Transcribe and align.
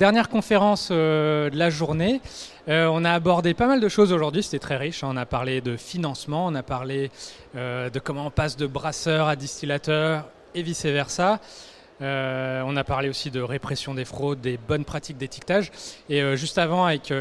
Dernière 0.00 0.30
conférence 0.30 0.88
euh, 0.90 1.50
de 1.50 1.58
la 1.58 1.68
journée. 1.68 2.22
Euh, 2.68 2.88
on 2.90 3.04
a 3.04 3.12
abordé 3.12 3.52
pas 3.52 3.66
mal 3.66 3.80
de 3.80 3.88
choses 3.90 4.14
aujourd'hui, 4.14 4.42
c'était 4.42 4.58
très 4.58 4.78
riche. 4.78 5.04
On 5.04 5.14
a 5.14 5.26
parlé 5.26 5.60
de 5.60 5.76
financement, 5.76 6.46
on 6.46 6.54
a 6.54 6.62
parlé 6.62 7.10
euh, 7.54 7.90
de 7.90 7.98
comment 7.98 8.28
on 8.28 8.30
passe 8.30 8.56
de 8.56 8.66
brasseur 8.66 9.28
à 9.28 9.36
distillateur 9.36 10.24
et 10.54 10.62
vice-versa. 10.62 11.38
on 12.00 12.76
a 12.78 12.82
parlé 12.82 13.10
aussi 13.10 13.30
de 13.30 13.42
répression 13.42 13.92
des 13.92 14.06
fraudes, 14.06 14.40
des 14.40 14.56
bonnes 14.56 14.86
pratiques 14.86 15.18
d'étiquetage. 15.18 15.70
Et 16.08 16.34
juste 16.34 16.56
avant, 16.56 16.86
avec 16.86 17.12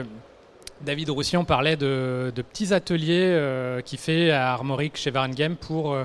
David 0.80 1.09
Roussy, 1.09 1.36
on 1.36 1.43
parlait 1.43 1.75
de, 1.75 2.32
petits 2.34 2.73
ateliers 2.73 3.82
qu'il 3.84 4.00
fait 4.00 4.32
à 4.32 4.54
Armoric 4.54 4.96
chez 4.96 5.11
Varengame 5.11 5.57
pour 5.57 5.98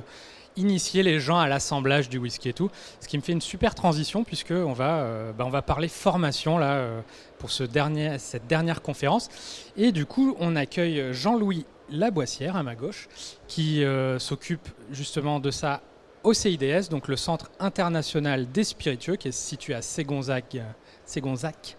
initier 0.57 1.03
les 1.03 1.21
gens 1.21 1.39
à 1.39 1.49
l'assemblage 1.49 2.09
du 2.09 2.19
whisky 2.19 2.51
et 2.51 2.53
tout. 2.53 2.71
Ce 3.01 3.09
qui 3.09 3.17
me 3.17 3.23
fait 3.23 3.33
une 3.33 3.41
super 3.41 3.75
transition 3.75 4.25
puisque 4.25 4.53
on 4.53 4.73
va, 4.73 4.99
euh, 4.99 5.33
bah, 5.33 5.45
on 5.47 5.51
va 5.51 5.63
parler 5.63 5.89
formation 5.89 6.59
là 6.59 6.75
euh, 6.75 7.01
pour 7.39 7.51
ce 7.51 7.65
dernier, 7.65 8.19
cette 8.19 8.47
dernière 8.47 8.83
conférence. 8.83 9.29
Et 9.77 9.93
du 9.93 10.07
coup, 10.07 10.37
on 10.41 10.57
accueille 10.57 11.13
Jean-Louis 11.13 11.67
Laboissière 11.91 12.57
à 12.57 12.63
ma 12.63 12.75
gauche 12.75 13.09
qui 13.47 13.85
euh, 13.85 14.19
s'occupe 14.19 14.69
justement 14.91 15.41
de 15.41 15.51
ça 15.51 15.83
au 16.23 16.33
CIDS, 16.33 16.89
donc 16.89 17.09
le 17.09 17.17
Centre 17.17 17.51
international 17.61 18.51
des 18.51 18.65
spiritueux 18.65 19.17
qui 19.17 19.29
est 19.29 19.33
situé 19.33 19.75
à 19.75 19.83
Ségonzac, 19.83 20.57
Ségonzac 21.05 21.77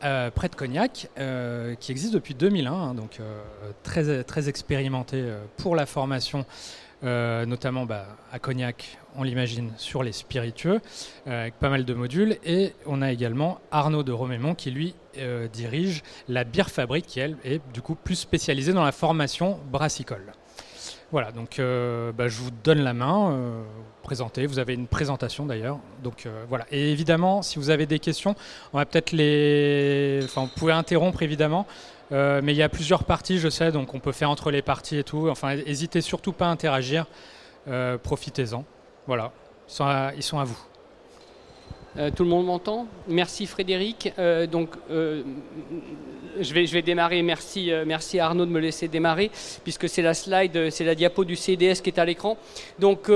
près 0.00 0.48
de 0.50 0.54
Cognac, 0.54 1.08
qui 1.80 1.90
existe 1.90 2.12
depuis 2.12 2.34
2001, 2.34 2.70
hein, 2.70 2.94
donc 2.94 3.20
très, 3.82 4.22
très 4.24 4.50
expérimenté 4.50 5.24
pour 5.56 5.76
la 5.76 5.86
formation 5.86 6.44
euh, 7.02 7.46
notamment 7.46 7.86
bah, 7.86 8.06
à 8.30 8.38
Cognac, 8.38 8.98
on 9.16 9.22
l'imagine, 9.22 9.72
sur 9.76 10.02
les 10.02 10.12
spiritueux, 10.12 10.80
euh, 11.26 11.42
avec 11.42 11.54
pas 11.54 11.70
mal 11.70 11.84
de 11.84 11.94
modules. 11.94 12.36
Et 12.44 12.74
on 12.86 13.00
a 13.02 13.10
également 13.10 13.60
Arnaud 13.70 14.02
de 14.02 14.12
Romémont 14.12 14.54
qui, 14.54 14.70
lui, 14.70 14.94
euh, 15.18 15.48
dirige 15.48 16.02
la 16.28 16.44
bière 16.44 16.70
fabrique, 16.70 17.06
qui, 17.06 17.20
elle, 17.20 17.36
est 17.44 17.60
du 17.72 17.80
coup 17.80 17.94
plus 17.94 18.16
spécialisée 18.16 18.72
dans 18.72 18.84
la 18.84 18.92
formation 18.92 19.58
brassicole. 19.70 20.32
Voilà, 21.10 21.32
donc 21.32 21.56
bah, 21.58 22.28
je 22.28 22.38
vous 22.38 22.52
donne 22.62 22.82
la 22.82 22.94
main, 22.94 23.64
présenter. 24.04 24.46
Vous 24.46 24.60
avez 24.60 24.74
une 24.74 24.86
présentation 24.86 25.44
d'ailleurs. 25.44 25.80
Donc 26.04 26.28
voilà. 26.48 26.66
Et 26.70 26.92
évidemment, 26.92 27.42
si 27.42 27.58
vous 27.58 27.70
avez 27.70 27.84
des 27.86 27.98
questions, 27.98 28.36
on 28.72 28.78
va 28.78 28.86
peut-être 28.86 29.10
les. 29.10 30.20
Enfin, 30.22 30.42
vous 30.42 30.52
pouvez 30.54 30.72
interrompre 30.72 31.24
évidemment. 31.24 31.66
Euh, 32.12 32.40
mais 32.42 32.52
il 32.52 32.56
y 32.56 32.62
a 32.62 32.68
plusieurs 32.68 33.04
parties, 33.04 33.38
je 33.38 33.48
sais, 33.48 33.70
donc 33.70 33.94
on 33.94 34.00
peut 34.00 34.12
faire 34.12 34.30
entre 34.30 34.50
les 34.50 34.62
parties 34.62 34.98
et 34.98 35.04
tout. 35.04 35.28
Enfin, 35.28 35.56
n'hésitez 35.56 36.00
surtout 36.00 36.32
pas 36.32 36.46
à 36.46 36.50
interagir. 36.50 37.06
Euh, 37.68 37.98
profitez-en. 37.98 38.64
Voilà, 39.06 39.32
ils 40.16 40.22
sont 40.22 40.38
à, 40.38 40.44
vous. 40.44 40.58
Euh, 41.96 42.10
tout 42.14 42.24
le 42.24 42.28
monde 42.28 42.46
m'entend? 42.46 42.86
Merci 43.08 43.46
Frédéric. 43.46 44.12
donc, 44.50 44.70
je, 44.88 46.54
vais, 46.54 46.66
je 46.66 46.72
vais 46.72 46.82
démarrer. 46.82 47.22
Merci, 47.22 47.70
merci 47.86 48.18
Arnaud 48.18 48.46
de 48.46 48.50
me 48.50 48.60
laisser 48.60 48.88
démarrer, 48.88 49.30
puisque 49.62 49.88
c'est 49.88 50.02
la 50.02 50.14
slide, 50.14 50.70
c'est 50.70 50.84
la 50.84 50.94
diapo 50.94 51.24
du 51.24 51.36
CDS 51.36 51.80
qui 51.82 51.90
est 51.90 51.98
à 51.98 52.04
l'écran. 52.04 52.36
Donc, 52.78 53.10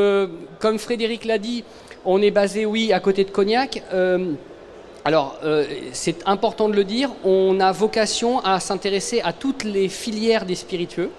comme 0.61 0.79
Frédéric 0.79 1.25
l'a 1.25 1.39
dit, 1.39 1.65
on 2.05 2.23
est 2.23 2.31
basé, 2.33 2.67
oui, 2.67 2.93
à 2.93 3.01
côté 3.01 3.25
de 3.25 3.31
Cognac. 3.31 3.83
Alors, 5.07 5.37
euh, 5.45 5.67
c'est 5.93 6.27
important 6.27 6.71
de 6.71 6.75
le 6.75 6.85
dire, 6.85 7.11
on 7.25 7.61
a 7.61 7.73
vocation 7.73 8.41
à 8.41 8.59
s'intéresser 8.59 9.21
à 9.21 9.35
toutes 9.35 9.63
les 9.63 9.91
filières 9.91 10.47
des 10.47 10.55
spiritueux. 10.55 11.11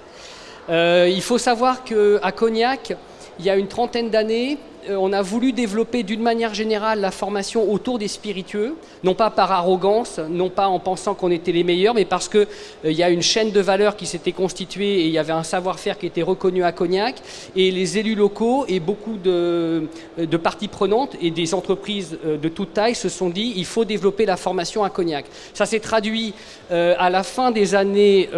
Euh, 0.69 1.08
il 1.08 1.22
faut 1.22 1.38
savoir 1.38 1.83
qu'à 1.83 2.31
Cognac, 2.31 2.94
il 3.38 3.45
y 3.45 3.50
a 3.52 3.56
une 3.56 3.67
trentaine 3.67 4.09
d'années, 4.09 4.58
on 4.89 5.14
a 5.14 5.22
voulu 5.22 5.52
développer 5.52 6.03
d'une 6.03 6.22
manière 6.22 6.53
générale 6.53 7.00
la 7.00 7.11
formation 7.11 7.72
autour 7.72 8.00
des 8.00 8.08
spiritueux, 8.08 8.75
non 9.03 9.14
pas 9.14 9.30
par 9.30 9.52
arrogance, 9.52 10.19
non 10.30 10.50
pas 10.50 10.67
en 10.67 10.80
pensant 10.80 11.16
qu'on 11.16 11.31
était 11.31 11.52
les 11.52 11.64
meilleurs, 11.64 11.94
mais 11.94 12.05
parce 12.05 12.30
qu'il 12.30 12.47
euh, 12.86 12.91
y 12.91 13.03
a 13.03 13.09
une 13.09 13.22
chaîne 13.22 13.52
de 13.52 13.59
valeur 13.59 13.95
qui 13.95 14.06
s'était 14.06 14.31
constituée 14.31 15.02
et 15.02 15.06
il 15.06 15.11
y 15.11 15.17
avait 15.17 15.33
un 15.33 15.44
savoir-faire 15.44 15.97
qui 15.97 16.06
était 16.06 16.22
reconnu 16.22 16.63
à 16.63 16.72
Cognac, 16.72 17.16
et 17.56 17.72
les 17.72 17.97
élus 17.97 18.16
locaux 18.16 18.66
et 18.68 18.79
beaucoup 18.79 19.18
de, 19.18 19.88
de 20.18 20.38
parties 20.38 20.68
prenantes 20.68 21.16
et 21.22 21.31
des 21.31 21.53
entreprises 21.53 22.18
euh, 22.25 22.38
de 22.38 22.50
toute 22.50 22.74
taille 22.74 22.95
se 22.95 23.09
sont 23.09 23.29
dit 23.29 23.53
il 23.56 23.66
faut 23.66 23.85
développer 23.85 24.25
la 24.25 24.38
formation 24.38 24.84
à 24.84 24.90
Cognac. 24.90 25.25
Ça 25.53 25.66
s'est 25.66 25.79
traduit 25.79 26.34
à 26.69 27.09
la 27.09 27.24
fin 27.24 27.51
des 27.51 27.75
années 27.75 28.29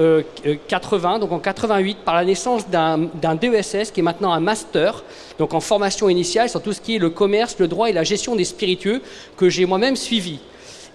80, 0.68 1.19
donc 1.19 1.31
en 1.31 1.40
88, 1.40 2.00
par 2.03 2.16
la 2.16 2.25
naissance 2.25 2.68
d'un 2.69 3.36
DESS 3.36 3.91
qui 3.91 4.02
est 4.02 4.03
maintenant 4.03 4.31
un 4.34 4.40
master, 4.40 5.03
donc 5.40 5.53
en 5.53 5.59
formation 5.59 6.09
initiale 6.09 6.37
sur 6.48 6.62
tout 6.62 6.74
ce 6.74 6.81
qui 6.81 6.96
est 6.96 7.00
le 7.00 7.09
commerce, 7.09 7.56
le 7.58 7.68
droit 7.68 7.90
et 7.90 7.94
la 7.94 8.03
gestion 8.03 8.36
des 8.36 8.46
spiritueux, 8.46 9.02
que 9.36 9.50
j'ai 9.50 9.66
moi-même 9.66 9.96
suivi. 9.96 10.40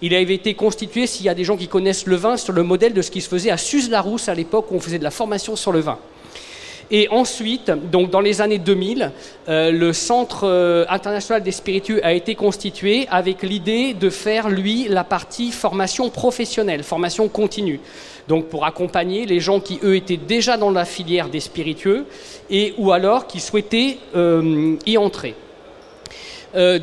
Il 0.01 0.15
avait 0.15 0.35
été 0.35 0.53
constitué, 0.53 1.07
s'il 1.07 1.25
y 1.25 1.29
a 1.29 1.35
des 1.35 1.43
gens 1.43 1.57
qui 1.57 1.67
connaissent 1.67 2.05
le 2.05 2.15
vin, 2.15 2.37
sur 2.37 2.53
le 2.53 2.63
modèle 2.63 2.93
de 2.93 3.01
ce 3.01 3.11
qui 3.11 3.19
se 3.19 3.27
faisait 3.27 3.51
à 3.51 3.57
Suse-la-Rousse 3.57 4.29
à 4.29 4.35
l'époque 4.35 4.71
où 4.71 4.75
on 4.75 4.79
faisait 4.79 4.99
de 4.99 5.03
la 5.03 5.11
formation 5.11 5.55
sur 5.55 5.73
le 5.73 5.79
vin. 5.79 5.99
Et 6.95 7.07
ensuite, 7.09 7.71
dans 7.91 8.21
les 8.21 8.39
années 8.39 8.59
2000, 8.59 9.11
euh, 9.49 9.71
le 9.71 9.93
Centre 9.93 10.43
euh, 10.43 10.85
international 10.89 11.41
des 11.41 11.51
spiritueux 11.51 11.99
a 12.05 12.13
été 12.13 12.35
constitué 12.35 13.07
avec 13.09 13.41
l'idée 13.41 13.95
de 13.95 14.11
faire, 14.11 14.47
lui, 14.47 14.85
la 14.87 15.03
partie 15.03 15.51
formation 15.51 16.11
professionnelle, 16.11 16.83
formation 16.83 17.27
continue 17.27 17.79
donc 18.27 18.45
pour 18.45 18.63
accompagner 18.63 19.25
les 19.25 19.39
gens 19.39 19.59
qui, 19.59 19.79
eux, 19.83 19.95
étaient 19.95 20.17
déjà 20.17 20.55
dans 20.55 20.69
la 20.69 20.85
filière 20.85 21.29
des 21.29 21.39
spiritueux 21.39 22.05
et 22.51 22.75
ou 22.77 22.91
alors 22.91 23.25
qui 23.25 23.39
souhaitaient 23.39 23.97
euh, 24.15 24.75
y 24.85 24.97
entrer. 24.97 25.35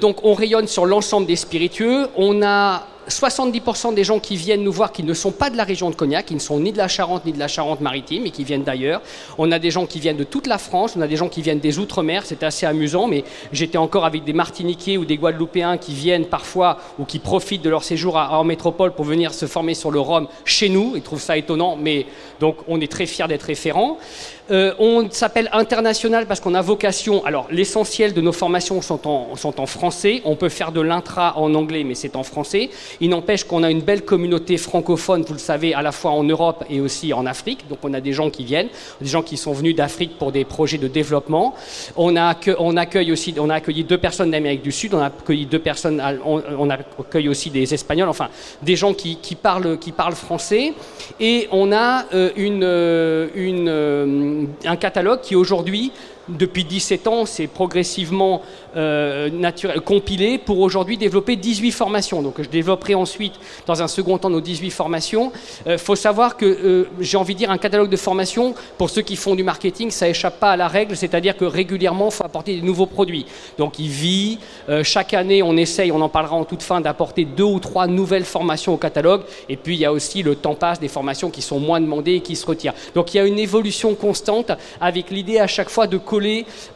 Donc 0.01 0.25
on 0.25 0.35
rayonne 0.35 0.67
sur 0.67 0.85
l'ensemble 0.85 1.29
des 1.29 1.37
spiritueux. 1.37 2.09
On 2.17 2.43
a 2.43 2.89
70% 3.11 3.95
des 3.95 4.05
gens 4.05 4.19
qui 4.19 4.37
viennent 4.37 4.63
nous 4.63 4.73
voir 4.73 4.93
qui 4.93 5.03
ne 5.03 5.15
sont 5.15 5.33
pas 5.33 5.51
de 5.51 5.57
la 5.57 5.65
région 5.65 5.91
de 5.91 5.95
Cognac, 5.95 6.27
qui 6.27 6.35
ne 6.35 6.41
sont 6.41 6.59
ni 6.59 6.73
de 6.73 6.79
la 6.79 6.89
Charente 6.89 7.27
ni 7.27 7.33
de 7.33 7.39
la 7.39 7.49
Charente-Maritime 7.49 8.27
et 8.27 8.31
qui 8.31 8.45
viennent 8.45 8.63
d'ailleurs. 8.63 9.03
On 9.37 9.53
a 9.53 9.59
des 9.59 9.71
gens 9.71 9.87
qui 9.87 10.01
viennent 10.01 10.17
de 10.17 10.25
toute 10.25 10.47
la 10.47 10.59
France, 10.59 10.95
on 10.97 11.01
a 11.01 11.07
des 11.07 11.17
gens 11.17 11.29
qui 11.29 11.43
viennent 11.43 11.61
des 11.61 11.79
Outre-mer, 11.79 12.25
c'est 12.25 12.43
assez 12.43 12.67
amusant, 12.67 13.09
mais 13.09 13.25
j'étais 13.53 13.79
encore 13.79 14.05
avec 14.05 14.25
des 14.25 14.33
Martiniquais 14.33 14.97
ou 14.97 15.05
des 15.05 15.17
Guadeloupéens 15.17 15.77
qui 15.79 15.95
viennent 15.95 16.27
parfois 16.27 16.79
ou 16.99 17.05
qui 17.05 17.19
profitent 17.19 17.63
de 17.63 17.71
leur 17.71 17.85
séjour 17.85 18.17
en 18.17 18.45
métropole 18.45 18.93
pour 18.93 19.05
venir 19.05 19.35
se 19.35 19.47
former 19.47 19.75
sur 19.75 19.91
le 19.91 20.01
Rhum 20.01 20.29
chez 20.45 20.69
nous. 20.69 20.93
Ils 20.97 21.03
trouvent 21.03 21.21
ça 21.21 21.37
étonnant, 21.37 21.77
mais 21.77 22.07
donc 22.39 22.57
on 22.69 22.81
est 22.81 22.91
très 22.91 23.07
fiers 23.07 23.29
d'être 23.29 23.45
référents. 23.45 23.99
Euh, 24.51 24.75
on 24.79 25.09
s'appelle 25.11 25.49
international 25.53 26.27
parce 26.27 26.41
qu'on 26.41 26.55
a 26.55 26.63
vocation. 26.63 27.25
Alors, 27.25 27.47
l'essentiel 27.51 28.13
de 28.15 28.21
nos 28.21 28.33
formations 28.33 28.83
sont 28.83 29.07
en, 29.07 29.37
sont 29.37 29.61
en 29.61 29.67
français. 29.67 30.23
On 30.25 30.35
peut 30.35 30.49
faire 30.49 30.73
de 30.73 30.81
l'intra 30.81 31.39
en 31.39 31.55
anglais, 31.55 31.85
mais 31.85 31.95
c'est 31.95 32.17
en 32.17 32.25
français. 32.25 32.71
Il 33.01 33.11
n'empêche 33.11 33.45
qu'on 33.45 33.63
a 33.63 33.71
une 33.71 33.83
belle 33.83 34.05
communauté 34.05 34.57
francophone, 34.57 35.23
vous 35.23 35.35
le 35.35 35.39
savez, 35.39 35.73
à 35.75 35.83
la 35.83 35.93
fois 35.93 36.11
en 36.11 36.25
Europe 36.25 36.65
et 36.69 36.81
aussi 36.81 37.13
en 37.13 37.27
Afrique. 37.27 37.69
Donc, 37.69 37.79
on 37.83 37.95
a 37.95 38.01
des 38.01 38.13
gens 38.13 38.31
qui 38.31 38.45
viennent, 38.45 38.69
des 39.01 39.09
gens 39.09 39.23
qui 39.23 39.37
sont 39.37 39.53
venus 39.53 39.77
d'Afrique 39.77 40.19
pour 40.19 40.33
des 40.33 40.45
projets 40.45 40.79
de 40.79 40.89
développement. 40.89 41.55
On 41.97 42.17
a, 42.17 42.35
on 42.59 42.77
accueille 42.77 43.13
aussi, 43.13 43.35
on 43.39 43.51
a 43.51 43.55
accueilli 43.55 43.85
deux 43.85 43.99
personnes 43.99 44.33
d'Amérique 44.33 44.63
du 44.63 44.73
Sud. 44.73 44.95
On 44.95 45.01
a 45.01 45.07
accueilli 45.07 45.47
deux 45.47 45.61
personnes, 45.61 46.03
on, 46.25 46.71
accueille 46.71 47.29
aussi 47.29 47.51
des 47.51 47.73
Espagnols. 47.73 48.09
Enfin, 48.09 48.29
des 48.63 48.75
gens 48.75 48.95
qui, 48.95 49.17
parlent, 49.41 49.79
qui 49.79 49.93
parlent 49.93 50.15
français. 50.15 50.73
Et 51.21 51.49
on 51.53 51.71
a 51.73 52.07
euh, 52.15 52.31
une, 52.37 52.65
euh, 52.65 53.29
une 53.35 54.40
un 54.65 54.77
catalogue 54.77 55.21
qui 55.21 55.35
aujourd'hui 55.37 55.93
depuis 56.29 56.65
17 56.65 57.07
ans, 57.07 57.27
c'est 57.27 57.47
progressivement 57.47 58.43
euh, 58.77 59.29
compilé 59.85 60.39
pour 60.39 60.61
aujourd'hui 60.61 60.97
développer 60.97 61.37
18 61.37 61.73
formations. 61.73 62.23
Donc 62.23 62.35
je 62.39 62.49
développerai 62.49 62.95
ensuite, 62.95 63.35
dans 63.67 63.83
un 63.83 63.89
second 63.89 64.19
temps, 64.19 64.31
nos 64.31 64.41
18 64.41 64.71
formations. 64.71 65.33
Il 65.67 65.73
euh, 65.73 65.79
faut 65.79 65.97
savoir 65.97 66.37
que, 66.37 66.45
euh, 66.47 66.89
j'ai 67.01 67.17
envie 67.17 67.35
de 67.35 67.39
dire, 67.39 67.51
un 67.51 67.59
catalogue 67.59 67.91
de 67.91 67.97
formations, 67.97 68.55
pour 68.79 68.91
ceux 68.91 69.03
qui 69.03 69.17
font 69.17 69.35
du 69.35 69.43
marketing, 69.43 69.91
ça 69.91 70.09
échappe 70.09 70.39
pas 70.39 70.53
à 70.53 70.57
la 70.57 70.69
règle, 70.69 70.97
c'est-à-dire 70.97 71.37
que 71.37 71.45
régulièrement, 71.45 72.07
il 72.07 72.15
faut 72.15 72.25
apporter 72.25 72.55
des 72.55 72.63
nouveaux 72.63 72.87
produits. 72.87 73.27
Donc 73.59 73.79
il 73.79 73.89
vit, 73.89 74.39
chaque 74.83 75.15
année, 75.15 75.43
on 75.43 75.57
essaye, 75.57 75.91
on 75.91 76.01
en 76.01 76.09
parlera 76.09 76.37
en 76.37 76.45
toute 76.45 76.63
fin, 76.63 76.81
d'apporter 76.81 77.25
deux 77.25 77.45
ou 77.45 77.59
trois 77.59 77.87
nouvelles 77.87 78.25
formations 78.25 78.75
au 78.75 78.77
catalogue. 78.77 79.23
Et 79.49 79.57
puis 79.57 79.75
il 79.75 79.81
y 79.81 79.85
a 79.85 79.93
aussi 79.93 80.23
le 80.23 80.37
temps 80.37 80.55
passe 80.55 80.81
des 80.81 80.89
formations 80.89 81.31
qui 81.31 81.43
sont 81.43 81.59
moins 81.59 81.81
demandées 81.81 82.15
et 82.15 82.21
qui 82.21 82.37
se 82.37 82.47
retirent. 82.47 82.75
Donc 82.95 83.15
il 83.15 83.17
y 83.17 83.21
a 83.21 83.27
une 83.27 83.39
évolution 83.39 83.95
constante 83.95 84.53
avec 84.81 85.11
l'idée 85.11 85.39
à 85.39 85.47
chaque 85.47 85.71
fois 85.71 85.87
de 85.87 85.97
coller 85.97 86.20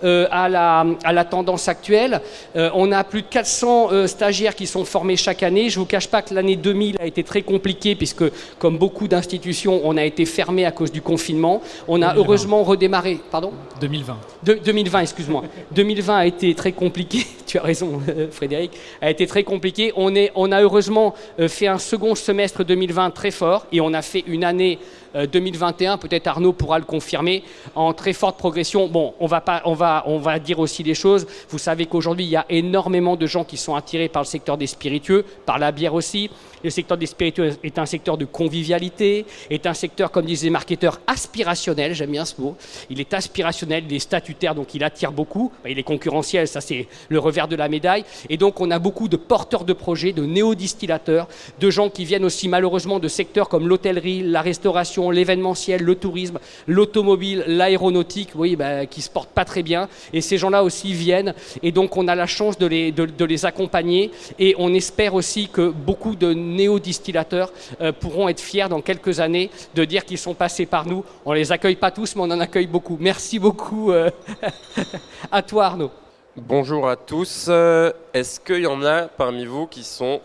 euh, 0.03 0.27
à, 0.31 0.49
la, 0.49 0.87
à, 1.05 1.13
la, 1.13 1.25
tendance 1.25 1.69
actuelle. 1.69 2.21
Euh, 2.57 2.71
on 2.75 2.93
a 2.93 3.05
plus 3.05 3.23
de 3.23 3.27
400 3.27 3.89
euh, 3.93 4.07
stagiaires 4.07 4.55
qui 4.55 4.67
sont 4.67 4.85
formés 4.85 5.17
chaque 5.17 5.43
année. 5.43 5.69
Je 5.69 5.79
ne 5.79 5.85
vous 5.85 5.87
cache 5.87 6.09
pas 6.09 6.23
que 6.23 6.35
l'année 6.35 6.57
2000 6.57 6.97
a 7.01 7.07
été 7.07 7.23
très 7.23 7.43
compliquée 7.43 7.95
puisque, 7.95 8.25
comme 8.59 8.79
beaucoup 8.79 9.09
d'institutions, 9.09 9.81
on 9.85 9.97
a 9.97 10.05
été 10.05 10.25
fermé 10.25 10.65
à 10.65 10.73
cause 10.73 10.93
du 10.93 11.03
confinement. 11.03 11.63
On 11.89 12.03
a 12.03 12.15
heureusement 12.17 12.63
redémarré. 12.63 13.21
Pardon 13.31 13.53
2020. 13.81 14.17
2020, 14.45 15.01
excuse-moi. 15.01 15.45
2020 15.73 16.17
a 16.17 16.27
été 16.27 16.55
très 16.55 16.73
compliqué. 16.73 17.27
tu 17.47 17.59
as 17.59 17.63
raison, 17.63 18.01
Frédéric, 18.31 18.73
a 19.01 19.11
été 19.11 19.27
très 19.27 19.45
compliqué. 19.45 19.93
On, 19.97 20.15
est, 20.15 20.33
on 20.35 20.53
a 20.53 20.63
heureusement 20.63 21.15
fait 21.49 21.67
un 21.67 21.79
second 21.79 22.15
semestre 22.15 22.65
2020 22.65 23.11
très 23.11 23.31
fort 23.31 23.67
et 23.73 23.81
on 23.81 23.93
a 23.95 24.03
fait 24.03 24.25
une 24.27 24.45
année 24.45 24.79
2021, 25.15 25.99
peut-être 25.99 26.27
Arnaud 26.27 26.53
pourra 26.53 26.79
le 26.79 26.85
confirmer, 26.85 27.45
en 27.75 27.93
très 27.93 28.13
forte 28.13 28.37
progression. 28.37 28.89
Bon, 28.89 29.15
on 29.21 29.27
va, 29.27 29.41
pas, 29.41 29.63
on 29.65 29.75
va, 29.75 30.03
on 30.07 30.19
va 30.19 30.39
dire 30.39 30.59
aussi 30.59 30.83
des 30.83 30.95
choses. 30.95 31.27
Vous 31.49 31.59
savez 31.59 31.87
qu'aujourd'hui, 31.87 32.25
il 32.25 32.31
y 32.31 32.37
a 32.37 32.47
énormément 32.49 33.17
de 33.17 33.27
gens 33.27 33.45
qui 33.45 33.57
sont 33.57 33.75
attirés 33.75 34.09
par 34.09 34.23
le 34.23 34.27
secteur 34.27 34.57
des 34.57 34.67
spiritueux, 34.67 35.25
par 35.47 35.59
la 35.59 35.73
bière 35.73 35.95
aussi. 35.95 36.31
Le 36.63 36.71
secteur 36.71 36.97
des 36.97 37.07
spiritueux 37.07 37.53
est 37.63 37.79
un 37.79 37.85
secteur 37.85 38.17
de 38.17 38.25
convivialité, 38.25 39.27
est 39.51 39.67
un 39.67 39.75
secteur, 39.75 40.11
comme 40.11 40.25
disaient 40.25 40.47
les 40.47 40.51
marketeurs, 40.51 40.99
aspirationnel, 41.07 41.95
j'aime 41.95 42.13
bien 42.13 42.25
ce 42.25 42.41
mot. 42.41 42.57
Il 42.89 43.01
est 43.01 43.13
aspirationnel, 43.13 43.85
il 43.87 43.95
est 43.95 43.99
statutaire, 43.99 44.55
donc 44.55 44.75
il 44.75 44.83
attire 44.83 45.13
beaucoup. 45.13 45.53
Il 45.67 45.79
est 45.79 45.83
concurrentiel, 45.83 46.49
ça 46.49 46.63
c'est 46.63 46.89
le 47.09 47.19
revers 47.19 47.49
de 47.49 47.57
la 47.57 47.69
médaille. 47.69 48.05
Et 48.31 48.39
donc 48.39 48.61
on 48.61 48.71
a 48.71 48.79
beaucoup 48.79 49.09
de 49.09 49.17
porteurs 49.17 49.65
de 49.65 49.75
projets, 49.75 50.13
de 50.13 50.25
néo-distillateurs, 50.25 51.29
de 51.61 51.71
gens 51.71 51.91
qui 51.91 52.07
viennent 52.07 52.25
aussi 52.25 52.49
malheureusement 52.49 52.99
de 52.99 53.09
secteurs 53.09 53.51
comme 53.51 53.69
l'hôtellerie, 53.69 54.23
la 54.23 54.41
restauration, 54.41 55.04
l'événementiel, 55.11 55.83
le 55.83 55.95
tourisme, 55.95 56.39
l'automobile, 56.67 57.45
l'aéronautique, 57.47 58.31
oui, 58.35 58.57
bah, 58.57 58.87
qui 58.87 59.03
se 59.03 59.11
portent 59.11 59.31
pas 59.31 59.45
très 59.45 59.63
bien. 59.63 59.89
Et 60.13 60.21
ces 60.21 60.39
gens-là 60.39 60.65
aussi 60.65 60.93
viennent. 60.93 61.35
Et 61.63 61.73
donc 61.73 61.97
on 61.97 62.09
a 62.09 62.15
la 62.15 62.27
chance 62.27 62.59
de 62.59 62.67
les, 62.67 63.45
accompagner. 63.45 64.11
Et 64.39 64.55
on 64.59 64.73
espère 64.73 65.15
aussi 65.15 65.49
que 65.49 65.69
beaucoup 65.69 66.17
de 66.17 66.33
néo-distillateurs 66.33 67.53
euh, 67.81 67.93
pourront 67.93 68.29
être 68.29 68.41
fiers 68.41 68.69
dans 68.69 68.81
quelques 68.81 69.21
années 69.21 69.51
de 69.75 69.85
dire 69.85 70.05
qu'ils 70.05 70.19
sont 70.19 70.35
passés 70.35 70.67
par 70.67 70.87
nous. 70.87 71.05
On 71.25 71.33
les 71.33 71.53
accueille 71.53 71.77
pas 71.77 71.91
tous, 71.91 72.17
mais 72.17 72.23
on 72.23 72.31
en 72.31 72.41
accueille 72.41 72.67
beaucoup. 72.67 72.97
Merci 73.01 73.39
beaucoup 73.39 73.93
euh, 73.93 74.11
à 75.33 75.43
toi 75.43 75.67
Arnaud. 75.67 75.91
Bonjour 76.37 76.89
à 76.89 76.97
tous. 76.97 77.47
Euh, 77.49 77.93
est-ce 78.13 78.41
qu'il 78.41 78.63
y 78.63 78.67
en 78.67 78.83
a 78.83 79.03
parmi 79.07 79.45
vous 79.45 79.67
qui 79.69 79.85
sont 79.85 80.21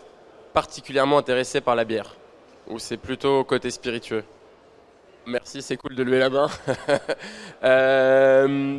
particulièrement 0.52 1.18
intéressés 1.18 1.60
par 1.60 1.76
la 1.76 1.84
bière? 1.84 2.16
Ou 2.68 2.78
c'est 2.78 2.96
plutôt 2.96 3.44
côté 3.44 3.70
spiritueux? 3.70 4.24
Merci, 5.26 5.62
c'est 5.62 5.76
cool 5.76 5.94
de 5.94 6.02
lever 6.02 6.18
la 6.18 6.30
main. 6.30 6.48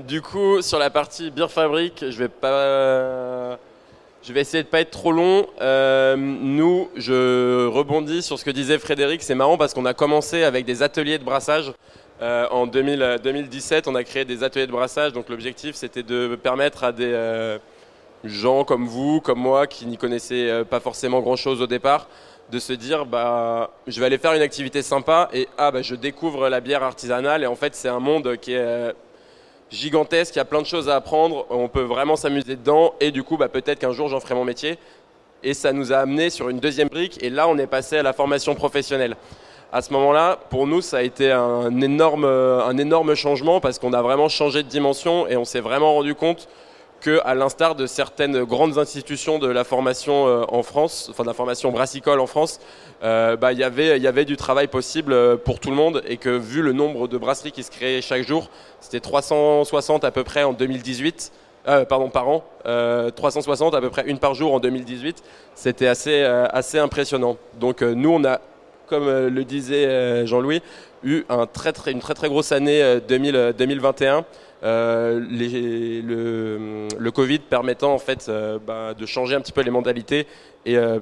du 0.08 0.22
coup, 0.22 0.62
sur 0.62 0.80
la 0.80 0.90
partie 0.90 1.32
bière 1.32 1.52
fabrique, 1.52 2.06
je 2.10 2.18
vais 2.18 2.30
pas 2.30 3.58
je 4.24 4.34
vais 4.34 4.42
essayer 4.42 4.62
de 4.62 4.68
pas 4.68 4.82
être 4.82 4.92
trop 4.92 5.12
long. 5.12 5.48
Euh, 5.62 6.16
nous, 6.16 6.90
je 6.96 7.66
rebondis 7.66 8.22
sur 8.22 8.38
ce 8.38 8.46
que 8.46 8.52
disait 8.52 8.78
Frédéric. 8.78 9.24
C'est 9.24 9.34
marrant 9.34 9.58
parce 9.58 9.74
qu'on 9.74 9.86
a 9.86 9.96
commencé 9.96 10.44
avec 10.44 10.66
des 10.66 10.84
ateliers 10.84 11.18
de 11.18 11.24
brassage. 11.24 11.74
Euh, 12.22 12.48
en 12.52 12.68
2017, 12.68 13.88
on 13.88 13.96
a 13.96 14.04
créé 14.04 14.24
des 14.24 14.44
ateliers 14.44 14.68
de 14.68 14.72
brassage. 14.72 15.12
Donc 15.14 15.28
l'objectif, 15.28 15.76
c'était 15.76 16.04
de 16.04 16.36
permettre 16.36 16.84
à 16.84 16.92
des 16.92 17.12
euh, 17.12 17.58
gens 18.24 18.64
comme 18.64 18.86
vous, 18.86 19.22
comme 19.22 19.40
moi, 19.40 19.66
qui 19.66 19.88
n'y 19.88 19.98
connaissaient 19.98 20.64
pas 20.66 20.80
forcément 20.80 21.22
grand-chose 21.22 21.60
au 21.60 21.68
départ, 21.68 22.08
de 22.52 22.60
se 22.60 22.74
dire, 22.74 23.06
bah, 23.06 23.72
je 23.88 24.00
vais 24.00 24.06
aller 24.06 24.18
faire 24.18 24.34
une 24.34 24.42
activité 24.42 24.82
sympa 24.82 25.30
et 25.34 25.48
ah, 25.58 25.72
bah, 25.72 25.82
je 25.82 25.96
découvre 25.96 26.50
la 26.50 26.60
bière 26.60 26.84
artisanale. 26.84 27.44
Et 27.44 27.48
en 27.48 27.56
fait, 27.56 27.76
c'est 27.76 27.88
un 27.88 28.00
monde 28.00 28.38
qui 28.38 28.54
est 28.54 28.94
gigantesque, 29.72 30.36
il 30.36 30.40
y 30.40 30.42
a 30.42 30.46
plein 30.46 30.62
de 30.62 30.68
choses 30.68 30.90
à 30.90 30.98
apprendre, 30.98 31.46
on 31.50 31.70
peut 31.70 31.82
vraiment 31.82 32.18
s'amuser 32.18 32.58
dedans 32.58 32.94
et 33.00 33.12
du 33.12 33.24
coup 33.24 33.38
bah, 33.38 33.48
peut-être 33.48 33.80
qu'un 33.80 33.94
jour 33.94 34.10
j'en 34.10 34.20
ferai 34.20 34.36
mon 34.36 34.44
métier. 34.44 34.78
Et 35.44 35.54
ça 35.54 35.74
nous 35.74 35.92
a 35.92 35.98
amené 35.98 36.30
sur 36.30 36.50
une 36.50 36.60
deuxième 36.60 36.90
brique 36.90 37.24
et 37.24 37.30
là 37.30 37.48
on 37.48 37.58
est 37.58 37.68
passé 37.68 37.98
à 37.98 38.04
la 38.04 38.14
formation 38.14 38.54
professionnelle. 38.54 39.16
À 39.74 39.82
ce 39.82 39.94
moment-là, 39.94 40.38
pour 40.50 40.68
nous, 40.68 40.82
ça 40.82 40.98
a 40.98 41.02
été 41.02 41.32
un 41.32 41.80
énorme, 41.80 42.26
un 42.26 42.78
énorme 42.78 43.16
changement 43.16 43.62
parce 43.62 43.80
qu'on 43.80 43.94
a 43.94 44.02
vraiment 44.02 44.28
changé 44.28 44.64
de 44.64 44.68
dimension 44.68 45.28
et 45.28 45.38
on 45.38 45.46
s'est 45.46 45.62
vraiment 45.62 45.94
rendu 45.94 46.14
compte 46.14 46.50
que, 47.02 47.20
à 47.26 47.36
l'instar 47.36 47.76
de 47.76 47.86
certaines 47.86 48.46
grandes 48.46 48.78
institutions 48.78 49.40
de 49.40 49.48
la 49.48 49.66
formation 49.66 50.28
euh, 50.28 50.46
en 50.48 50.64
France, 50.64 51.08
enfin 51.10 51.24
de 51.24 51.28
la 51.28 51.34
formation 51.34 51.72
brassicole 51.72 52.20
en 52.22 52.28
France, 52.28 52.60
euh, 53.04 53.36
bah, 53.36 53.52
il 53.52 53.60
y 53.60 53.64
avait 53.64 54.26
du 54.26 54.38
travail 54.38 54.68
possible 54.68 55.12
euh, 55.12 55.36
pour 55.36 55.60
tout 55.60 55.70
le 55.70 55.76
monde 55.76 56.02
et 56.08 56.18
que 56.18 56.30
vu 56.30 56.62
le 56.62 56.72
nombre 56.72 57.08
de 57.08 57.18
brasseries 57.18 57.52
qui 57.52 57.64
se 57.64 57.72
créaient 57.72 58.02
chaque 58.02 58.26
jour, 58.26 58.50
c'était 58.80 59.02
360 59.02 60.06
à 60.06 60.12
peu 60.12 60.24
près 60.24 60.44
en 60.44 60.54
2018. 60.54 61.32
pardon, 61.90 62.10
par 62.10 62.30
an, 62.30 62.44
360 63.16 63.76
à 63.76 63.82
peu 63.82 63.90
près 63.90 64.04
une 64.08 64.18
par 64.18 64.34
jour 64.34 64.54
en 64.54 64.60
2018, 64.60 65.24
c'était 65.56 65.88
assez, 65.88 66.78
impressionnant. 66.78 67.38
Donc 67.60 67.82
nous, 67.82 68.10
on 68.10 68.24
a, 68.24 68.40
comme 68.88 69.08
le 69.08 69.44
disait 69.44 70.26
Jean-Louis, 70.26 70.62
eu 71.04 71.24
une 71.30 71.48
très 71.54 71.72
très 71.72 72.30
grosse 72.30 72.52
année 72.52 73.00
2021 73.08 74.26
euh, 74.64 75.20
le, 76.98 77.12
Covid 77.12 77.40
permettant 77.40 77.94
en 77.94 77.98
fait 77.98 78.28
euh, 78.30 78.60
bah, 78.66 78.94
de 78.94 79.06
changer 79.06 79.36
un 79.36 79.42
petit 79.42 79.52
peu 79.52 79.62
les 79.62 79.72
mentalités 79.72 80.28
et 80.66 80.78
euh, 80.78 81.00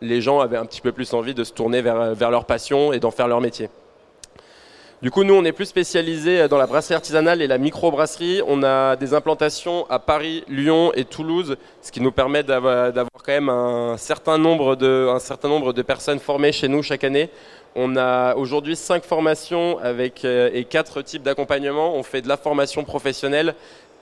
les 0.00 0.20
gens 0.20 0.40
avaient 0.40 0.56
un 0.56 0.66
petit 0.66 0.80
peu 0.80 0.92
plus 0.92 1.14
envie 1.14 1.34
de 1.34 1.42
se 1.44 1.52
tourner 1.52 1.80
vers, 1.80 2.14
vers 2.14 2.30
leur 2.30 2.44
passion 2.44 2.92
et 2.92 3.00
d'en 3.00 3.10
faire 3.10 3.28
leur 3.28 3.40
métier. 3.40 3.68
Du 5.02 5.10
coup, 5.10 5.24
nous, 5.24 5.34
on 5.34 5.44
est 5.44 5.50
plus 5.50 5.66
spécialisé 5.66 6.46
dans 6.46 6.58
la 6.58 6.68
brasserie 6.68 6.94
artisanale 6.94 7.42
et 7.42 7.48
la 7.48 7.58
microbrasserie. 7.58 8.40
On 8.46 8.62
a 8.62 8.94
des 8.94 9.14
implantations 9.14 9.84
à 9.90 9.98
Paris, 9.98 10.44
Lyon 10.46 10.92
et 10.94 11.04
Toulouse, 11.04 11.56
ce 11.80 11.90
qui 11.90 12.00
nous 12.00 12.12
permet 12.12 12.44
d'avoir 12.44 12.92
quand 12.92 13.32
même 13.32 13.48
un 13.48 13.96
certain, 13.96 14.38
nombre 14.38 14.76
de, 14.76 15.82
personnes 15.82 16.20
formées 16.20 16.52
chez 16.52 16.68
nous 16.68 16.84
chaque 16.84 17.02
année. 17.02 17.30
On 17.74 17.96
a 17.96 18.36
aujourd'hui 18.36 18.76
cinq 18.76 19.02
formations 19.02 19.80
avec, 19.80 20.24
euh, 20.24 20.50
et 20.52 20.62
quatre 20.62 21.02
types 21.02 21.24
d'accompagnement. 21.24 21.96
On 21.96 22.04
fait 22.04 22.22
de 22.22 22.28
la 22.28 22.36
formation 22.36 22.84
professionnelle 22.84 23.56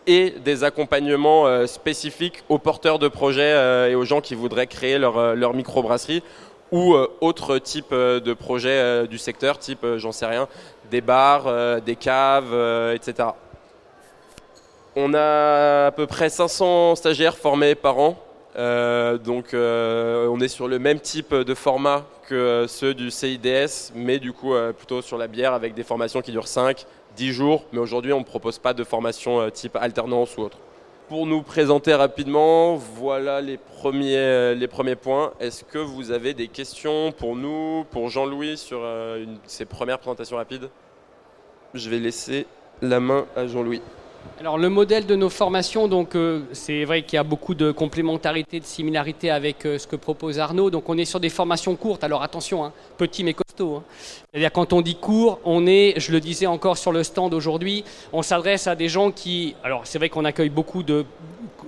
et 0.07 0.35
des 0.45 0.65
accompagnements 0.65 1.47
euh, 1.47 1.67
spécifiques 1.67 2.43
aux 2.51 2.59
porteurs 2.59 2.99
de 2.99 3.09
projets 3.09 3.55
euh, 3.55 3.89
et 3.89 3.95
aux 3.95 4.05
gens 4.05 4.21
qui 4.21 4.35
voudraient 4.35 4.67
créer 4.67 4.99
leur, 4.99 5.35
leur 5.35 5.55
microbrasserie 5.55 6.23
ou 6.73 6.95
autres 7.21 7.59
types 7.59 7.93
de 7.93 8.33
projets 8.33 9.09
du 9.09 9.19
secteur, 9.19 9.59
type, 9.59 9.85
j'en 9.97 10.13
sais 10.13 10.27
rien, 10.27 10.47
des 10.91 11.01
bars, 11.01 11.81
des 11.83 11.97
caves, 11.97 12.55
etc. 12.95 13.31
On 14.97 15.15
a 15.15 15.87
à 15.87 15.91
peu 15.93 16.07
près 16.07 16.29
500 16.29 16.97
stagiaires 16.97 17.37
formés 17.37 17.75
par 17.75 17.99
an. 17.99 18.17
donc 18.57 19.55
on 19.55 20.41
est 20.41 20.49
sur 20.49 20.69
le 20.69 20.79
même 20.79 21.01
type 21.01 21.35
de 21.35 21.55
format 21.55 22.05
que 22.31 22.67
ceux 22.69 22.95
du 22.95 23.11
CIDS, 23.11 23.91
mais 23.97 24.21
du 24.21 24.33
coup 24.33 24.55
euh, 24.55 24.73
plutôt 24.73 25.03
sur 25.03 25.19
la 25.19 25.27
bière 25.27 25.53
avec 25.53 25.75
des 25.75 25.83
formations 25.83 26.23
qui 26.23 26.31
durent 26.31 26.47
5, 26.47 26.87
10 27.17 27.33
jours. 27.33 27.65
Mais 27.73 27.81
aujourd'hui, 27.81 28.13
on 28.13 28.21
ne 28.21 28.25
propose 28.25 28.61
pas 28.61 28.73
de 28.73 28.85
formation 28.85 29.41
euh, 29.41 29.51
type 29.51 29.75
alternance 29.75 30.37
ou 30.37 30.43
autre. 30.43 30.59
Pour 31.11 31.27
nous 31.27 31.43
présenter 31.43 31.93
rapidement, 31.93 32.77
voilà 32.77 33.41
les 33.41 33.57
premiers, 33.57 34.17
euh, 34.17 34.55
les 34.55 34.69
premiers 34.69 34.95
points. 34.95 35.33
Est-ce 35.41 35.65
que 35.65 35.79
vous 35.79 36.13
avez 36.13 36.35
des 36.35 36.47
questions 36.47 37.11
pour 37.11 37.35
nous, 37.35 37.85
pour 37.91 38.09
Jean-Louis, 38.09 38.57
sur 38.57 38.83
ces 39.45 39.65
premières 39.65 39.99
présentations 39.99 40.37
rapides? 40.37 40.71
Je 41.75 41.91
vais 41.91 41.99
laisser 41.99 42.47
la 42.81 43.01
main 43.01 43.27
à 43.35 43.49
Jean-Louis. 43.49 43.83
Alors 44.39 44.57
le 44.57 44.69
modèle 44.69 45.05
de 45.05 45.17
nos 45.17 45.31
formations, 45.31 45.89
donc 45.89 46.15
euh, 46.15 46.43
c'est 46.53 46.85
vrai 46.85 47.03
qu'il 47.03 47.17
y 47.17 47.19
a 47.19 47.25
beaucoup 47.25 47.55
de 47.55 47.73
complémentarité, 47.73 48.61
de 48.61 48.65
similarité 48.65 49.33
avec 49.33 49.67
euh, 49.67 49.79
ce 49.79 49.89
que 49.89 49.97
propose 49.97 50.39
Arnaud. 50.39 50.71
Donc 50.71 50.89
on 50.89 50.97
est 50.97 51.05
sur 51.05 51.19
des 51.19 51.29
formations 51.29 51.75
courtes. 51.75 52.05
Alors 52.05 52.23
attention, 52.23 52.65
hein, 52.65 52.73
petit 52.99 53.25
mais 53.25 53.35
Hein. 53.61 53.83
C'est-à-dire 54.31 54.53
quand 54.53 54.73
on 54.73 54.81
dit 54.81 54.97
court, 54.97 55.41
on 55.45 55.67
est, 55.67 55.95
je 55.99 56.13
le 56.13 56.21
disais 56.21 56.47
encore 56.47 56.79
sur 56.79 56.93
le 56.93 57.03
stand 57.03 57.35
aujourd'hui, 57.35 57.85
on 58.13 58.23
s'adresse 58.23 58.67
à 58.67 58.75
des 58.75 58.89
gens 58.89 59.11
qui, 59.11 59.55
alors 59.63 59.83
c'est 59.85 59.99
vrai 59.99 60.09
qu'on 60.09 60.25
accueille 60.25 60.51
beaucoup 60.51 60.83
de 60.83 61.05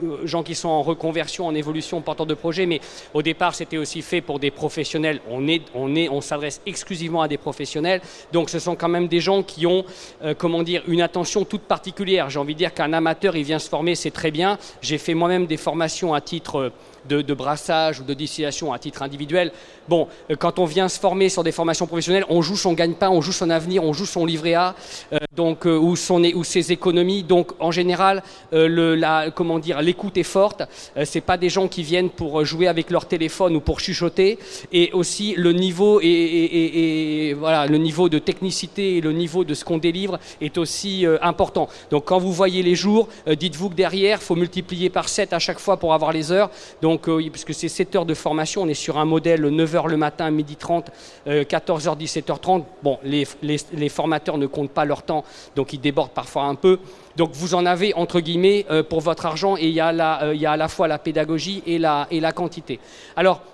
euh, 0.03 0.27
gens 0.27 0.43
qui 0.43 0.55
sont 0.55 0.69
en 0.69 0.83
reconversion, 0.83 1.47
en 1.47 1.55
évolution, 1.55 2.01
porteurs 2.01 2.27
de 2.27 2.35
projets, 2.35 2.67
mais 2.67 2.81
au 3.15 3.23
départ, 3.23 3.55
c'était 3.55 3.79
aussi 3.79 4.03
fait 4.03 4.21
pour 4.21 4.39
des 4.39 4.51
professionnels. 4.51 5.21
On, 5.31 5.47
est, 5.49 5.63
on, 5.75 5.95
est, 5.95 6.09
on 6.09 6.21
s'adresse 6.21 6.61
exclusivement 6.67 7.23
à 7.23 7.29
des 7.29 7.39
professionnels. 7.39 8.01
Donc, 8.33 8.51
ce 8.51 8.59
sont 8.59 8.77
quand 8.77 8.89
même 8.89 9.09
des 9.09 9.21
gens 9.21 9.43
qui 9.43 9.67
ont, 9.67 9.85
euh, 10.23 10.35
comment 10.37 10.63
dire, 10.63 10.83
une 10.89 11.03
attention 11.03 11.45
toute 11.45 11.63
particulière. 11.63 12.31
J'ai 12.31 12.39
envie 12.39 12.55
de 12.55 12.59
dire 12.59 12.75
qu'un 12.75 12.93
amateur, 12.93 13.37
il 13.37 13.45
vient 13.45 13.59
se 13.59 13.69
former, 13.69 13.95
c'est 13.95 14.11
très 14.11 14.31
bien. 14.31 14.59
J'ai 14.81 14.99
fait 14.99 15.15
moi-même 15.15 15.47
des 15.47 15.57
formations 15.57 16.15
à 16.15 16.21
titre 16.21 16.73
de, 17.09 17.35
brassage 17.35 18.01
ou 18.01 18.05
de 18.05 18.15
distillation 18.15 18.73
à 18.73 18.79
titre 18.79 19.03
individuel. 19.03 19.53
Bon, 19.89 20.09
euh, 20.31 20.37
quand 20.37 20.59
on 20.59 20.65
vient 20.65 20.89
se 20.89 20.99
former 20.99 21.29
sur 21.29 21.43
des 21.43 21.53
formations 21.53 21.87
professionnelles, 21.87 22.25
on 22.29 22.43
joue 22.43 22.57
son 22.57 22.73
gagne-pain, 22.73 23.11
on 23.11 23.21
joue 23.21 23.33
son 23.33 23.51
avenir, 23.51 23.83
on 23.85 23.93
joue 23.93 24.07
son 24.07 24.25
livret 24.25 24.55
A, 24.55 24.75
euh, 25.13 25.19
donc 25.35 25.67
euh, 25.67 25.77
ou, 25.77 25.97
son, 25.97 26.23
ses 26.45 26.73
économies. 26.73 27.23
Donc 27.23 27.53
en 27.59 27.71
général, 27.71 28.23
le, 28.53 28.95
la, 28.95 29.31
comment 29.31 29.59
dire, 29.59 29.81
l'écoute 29.83 30.17
est 30.17 30.23
forte. 30.23 30.63
c'est 31.05 31.21
pas 31.21 31.37
des 31.37 31.49
gens 31.49 31.69
qui 31.69 31.83
viennent 31.83 32.11
pour 32.11 32.45
jouer 32.45 32.69
avec 32.69 32.91
leur 32.91 33.07
téléphone 33.07 33.57
ou 33.57 33.61
pour 33.61 33.81
chuchoter. 33.81 34.39
Et 34.73 34.91
aussi 34.93 35.35
le 35.37 35.53
niveau 35.53 36.01
et, 36.03 37.35
voilà, 37.39 37.67
le 37.67 37.79
niveau 37.79 38.09
de 38.09 38.19
technicité 38.19 38.97
et 38.97 39.01
le 39.01 39.13
niveau 39.13 39.45
de 39.45 39.55
ce 39.55 39.65
qu'on 39.65 39.79
délivre 39.79 40.19
est 40.41 40.59
aussi 40.59 41.07
important. 41.21 41.69
Donc 41.91 42.05
quand 42.07 42.19
vous 42.19 42.33
voyez 42.33 42.63
les 42.63 42.75
jours, 42.75 43.09
dites-vous 43.27 43.71
que 43.71 43.75
derrière, 43.75 44.23
faut 44.23 44.37
multiplier 44.37 44.91
par 44.91 45.09
7 45.09 45.33
à 45.33 45.39
chaque 45.39 45.59
fois 45.59 45.77
pour 45.77 45.95
avoir 45.95 46.13
les 46.13 46.31
heures. 46.31 46.51
Donc 46.83 46.92
Donc, 46.93 47.09
puisque 47.31 47.55
c'est 47.55 47.69
7 47.69 47.97
heures 47.97 48.05
de 48.05 48.13
formation, 48.13 48.63
on 48.63 48.69
est 48.69 48.75
sur 48.75 48.99
un 48.99 49.07
modèle 49.07 49.45
9h 49.45 49.89
le 49.89 49.97
matin, 49.97 50.31
midi 50.31 50.57
30, 50.57 50.91
14h, 51.27 51.97
17h30. 51.99 52.65
Bon, 52.83 52.99
les, 53.03 53.27
les, 53.43 53.89
formateurs 53.89 54.37
ne 54.37 54.47
comptent 54.47 54.73
pas 54.73 54.85
leur 54.85 55.03
temps, 55.03 55.25
donc 55.57 55.73
ils 55.73 55.81
débordent 55.81 56.11
parfois 56.11 56.45
un 56.45 56.55
peu. 56.55 56.81
Donc 57.17 57.31
vous 57.33 57.55
en 57.55 57.65
avez 57.65 57.95
entre 57.95 58.21
guillemets 58.21 58.67
pour 58.91 59.01
votre 59.01 59.25
argent 59.25 59.57
et 59.57 59.69
il 59.69 59.75
y, 59.75 59.81
a 59.81 60.33
il 60.35 60.41
y 60.41 60.47
a 60.47 60.53
à 60.53 60.57
la 60.57 60.69
fois 60.69 60.87
la 60.87 60.99
pédagogie 60.99 61.63
et 61.67 61.79
la, 61.79 62.07
et 62.11 62.21
la 62.21 62.33
quantité. 62.33 62.79
Alors 63.17 63.41
euh, 63.41 63.52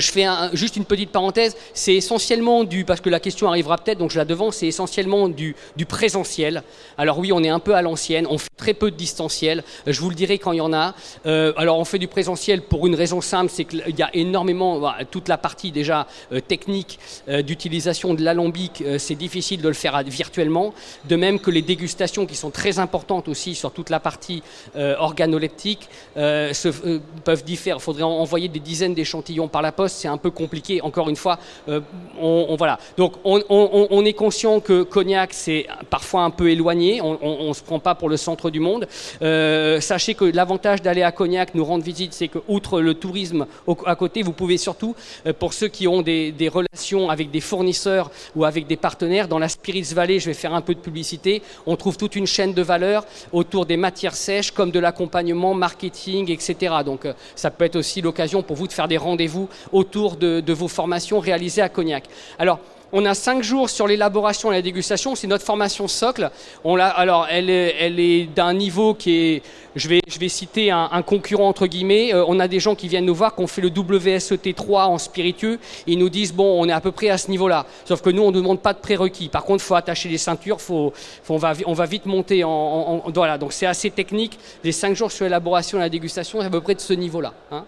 je 0.00 0.10
fais 0.10 0.26
juste 0.52 0.76
une 0.76 0.84
petite 0.84 1.10
parenthèse, 1.10 1.56
c'est 1.74 1.94
essentiellement 1.94 2.64
du, 2.64 2.84
parce 2.84 3.00
que 3.00 3.10
la 3.10 3.20
question 3.20 3.48
arrivera 3.48 3.78
peut-être, 3.78 3.98
donc 3.98 4.10
je 4.10 4.18
la 4.18 4.24
devance, 4.24 4.56
c'est 4.56 4.66
essentiellement 4.66 5.28
du, 5.28 5.54
présentiel. 5.88 6.62
Alors 6.96 7.18
oui, 7.18 7.32
on 7.32 7.42
est 7.42 7.48
un 7.48 7.58
peu 7.58 7.74
à 7.74 7.82
l'ancienne, 7.82 8.26
on 8.30 8.38
fait 8.38 8.48
très 8.56 8.74
peu 8.74 8.90
de 8.90 8.96
distanciel, 8.96 9.62
je 9.86 10.00
vous 10.00 10.08
le 10.08 10.14
dirai 10.14 10.38
quand 10.38 10.52
il 10.52 10.58
y 10.58 10.60
en 10.60 10.72
a. 10.72 10.94
Euh, 11.26 11.52
alors 11.56 11.78
on 11.78 11.84
fait 11.84 11.98
du 11.98 12.08
présentiel 12.08 12.62
pour 12.62 12.86
une 12.86 12.94
raison 12.94 13.20
simple, 13.20 13.50
c'est 13.52 13.64
qu'il 13.64 13.82
y 13.98 14.02
a 14.02 14.10
énormément, 14.14 14.92
toute 15.10 15.28
la 15.28 15.36
partie 15.36 15.72
déjà 15.72 16.06
euh, 16.32 16.40
technique 16.40 16.98
d'utilisation 17.28 18.14
de 18.14 18.22
l'alambic, 18.22 18.82
c'est 18.98 19.14
difficile 19.14 19.60
de 19.60 19.68
le 19.68 19.74
faire 19.74 20.02
virtuellement, 20.04 20.74
de 21.04 21.16
même 21.16 21.40
que 21.40 21.50
les 21.50 21.62
dégustations 21.62 22.26
qui 22.26 22.36
sont 22.36 22.50
très 22.50 22.78
importantes 22.78 23.28
aussi 23.28 23.54
sur 23.54 23.72
toute 23.72 23.90
la 23.90 24.00
partie 24.00 24.42
organoleptique 24.74 25.88
peuvent 26.14 27.44
différer, 27.44 27.76
il 27.78 27.82
faudrait 27.82 28.02
envoyer 28.02 28.48
des 28.48 28.60
dizaines 28.60 28.94
d'échantillons 28.94 29.48
par 29.48 29.62
la 29.62 29.72
poste, 29.72 29.81
c'est 29.88 30.08
un 30.08 30.16
peu 30.16 30.30
compliqué. 30.30 30.80
Encore 30.82 31.08
une 31.08 31.16
fois, 31.16 31.38
euh, 31.68 31.80
on, 32.20 32.54
voilà. 32.56 32.78
Donc 32.96 33.14
on, 33.24 34.04
est 34.04 34.12
conscient 34.12 34.60
que 34.60 34.82
Cognac, 34.82 35.32
c'est 35.32 35.66
parfois 35.90 36.22
un 36.22 36.30
peu 36.30 36.50
éloigné. 36.50 37.00
On 37.02 37.48
ne 37.48 37.52
se 37.52 37.62
prend 37.62 37.78
pas 37.78 37.94
pour 37.94 38.08
le 38.08 38.16
centre 38.16 38.50
du 38.50 38.60
monde. 38.60 38.86
Euh, 39.22 39.80
sachez 39.80 40.14
que 40.14 40.24
l'avantage 40.24 40.82
d'aller 40.82 41.02
à 41.02 41.12
Cognac, 41.12 41.54
nous 41.54 41.64
rendre 41.64 41.84
visite, 41.84 42.12
c'est 42.12 42.28
que 42.28 42.38
outre 42.48 42.80
le 42.80 42.94
tourisme 42.94 43.46
à 43.86 43.96
côté, 43.96 44.22
vous 44.22 44.32
pouvez 44.32 44.56
surtout, 44.56 44.94
euh, 45.26 45.32
pour 45.32 45.52
ceux 45.52 45.68
qui 45.68 45.86
ont 45.88 46.02
des, 46.02 46.32
relations 46.52 47.08
avec 47.08 47.30
des 47.30 47.40
fournisseurs 47.40 48.10
ou 48.34 48.44
avec 48.44 48.66
des 48.66 48.76
partenaires, 48.76 49.28
dans 49.28 49.38
la 49.38 49.48
Spirits 49.48 49.94
Valley, 49.94 50.18
je 50.18 50.26
vais 50.26 50.34
faire 50.34 50.54
un 50.54 50.60
peu 50.60 50.74
de 50.74 50.80
publicité, 50.80 51.42
on 51.66 51.76
trouve 51.76 51.96
toute 51.96 52.16
une 52.16 52.26
chaîne 52.26 52.52
de 52.52 52.62
valeur 52.62 53.04
autour 53.32 53.64
des 53.64 53.76
matières 53.76 54.14
sèches, 54.14 54.50
comme 54.50 54.70
de 54.70 54.78
l'accompagnement, 54.78 55.54
marketing, 55.54 56.30
etc. 56.30 56.74
Donc 56.84 57.06
ça 57.36 57.50
peut 57.50 57.64
être 57.64 57.76
aussi 57.76 58.00
l'occasion 58.00 58.42
pour 58.42 58.56
vous 58.56 58.66
de 58.66 58.72
faire 58.72 58.88
des 58.88 58.98
rendez-vous 58.98 59.48
autour 59.72 60.16
de, 60.16 60.52
vos 60.52 60.68
formations 60.68 61.20
réalisées 61.20 61.62
à 61.62 61.68
Cognac. 61.68 62.04
Alors, 62.38 62.58
on 62.94 63.06
a 63.06 63.14
cinq 63.14 63.42
jours 63.42 63.70
sur 63.70 63.86
l'élaboration 63.86 64.52
et 64.52 64.56
la 64.56 64.62
dégustation. 64.62 65.14
C'est 65.14 65.26
notre 65.26 65.44
formation 65.44 65.88
socle. 65.88 66.30
Alors, 66.62 67.26
elle 67.30 67.48
est, 67.48 68.26
d'un 68.34 68.52
niveau 68.52 68.92
qui 68.92 69.16
est. 69.16 69.42
Je 69.74 69.88
vais, 69.88 70.02
je 70.06 70.18
vais 70.18 70.28
citer 70.28 70.70
un, 70.70 71.00
concurrent 71.00 71.48
entre 71.48 71.66
guillemets. 71.66 72.12
Euh, 72.12 72.22
on 72.28 72.38
a 72.38 72.46
des 72.46 72.60
gens 72.60 72.74
qui 72.74 72.88
viennent 72.88 73.06
nous 73.06 73.14
voir, 73.14 73.34
qui 73.34 73.40
ont 73.40 73.46
fait 73.46 73.62
le 73.62 73.70
WSET3 73.70 74.84
en 74.84 74.98
spiritueux. 74.98 75.58
ils 75.86 75.98
nous 75.98 76.10
disent 76.10 76.34
bon, 76.34 76.60
on 76.62 76.68
est 76.68 76.72
à 76.72 76.82
peu 76.82 76.92
près 76.92 77.08
à 77.08 77.16
ce 77.16 77.30
niveau-là. 77.30 77.64
Sauf 77.86 78.02
que 78.02 78.10
nous, 78.10 78.22
on 78.22 78.30
ne 78.30 78.36
demande 78.36 78.60
pas 78.60 78.74
de 78.74 78.78
prérequis. 78.80 79.30
Par 79.30 79.44
contre, 79.44 79.64
il 79.64 79.66
faut 79.66 79.74
attacher 79.74 80.10
les 80.10 80.18
ceintures. 80.18 80.60
Faut, 80.60 80.92
on, 81.30 81.38
va, 81.38 81.54
on 81.64 81.72
va 81.72 81.86
vite 81.86 82.04
monter 82.04 82.44
en. 82.44 83.02
voilà. 83.14 83.38
Donc, 83.38 83.54
c'est 83.54 83.64
assez 83.64 83.90
technique. 83.90 84.38
Les 84.62 84.72
cinq 84.72 84.94
jours 84.94 85.10
sur 85.10 85.24
l'élaboration 85.24 85.78
et 85.78 85.80
la 85.80 85.88
dégustation, 85.88 86.40
c'est 86.40 86.46
à 86.46 86.50
peu 86.50 86.60
près 86.60 86.74
de 86.74 86.80
ce 86.80 86.92
niveau-là. 86.92 87.32
Hein. 87.50 87.64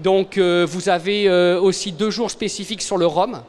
Donc 0.00 0.38
euh, 0.38 0.66
vous 0.68 0.88
avez 0.88 1.28
euh, 1.28 1.60
aussi 1.60 1.92
deux 1.92 2.10
jours 2.10 2.30
spécifiques 2.30 2.82
sur 2.82 2.96
le 2.96 3.06
rhum. 3.06 3.42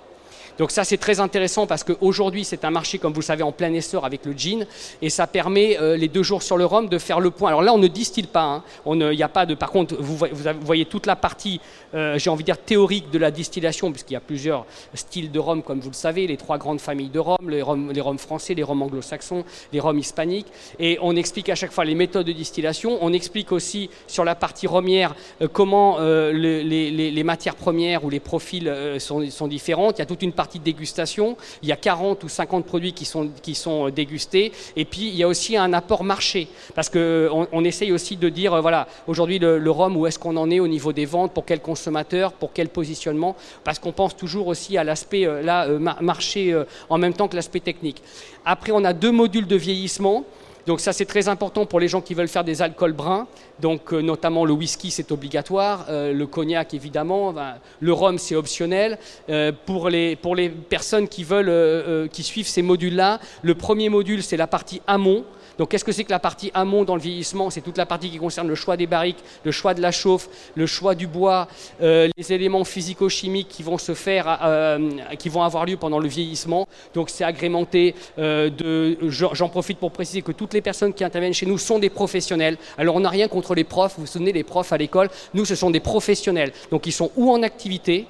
Donc 0.59 0.71
ça 0.71 0.83
c'est 0.83 0.97
très 0.97 1.21
intéressant 1.21 1.65
parce 1.65 1.85
qu'aujourd'hui 1.85 2.43
c'est 2.43 2.65
un 2.65 2.69
marché 2.69 2.99
comme 2.99 3.13
vous 3.13 3.21
le 3.21 3.25
savez 3.25 3.43
en 3.43 3.53
plein 3.53 3.73
essor 3.73 4.05
avec 4.05 4.25
le 4.25 4.33
gin 4.33 4.67
et 5.01 5.09
ça 5.09 5.25
permet 5.25 5.79
euh, 5.79 5.95
les 5.95 6.09
deux 6.09 6.21
jours 6.21 6.43
sur 6.43 6.57
le 6.57 6.65
rhum 6.65 6.89
de 6.89 6.97
faire 6.97 7.21
le 7.21 7.31
point. 7.31 7.47
Alors 7.47 7.61
là 7.61 7.73
on 7.73 7.77
ne 7.77 7.87
distille 7.87 8.27
pas, 8.27 8.43
hein. 8.43 8.63
on 8.85 8.99
il 8.99 9.15
n'y 9.15 9.23
a 9.23 9.29
pas 9.29 9.45
de. 9.45 9.55
Par 9.55 9.71
contre 9.71 9.95
vous, 9.97 10.17
voyez 10.61 10.83
toute 10.83 11.05
la 11.05 11.15
partie, 11.15 11.61
euh, 11.93 12.19
j'ai 12.19 12.29
envie 12.29 12.43
de 12.43 12.47
dire 12.47 12.57
théorique 12.57 13.09
de 13.09 13.17
la 13.17 13.31
distillation 13.31 13.89
puisqu'il 13.89 14.15
y 14.15 14.17
a 14.17 14.19
plusieurs 14.19 14.65
styles 14.93 15.31
de 15.31 15.39
rhum 15.39 15.63
comme 15.63 15.79
vous 15.79 15.91
le 15.91 15.95
savez, 15.95 16.27
les 16.27 16.35
trois 16.35 16.57
grandes 16.57 16.81
familles 16.81 17.09
de 17.09 17.19
rhum, 17.19 17.49
les 17.49 17.61
rhums, 17.61 18.19
français, 18.19 18.53
les 18.53 18.63
rhums 18.63 18.81
anglo-saxons, 18.81 19.45
les 19.71 19.79
rhums 19.79 19.97
hispaniques 19.97 20.47
et 20.77 20.97
on 21.01 21.15
explique 21.15 21.47
à 21.47 21.55
chaque 21.55 21.71
fois 21.71 21.85
les 21.85 21.95
méthodes 21.95 22.27
de 22.27 22.33
distillation. 22.33 22.97
On 22.99 23.13
explique 23.13 23.53
aussi 23.53 23.89
sur 24.07 24.25
la 24.25 24.35
partie 24.35 24.67
rhumière 24.67 25.15
euh, 25.41 25.47
comment 25.47 25.99
les, 25.99 27.23
matières 27.23 27.55
premières 27.55 28.03
ou 28.03 28.09
les 28.09 28.19
profils 28.19 28.73
sont, 28.97 29.29
sont 29.29 29.47
différents. 29.47 29.91
Il 29.91 29.99
y 29.99 30.01
a 30.01 30.05
toute 30.05 30.21
une 30.21 30.33
partie 30.33 30.48
de 30.57 30.63
dégustation. 30.63 31.37
Il 31.61 31.69
y 31.69 31.71
a 31.71 31.75
40 31.75 32.23
ou 32.23 32.29
50 32.29 32.65
produits 32.65 32.93
qui 32.93 33.05
sont, 33.05 33.29
qui 33.43 33.53
sont 33.53 33.87
euh, 33.87 33.91
dégustés. 33.91 34.51
Et 34.75 34.85
puis, 34.85 35.09
il 35.09 35.15
y 35.15 35.21
a 35.21 35.27
aussi 35.27 35.55
un 35.55 35.71
apport 35.73 36.03
marché. 36.03 36.47
Parce 36.73 36.89
qu'on 36.89 37.47
on 37.51 37.63
essaye 37.63 37.91
aussi 37.91 38.17
de 38.17 38.29
dire, 38.29 38.53
euh, 38.53 38.61
voilà, 38.61 38.87
aujourd'hui, 39.05 39.37
le, 39.37 39.69
rhum, 39.69 39.95
où 39.95 40.07
est-ce 40.07 40.17
qu'on 40.17 40.37
en 40.37 40.49
est 40.49 40.59
au 40.59 40.67
niveau 40.67 40.91
des 40.93 41.05
ventes, 41.05 41.33
pour 41.33 41.45
quel 41.45 41.59
consommateur, 41.59 42.33
pour 42.33 42.51
quel 42.53 42.69
positionnement? 42.69 43.35
Parce 43.63 43.77
qu'on 43.77 43.91
pense 43.91 44.17
toujours 44.17 44.47
aussi 44.47 44.77
à 44.77 44.83
l'aspect 44.83 45.27
euh, 45.27 45.43
là, 45.43 45.67
marché 46.01 46.55
en 46.89 46.97
même 46.97 47.13
temps 47.13 47.27
que 47.27 47.35
l'aspect 47.35 47.59
technique. 47.59 48.01
Après, 48.45 48.71
on 48.71 48.83
a 48.83 48.93
deux 48.93 49.11
modules 49.11 49.45
de 49.45 49.55
vieillissement. 49.55 50.25
Donc 50.65 50.79
ça 50.79 50.93
c'est 50.93 51.05
très 51.05 51.27
important 51.27 51.65
pour 51.65 51.79
les 51.79 51.87
gens 51.87 52.01
qui 52.01 52.13
veulent 52.13 52.27
faire 52.27 52.43
des 52.43 52.61
alcools 52.61 52.93
bruns. 52.93 53.27
Donc 53.59 53.93
euh, 53.93 54.01
notamment 54.01 54.45
le 54.45 54.53
whisky 54.53 54.91
c'est 54.91 55.11
obligatoire, 55.11 55.85
euh, 55.89 56.13
le 56.13 56.27
cognac 56.27 56.73
évidemment, 56.73 57.33
le 57.79 57.93
rhum 57.93 58.17
c'est 58.17 58.35
optionnel. 58.35 58.97
Euh, 59.29 59.51
pour, 59.65 59.89
les, 59.89 60.15
pour 60.15 60.35
les 60.35 60.49
personnes 60.49 61.07
qui 61.07 61.23
veulent 61.23 62.09
qui 62.09 62.23
suivent 62.23 62.47
ces 62.47 62.61
modules 62.61 62.95
là, 62.95 63.19
le 63.41 63.55
premier 63.55 63.89
module 63.89 64.23
c'est 64.23 64.37
la 64.37 64.47
partie 64.47 64.81
amont. 64.87 65.25
Donc 65.59 65.69
qu'est-ce 65.69 65.83
que 65.83 65.91
c'est 65.91 66.05
que 66.05 66.09
la 66.09 66.19
partie 66.19 66.49
amont 66.53 66.85
dans 66.85 66.95
le 66.95 67.01
vieillissement? 67.01 67.49
C'est 67.49 67.59
toute 67.59 67.77
la 67.77 67.85
partie 67.85 68.09
qui 68.09 68.17
concerne 68.17 68.47
le 68.47 68.55
choix 68.55 68.77
des 68.77 68.87
barriques, 68.87 69.21
le 69.43 69.51
choix 69.51 69.73
de 69.73 69.81
la 69.81 69.91
chauffe, 69.91 70.29
le 70.55 70.65
choix 70.65 70.95
du 70.95 71.05
bois, 71.05 71.49
euh, 71.81 72.07
les 72.15 72.31
éléments 72.31 72.63
physico-chimiques 72.63 73.49
qui 73.49 73.61
vont 73.61 73.77
se 73.77 73.93
faire, 73.93 74.39
euh, 74.41 74.89
qui 75.19 75.27
vont 75.27 75.43
avoir 75.43 75.65
lieu 75.65 75.75
pendant 75.75 75.99
le 75.99 76.07
vieillissement. 76.07 76.65
Donc 76.93 77.09
c'est 77.09 77.25
agrémenté 77.25 77.93
euh, 78.17 78.49
de. 78.49 78.97
J'en 79.09 79.49
profite 79.49 79.79
pour 79.79 79.91
préciser 79.91 80.21
que 80.21 80.31
toutes 80.31 80.53
les 80.53 80.61
personnes 80.61 80.93
qui 80.93 81.03
interviennent 81.03 81.33
chez 81.33 81.45
nous 81.45 81.57
sont 81.57 81.77
des 81.77 81.89
professionnels. 81.89 82.57
Alors 82.77 82.95
on 82.95 83.01
n'a 83.01 83.09
rien 83.09 83.27
contre 83.27 83.53
les 83.53 83.65
profs. 83.65 83.95
Vous 83.97 84.05
vous 84.05 84.07
souvenez 84.07 84.31
les 84.31 84.45
profs 84.45 84.71
à 84.71 84.77
l'école 84.77 85.09
Nous, 85.33 85.43
ce 85.43 85.55
sont 85.55 85.71
des 85.71 85.81
professionnels. 85.81 86.53
Donc 86.71 86.87
ils 86.87 86.93
sont 86.93 87.11
ou 87.17 87.29
en 87.31 87.43
activité, 87.43 88.07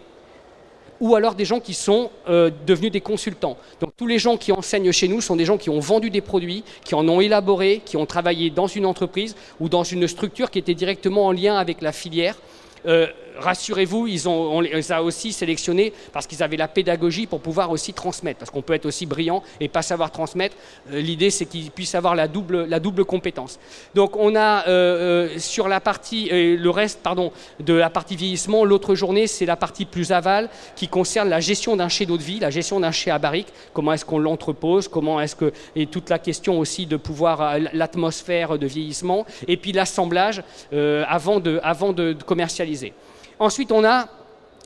ou 1.00 1.16
alors 1.16 1.36
des 1.36 1.46
gens 1.46 1.60
qui 1.60 1.74
sont 1.74 2.12
euh, 2.28 2.50
devenus 2.66 2.92
des 2.92 3.02
consultants. 3.02 3.58
Donc 3.80 3.92
tous 3.96 4.08
les 4.08 4.20
gens 4.20 4.38
qui 4.38 4.52
enseignent 4.52 4.92
chez 4.92 5.08
nous 5.08 5.22
sont 5.22 5.36
des 5.36 5.46
gens 5.46 5.58
qui 5.58 5.70
ont 5.70 5.80
vendu 5.80 6.10
des 6.10 6.22
produits, 6.22 6.64
qui 6.84 6.96
en 6.96 7.08
ont 7.08 7.22
élaboré, 7.22 7.82
qui 7.86 7.98
ont 7.98 8.06
travaillé 8.06 8.50
dans 8.50 8.68
une 8.68 8.86
entreprise 8.86 9.36
ou 9.60 9.70
dans 9.70 9.84
une 9.84 10.08
structure 10.08 10.52
qui 10.52 10.60
était 10.60 10.76
directement 10.76 11.28
en 11.28 11.32
lien 11.32 11.56
avec 11.58 11.82
la 11.82 11.92
filière. 11.92 12.36
Euh, 12.86 13.08
rassurez-vous, 13.40 14.08
ils 14.08 14.28
ont, 14.28 14.58
on 14.58 14.60
les 14.62 14.92
a 14.92 15.04
aussi 15.04 15.34
sélectionnés 15.34 15.94
parce 16.12 16.28
qu'ils 16.28 16.44
avaient 16.44 16.58
la 16.58 16.68
pédagogie 16.68 17.26
pour 17.26 17.42
pouvoir 17.42 17.72
aussi 17.72 17.94
transmettre. 17.94 18.40
Parce 18.40 18.52
qu'on 18.52 18.62
peut 18.62 18.74
être 18.74 18.86
aussi 18.86 19.06
brillant 19.06 19.44
et 19.60 19.68
pas 19.68 19.82
savoir 19.82 20.12
transmettre. 20.12 20.56
Euh, 20.92 21.02
l'idée, 21.02 21.30
c'est 21.30 21.46
qu'ils 21.46 21.72
puissent 21.72 21.96
avoir 21.96 22.16
la 22.16 22.28
double, 22.28 22.66
la 22.66 22.80
double 22.80 23.06
compétence. 23.06 23.60
Donc, 23.96 24.16
on 24.16 24.36
a 24.36 24.68
euh, 24.68 24.70
euh, 24.70 25.40
sur 25.40 25.68
la 25.68 25.80
partie, 25.80 26.30
le 26.32 26.70
reste, 26.70 27.00
pardon, 27.02 27.32
de 27.60 27.74
la 27.74 27.90
partie 27.90 28.16
vieillissement, 28.16 28.66
l'autre 28.66 28.96
journée, 28.96 29.28
c'est 29.28 29.46
la 29.46 29.56
partie 29.56 29.86
plus 29.86 30.12
aval 30.12 30.50
qui 30.76 30.88
concerne 30.88 31.30
la 31.30 31.40
gestion 31.40 31.76
d'un 31.76 31.90
chai 31.90 32.06
d'eau 32.06 32.18
de 32.18 32.24
vie, 32.24 32.40
la 32.40 32.50
gestion 32.50 32.80
d'un 32.80 32.92
chai 32.92 33.12
à 33.12 33.20
barrique. 33.20 33.48
Comment 33.74 33.94
est-ce 33.94 34.06
qu'on 34.06 34.20
l'entrepose? 34.20 34.88
Comment 34.88 35.20
est-ce 35.22 35.36
que 35.36 35.54
et 35.76 35.88
toute 35.88 36.10
la 36.10 36.20
question 36.20 36.60
aussi 36.60 36.86
de 36.86 36.98
pouvoir 36.98 37.58
l'atmosphère 37.74 38.58
de 38.58 38.68
vieillissement 38.68 39.26
et 39.48 39.58
puis 39.58 39.72
l'assemblage 39.72 40.44
avant 40.72 41.40
de, 41.40 41.60
avant 41.64 41.94
de 41.94 42.14
commercialiser. 42.26 42.94
Ensuite, 43.40 43.72
on 43.72 43.84
a 43.84 44.08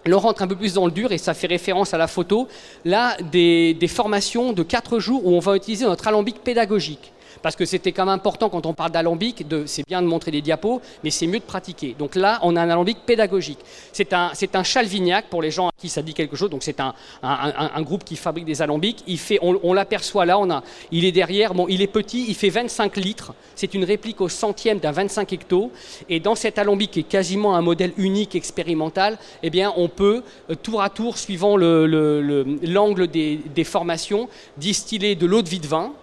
L'on 0.06 0.20
rentre 0.20 0.42
un 0.42 0.48
peu 0.48 0.56
plus 0.58 0.74
dans 0.74 0.86
le 0.86 0.92
dur 0.92 1.13
et 1.13 1.18
ça 1.18 1.34
fait 1.34 1.48
référence 1.48 1.94
à 1.94 1.98
la 1.98 2.08
photo. 2.08 2.50
Là, 2.84 3.15
des, 3.32 3.74
des 3.74 3.88
formations 3.88 4.51
de 4.51 4.62
4 4.62 5.00
jours 5.00 5.25
où 5.25 5.32
on 5.32 5.39
va 5.39 5.56
utiliser 5.56 5.86
notre 5.86 6.08
alambic 6.08 6.44
pédagogique 6.44 7.13
parce 7.44 7.56
que 7.58 7.66
c'était 7.66 7.92
quand 7.92 8.06
même 8.06 8.16
important 8.16 8.50
quand 8.50 8.66
on 8.66 8.74
parle 8.74 8.92
d'alambic, 8.92 9.46
c'est 9.66 9.86
bien 9.86 10.02
de 10.02 10.08
montrer 10.08 10.32
des 10.32 10.42
diapos, 10.42 10.82
mais 11.04 11.12
c'est 11.12 11.28
mieux 11.28 11.40
de 11.40 11.44
pratiquer. 11.44 11.96
Donc 12.00 12.16
là, 12.16 12.40
on 12.42 12.56
a 12.56 12.62
un 12.62 12.70
alambic 12.70 13.00
pédagogique. 13.06 13.60
C'est 13.92 14.14
un, 14.14 14.32
un 14.54 14.64
chalvignac 14.64 15.28
pour 15.30 15.42
les 15.42 15.52
gens 15.52 15.68
à 15.68 15.72
qui 15.78 15.90
ça 15.90 16.02
dit 16.02 16.14
quelque 16.14 16.38
chose. 16.38 16.50
Donc 16.50 16.64
c'est 16.64 16.80
un, 16.80 16.94
un, 17.22 17.82
groupe 17.82 18.06
qui 18.06 18.16
fabrique 18.16 18.46
des 18.46 18.62
alambics. 18.62 19.04
Il 19.08 19.20
fait, 19.20 19.40
on, 19.42 19.74
l'aperçoit 19.74 20.26
là, 20.26 20.40
on 20.40 20.50
a, 20.50 20.64
il 20.92 21.04
est 21.04 21.12
derrière. 21.12 21.54
Bon, 21.54 21.68
il 21.68 21.82
est 21.82 21.88
petit, 21.88 22.26
il 22.30 22.36
fait 22.36 22.50
25 22.50 22.96
litres. 22.96 23.34
C'est 23.56 23.74
une 23.74 23.84
réplique 23.84 24.22
au 24.22 24.30
centième 24.30 24.80
d'un 24.80 24.94
25 24.94 25.34
hecto. 25.34 25.72
Et 26.08 26.22
dans 26.22 26.36
cet 26.36 26.58
alambic 26.58 26.92
qui 26.92 27.00
est 27.02 27.04
quasiment 27.04 27.56
un 27.56 27.62
modèle 27.62 27.92
unique 27.98 28.36
expérimental, 28.36 29.18
eh 29.44 29.50
bien, 29.50 29.74
on 29.76 29.90
peut 29.90 30.24
euh, 30.50 30.56
tour 30.56 30.82
à 30.82 30.90
tour, 30.90 31.18
suivant 31.18 31.58
l'angle 31.58 33.02
le, 33.02 33.08
des, 33.08 33.36
des 33.36 33.64
formations, 33.66 34.30
distiller 34.58 35.16
de 35.16 35.26
l'eau 35.26 35.42
de 35.42 35.50
vie 35.50 35.60
de 35.60 35.68
vin 35.68 35.94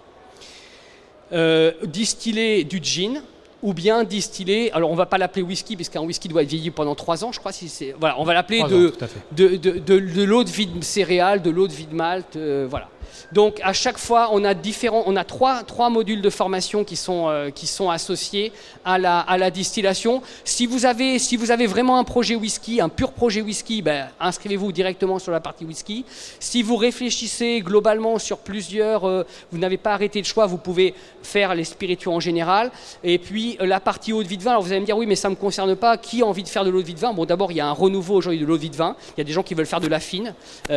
euh, 1.33 1.71
distiller 1.85 2.63
du 2.63 2.79
gin 2.81 3.21
ou 3.63 3.73
bien 3.73 4.03
distiller, 4.03 4.71
alors 4.71 4.89
on 4.91 4.95
va 4.95 5.05
pas 5.05 5.17
l'appeler 5.17 5.43
whisky 5.43 5.75
puisqu'un 5.75 6.01
whisky 6.01 6.27
doit 6.27 6.41
être 6.43 6.49
vieilli 6.49 6.71
pendant 6.71 6.95
trois 6.95 7.23
ans, 7.23 7.31
je 7.31 7.39
crois. 7.39 7.51
Si 7.51 7.69
c'est, 7.69 7.95
voilà, 7.99 8.19
on 8.19 8.23
va 8.23 8.33
l'appeler 8.33 8.63
de, 8.63 8.93
de, 9.31 9.55
de, 9.55 9.79
de, 9.79 10.23
l'eau 10.23 10.43
de 10.43 10.49
vie 10.49 10.67
de 10.67 10.83
céréales, 10.83 11.41
de 11.41 11.51
l'eau 11.51 11.67
de 11.67 11.73
vie 11.73 11.85
de 11.85 11.93
malt, 11.93 12.35
euh, 12.35 12.65
voilà. 12.69 12.89
Donc 13.31 13.59
à 13.63 13.73
chaque 13.73 13.97
fois, 13.97 14.29
on 14.31 14.43
a 14.43 14.53
différents, 14.53 15.03
on 15.05 15.15
a 15.15 15.23
trois, 15.23 15.63
trois 15.63 15.89
modules 15.89 16.21
de 16.21 16.29
formation 16.29 16.83
qui 16.83 16.95
sont, 16.95 17.29
euh, 17.29 17.49
qui 17.49 17.67
sont 17.67 17.89
associés 17.89 18.51
à 18.85 18.97
la, 18.97 19.19
à 19.19 19.37
la 19.37 19.51
distillation. 19.51 20.21
Si 20.43 20.65
vous, 20.65 20.85
avez, 20.85 21.19
si 21.19 21.37
vous 21.37 21.51
avez 21.51 21.67
vraiment 21.67 21.97
un 21.97 22.03
projet 22.03 22.35
whisky, 22.35 22.81
un 22.81 22.89
pur 22.89 23.11
projet 23.11 23.41
whisky, 23.41 23.81
ben, 23.81 24.07
inscrivez-vous 24.19 24.71
directement 24.71 25.19
sur 25.19 25.31
la 25.31 25.39
partie 25.39 25.65
whisky. 25.65 26.05
Si 26.39 26.63
vous 26.63 26.75
réfléchissez 26.75 27.61
globalement 27.61 28.19
sur 28.19 28.39
plusieurs, 28.39 29.05
euh, 29.07 29.23
vous 29.51 29.57
n'avez 29.57 29.77
pas 29.77 29.93
arrêté 29.93 30.19
le 30.19 30.25
choix, 30.25 30.45
vous 30.45 30.57
pouvez 30.57 30.93
faire 31.23 31.55
les 31.55 31.63
spiritueux 31.63 32.11
en 32.11 32.19
général. 32.19 32.71
Et 33.03 33.17
puis 33.17 33.57
euh, 33.61 33.65
la 33.65 33.79
partie 33.79 34.13
eau 34.13 34.23
de 34.23 34.27
vie 34.27 34.37
de 34.37 34.43
vin, 34.43 34.51
alors 34.51 34.63
vous 34.63 34.71
allez 34.71 34.81
me 34.81 34.85
dire 34.85 34.97
oui 34.97 35.05
mais 35.05 35.15
ça 35.15 35.29
ne 35.29 35.35
me 35.35 35.39
concerne 35.39 35.75
pas, 35.75 35.97
qui 35.97 36.21
a 36.21 36.25
envie 36.25 36.43
de 36.43 36.49
faire 36.49 36.65
de 36.65 36.69
l'eau 36.69 36.81
de 36.81 36.87
vie 36.87 36.93
de 36.93 36.99
vin? 36.99 37.13
Bon 37.13 37.25
d'abord 37.25 37.51
il 37.51 37.57
y 37.57 37.61
a 37.61 37.67
un 37.67 37.71
renouveau 37.71 38.15
aujourd'hui 38.15 38.39
de 38.39 38.45
l'eau 38.45 38.57
de 38.57 38.61
vie 38.61 38.69
de 38.69 38.75
vin, 38.75 38.95
il 39.15 39.19
y 39.19 39.21
a 39.21 39.23
des 39.23 39.33
gens 39.33 39.43
qui 39.43 39.53
veulent 39.53 39.65
faire 39.65 39.79
de 39.79 39.87
la 39.87 39.99
fine, 39.99 40.33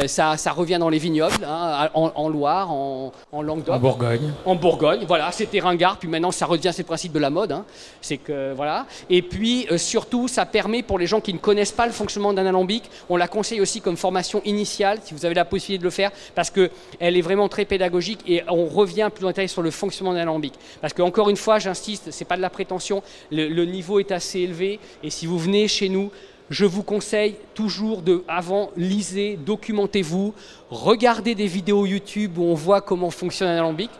ça, 0.06 0.36
ça 0.36 0.52
revient 0.52 0.78
dans 0.78 0.88
les 0.88 0.98
vignobles, 0.98 1.44
hein, 1.44 1.88
en, 1.94 2.12
en 2.14 2.28
loi 2.34 2.66
en, 2.68 3.12
Languedoc. 3.42 3.74
En 3.74 3.78
Bourgogne. 3.78 4.32
En 4.44 4.54
Bourgogne, 4.54 5.04
voilà, 5.06 5.30
c'était 5.32 5.60
ringard, 5.60 5.98
puis 5.98 6.08
maintenant 6.08 6.30
ça 6.30 6.46
revient, 6.46 6.70
c'est 6.72 6.82
le 6.82 6.86
principe 6.86 7.12
de 7.12 7.18
la 7.18 7.30
mode. 7.30 7.52
Hein. 7.52 7.64
C'est 8.00 8.18
que, 8.18 8.52
voilà. 8.54 8.86
Et 9.10 9.22
puis 9.22 9.66
euh, 9.70 9.78
surtout, 9.78 10.28
ça 10.28 10.46
permet 10.46 10.82
pour 10.82 10.98
les 10.98 11.06
gens 11.06 11.20
qui 11.20 11.32
ne 11.32 11.38
connaissent 11.38 11.72
pas 11.72 11.86
le 11.86 11.92
fonctionnement 11.92 12.32
d'un 12.32 12.46
alambic, 12.46 12.84
on 13.08 13.16
la 13.16 13.28
conseille 13.28 13.60
aussi 13.60 13.80
comme 13.80 13.96
formation 13.96 14.42
initiale, 14.44 14.98
si 15.04 15.14
vous 15.14 15.24
avez 15.24 15.34
la 15.34 15.44
possibilité 15.44 15.80
de 15.80 15.84
le 15.84 15.90
faire, 15.90 16.10
parce 16.34 16.50
qu'elle 16.50 16.70
est 17.16 17.22
vraiment 17.22 17.48
très 17.48 17.64
pédagogique 17.64 18.20
et 18.26 18.42
on 18.48 18.66
revient 18.66 19.10
plus 19.14 19.24
en 19.24 19.28
détail 19.28 19.48
sur 19.48 19.62
le 19.62 19.70
fonctionnement 19.70 20.14
d'un 20.14 20.20
alambic. 20.20 20.54
Parce 20.80 20.92
que, 20.92 21.02
encore 21.02 21.30
une 21.30 21.36
fois, 21.36 21.58
j'insiste, 21.58 22.10
c'est 22.10 22.24
pas 22.24 22.36
de 22.36 22.42
la 22.42 22.50
prétention, 22.50 23.02
le 23.30 23.64
niveau 23.64 23.98
est 24.00 24.12
assez 24.12 24.40
élevé, 24.40 24.80
et 25.02 25.10
si 25.10 25.26
vous 25.26 25.38
venez 25.38 25.68
chez 25.68 25.88
nous, 25.88 26.10
je 26.54 26.64
vous 26.64 26.84
conseille 26.84 27.34
toujours 27.54 28.00
de, 28.00 28.22
avant, 28.28 28.70
lisez, 28.76 29.36
documentez-vous, 29.44 30.34
regardez 30.70 31.34
des 31.34 31.48
vidéos 31.48 31.84
YouTube 31.84 32.38
où 32.38 32.44
on 32.44 32.54
voit 32.54 32.80
comment 32.80 33.10
fonctionne 33.10 33.48
un 33.48 33.58
alambic. 33.58 33.90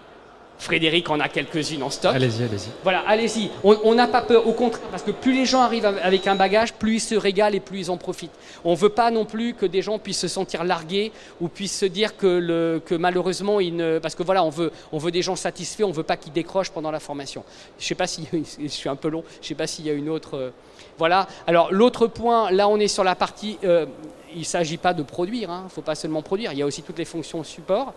Frédéric 0.57 1.11
en 1.11 1.19
a 1.19 1.29
quelques-unes 1.29 1.83
en 1.83 1.91
stock. 1.91 2.15
Allez-y, 2.15 2.45
allez-y. 2.45 2.69
Voilà, 2.85 3.03
allez-y. 3.09 3.51
On 3.65 3.97
n'a 3.97 4.07
pas 4.07 4.23
peur, 4.23 4.47
au 4.47 4.53
contraire, 4.53 4.87
parce 4.93 5.03
que 5.03 5.11
plus 5.11 5.35
les 5.35 5.47
gens 5.47 5.63
arrivent 5.63 5.85
avec 5.85 6.29
un 6.29 6.37
bagage, 6.37 6.75
plus 6.75 6.95
ils 6.95 7.01
se 7.01 7.17
régalent 7.17 7.57
et 7.57 7.61
plus 7.61 7.81
ils 7.81 7.91
en 7.91 7.97
profitent. 7.97 8.31
On 8.65 8.71
ne 8.71 8.77
veut 8.77 8.89
pas 8.89 9.11
non 9.11 9.25
plus 9.25 9.55
que 9.55 9.67
des 9.67 9.83
gens 9.83 9.99
puissent 9.99 10.21
se 10.21 10.29
sentir 10.29 10.63
largués 10.63 11.11
ou 11.41 11.49
puissent 11.49 11.77
se 11.77 11.87
dire 11.87 12.17
que, 12.17 12.29
le, 12.29 12.81
que 12.87 12.95
malheureusement, 12.95 13.59
ils 13.59 13.75
ne... 13.75 13.99
parce 13.99 14.15
que 14.15 14.23
voilà, 14.23 14.45
on 14.45 14.51
veut, 14.51 14.71
on 14.93 14.99
veut 14.99 15.11
des 15.11 15.23
gens 15.23 15.35
satisfaits, 15.35 15.83
on 15.83 15.89
ne 15.89 15.93
veut 15.93 16.05
pas 16.05 16.17
qu'ils 16.17 16.33
décrochent 16.33 16.71
pendant 16.71 16.93
la 16.93 17.01
formation. 17.01 17.43
Je 17.81 17.85
ne 17.85 17.89
sais 17.89 17.97
pas 17.97 18.07
si, 18.07 18.29
je 18.61 18.69
suis 18.69 18.89
un 18.89 18.97
peu 18.97 19.09
long, 19.09 19.25
je 19.41 19.47
ne 19.47 19.49
sais 19.49 19.55
pas 19.57 19.67
s'il 19.67 19.87
y 19.87 19.91
a 19.91 19.95
une 19.95 20.09
autre... 20.09 20.53
Voilà. 20.99 21.27
Alors 21.47 21.73
l'autre 21.73 22.07
point, 22.07 22.51
là 22.51 22.69
on 22.69 22.79
est 22.79 22.89
sur 22.89 23.05
la 23.05 23.15
partie, 23.15 23.59
euh, 23.65 23.87
il 24.33 24.41
ne 24.41 24.45
s'agit 24.45 24.77
pas 24.77 24.95
de 24.95 25.03
produire, 25.03 25.49
il 25.49 25.53
hein. 25.53 25.63
ne 25.65 25.69
faut 25.69 25.83
pas 25.83 25.95
seulement 25.95 26.23
produire, 26.23 26.53
il 26.53 26.59
y 26.59 26.63
a 26.63 26.67
aussi 26.67 26.83
toutes 26.83 26.99
les 26.99 27.05
fonctions 27.05 27.43
support. 27.43 27.95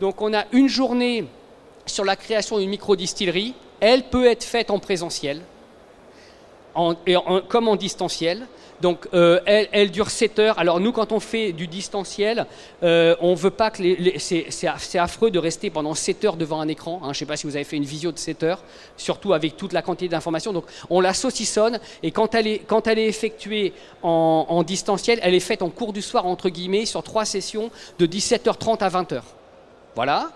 Donc 0.00 0.20
on 0.20 0.34
a 0.34 0.44
une 0.52 0.68
journée 0.68 1.26
sur 1.86 2.04
la 2.04 2.16
création 2.16 2.58
d'une 2.58 2.70
micro-distillerie. 2.70 3.54
Elle 3.80 4.04
peut 4.04 4.26
être 4.26 4.44
faite 4.44 4.70
en 4.70 4.78
présentiel, 4.78 5.42
comme 7.48 7.68
en 7.68 7.76
distanciel. 7.76 8.46
Donc 8.84 9.08
euh, 9.14 9.40
elle, 9.46 9.90
dure 9.90 10.10
7 10.10 10.38
heures. 10.40 10.58
Alors 10.58 10.78
nous, 10.78 10.92
quand 10.92 11.10
on 11.10 11.18
fait 11.18 11.52
du 11.52 11.66
distanciel, 11.66 12.44
euh, 12.82 13.16
on 13.22 13.34
veut 13.34 13.48
pas 13.48 13.70
que 13.70 13.82
c'est 14.18 14.98
affreux 14.98 15.30
de 15.30 15.38
rester 15.38 15.70
pendant 15.70 15.94
7 15.94 16.22
heures 16.26 16.36
devant 16.36 16.60
un 16.60 16.68
écran. 16.68 17.00
Hein. 17.02 17.06
Je 17.06 17.08
ne 17.08 17.14
sais 17.14 17.24
pas 17.24 17.38
si 17.38 17.46
vous 17.46 17.56
avez 17.56 17.64
fait 17.64 17.78
une 17.78 17.86
visio 17.86 18.12
de 18.12 18.18
7 18.18 18.42
heures, 18.42 18.62
surtout 18.98 19.32
avec 19.32 19.56
toute 19.56 19.72
la 19.72 19.80
quantité 19.80 20.08
d'informations. 20.08 20.52
Donc 20.52 20.66
on 20.90 21.00
la 21.00 21.14
saucissonne 21.14 21.80
et 22.02 22.10
quand 22.10 22.34
elle 22.34 22.46
est, 22.46 22.58
quand 22.58 22.86
elle 22.86 22.98
est 22.98 23.06
effectuée 23.06 23.72
en, 24.02 24.44
en 24.50 24.62
distanciel, 24.62 25.18
elle 25.22 25.32
est 25.32 25.40
faite 25.40 25.62
en 25.62 25.70
cours 25.70 25.94
du 25.94 26.02
soir 26.02 26.26
entre 26.26 26.50
guillemets 26.50 26.84
sur 26.84 27.02
trois 27.02 27.24
sessions 27.24 27.70
de 27.98 28.04
17h30 28.04 28.80
à 28.80 28.90
20h. 28.90 29.22
Voilà. 29.94 30.28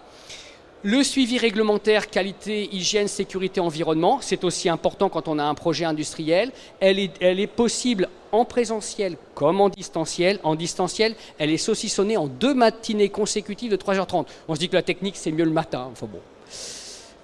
Le 0.84 1.02
suivi 1.02 1.38
réglementaire, 1.38 2.08
qualité, 2.08 2.68
hygiène, 2.72 3.08
sécurité, 3.08 3.58
environnement, 3.58 4.20
c'est 4.20 4.44
aussi 4.44 4.68
important 4.68 5.08
quand 5.08 5.26
on 5.26 5.40
a 5.40 5.42
un 5.42 5.54
projet 5.54 5.84
industriel. 5.84 6.52
Elle 6.78 7.00
est, 7.00 7.46
possible 7.48 8.08
en 8.30 8.44
présentiel 8.44 9.16
comme 9.34 9.60
en 9.60 9.70
distanciel. 9.70 10.38
En 10.44 10.54
distanciel, 10.54 11.16
elle 11.38 11.50
est 11.50 11.56
saucissonnée 11.56 12.16
en 12.16 12.28
deux 12.28 12.54
matinées 12.54 13.08
consécutives 13.08 13.72
de 13.72 13.76
3h30. 13.76 14.26
On 14.46 14.54
se 14.54 14.60
dit 14.60 14.68
que 14.68 14.76
la 14.76 14.82
technique, 14.82 15.16
c'est 15.16 15.32
mieux 15.32 15.44
le 15.44 15.50
matin. 15.50 15.88
Enfin 15.90 16.06
bon. 16.06 16.20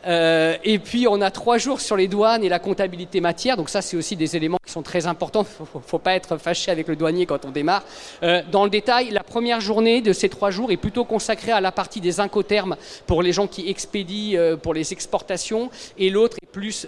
Euh, 0.07 0.57
et 0.65 0.79
puis 0.79 1.07
on 1.09 1.21
a 1.21 1.31
trois 1.31 1.59
jours 1.59 1.81
sur 1.81 1.97
les 1.97 2.09
douanes 2.09 2.45
et 2.45 2.49
la 2.49 2.59
comptabilité 2.59 3.21
matière. 3.21 3.57
Donc 3.57 3.69
ça, 3.69 3.83
c'est 3.83 3.97
aussi 3.97 4.17
des 4.17 4.37
éléments 4.37 4.59
qui 4.65 4.73
sont 4.73 4.83
très 4.83 5.07
importants. 5.07 5.47
Ne 5.61 5.81
faut 5.87 5.99
pas 5.99 6.15
être 6.15 6.37
fâché 6.37 6.71
avec 6.71 6.89
le 6.89 6.97
douanier 6.97 7.27
quand 7.27 7.45
on 7.45 7.51
démarre. 7.51 7.83
Euh, 8.23 8.43
dans 8.51 8.65
le 8.65 8.71
détail, 8.71 9.11
la 9.11 9.23
première 9.23 9.61
journée 9.61 10.03
de 10.03 10.13
ces 10.13 10.29
trois 10.29 10.51
jours 10.51 10.71
est 10.71 10.77
plutôt 10.77 11.05
consacrée 11.05 11.53
à 11.53 11.61
la 11.61 11.73
partie 11.73 12.01
des 12.01 12.21
incoterms 12.21 12.77
pour 13.07 13.23
les 13.23 13.33
gens 13.33 13.47
qui 13.47 13.69
expédient 13.69 14.39
euh, 14.39 14.57
pour 14.57 14.75
les 14.75 14.93
exportations, 14.93 15.71
et 15.99 16.11
l'autre 16.11 16.37
est 16.43 16.47
plus 16.47 16.87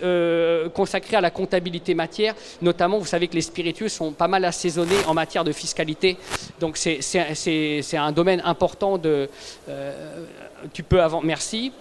consacrée 0.75 1.17
à 1.17 1.21
la 1.21 1.31
comptabilité 1.31 1.95
matière. 1.95 2.35
Notamment, 2.63 2.99
vous 2.99 3.07
savez 3.07 3.27
que 3.27 3.35
les 3.35 3.41
spiritueux 3.41 3.89
sont 3.89 4.13
pas 4.13 4.29
mal 4.29 4.45
assaisonnés 4.45 4.97
en 5.09 5.15
matière 5.15 5.43
de 5.43 5.53
fiscalité. 5.53 6.17
Donc 6.61 6.77
c'est 6.77 7.97
un 7.97 8.13
domaine 8.13 8.41
important 8.45 8.97
de... 8.97 9.29
tu 10.73 10.83
peux 10.85 11.03
avant... 11.03 11.21
Merci. 11.23 11.73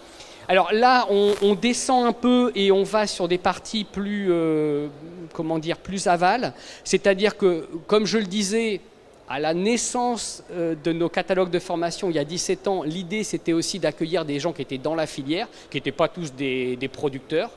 Alors 0.48 0.72
là, 0.74 1.08
on, 1.10 1.56
descend 1.56 2.06
un 2.06 2.14
peu 2.14 2.52
et 2.56 2.72
on 2.72 2.84
va 2.84 3.08
sur 3.08 3.28
des 3.28 3.38
parties 3.38 3.84
plus, 3.84 4.28
euh, 4.30 4.88
comment 5.34 5.58
dire, 5.58 5.78
plus 5.78 6.08
aval. 6.08 6.54
C'est-à-dire 6.84 7.38
que, 7.38 7.68
comme 7.88 8.06
je 8.06 8.18
le 8.18 8.26
disais, 8.26 8.82
à 9.28 9.40
la 9.40 9.54
naissance 9.54 10.44
euh, 10.52 10.76
de 10.84 10.92
nos 10.92 11.10
catalogues 11.10 11.50
de 11.50 11.60
formation 11.60 12.10
il 12.10 12.16
y 12.16 12.20
a 12.20 12.26
17 12.26 12.68
ans, 12.68 12.84
l'idée 12.84 13.24
c'était 13.24 13.54
aussi 13.54 13.80
d'accueillir 13.80 14.24
des 14.24 14.40
gens 14.40 14.54
qui 14.54 14.62
étaient 14.62 14.78
dans 14.78 14.96
la 14.96 15.08
filière, 15.08 15.48
qui 15.70 15.78
n'étaient 15.78 15.92
pas 15.92 16.08
tous 16.08 16.34
des, 16.34 16.78
producteurs, 16.92 17.50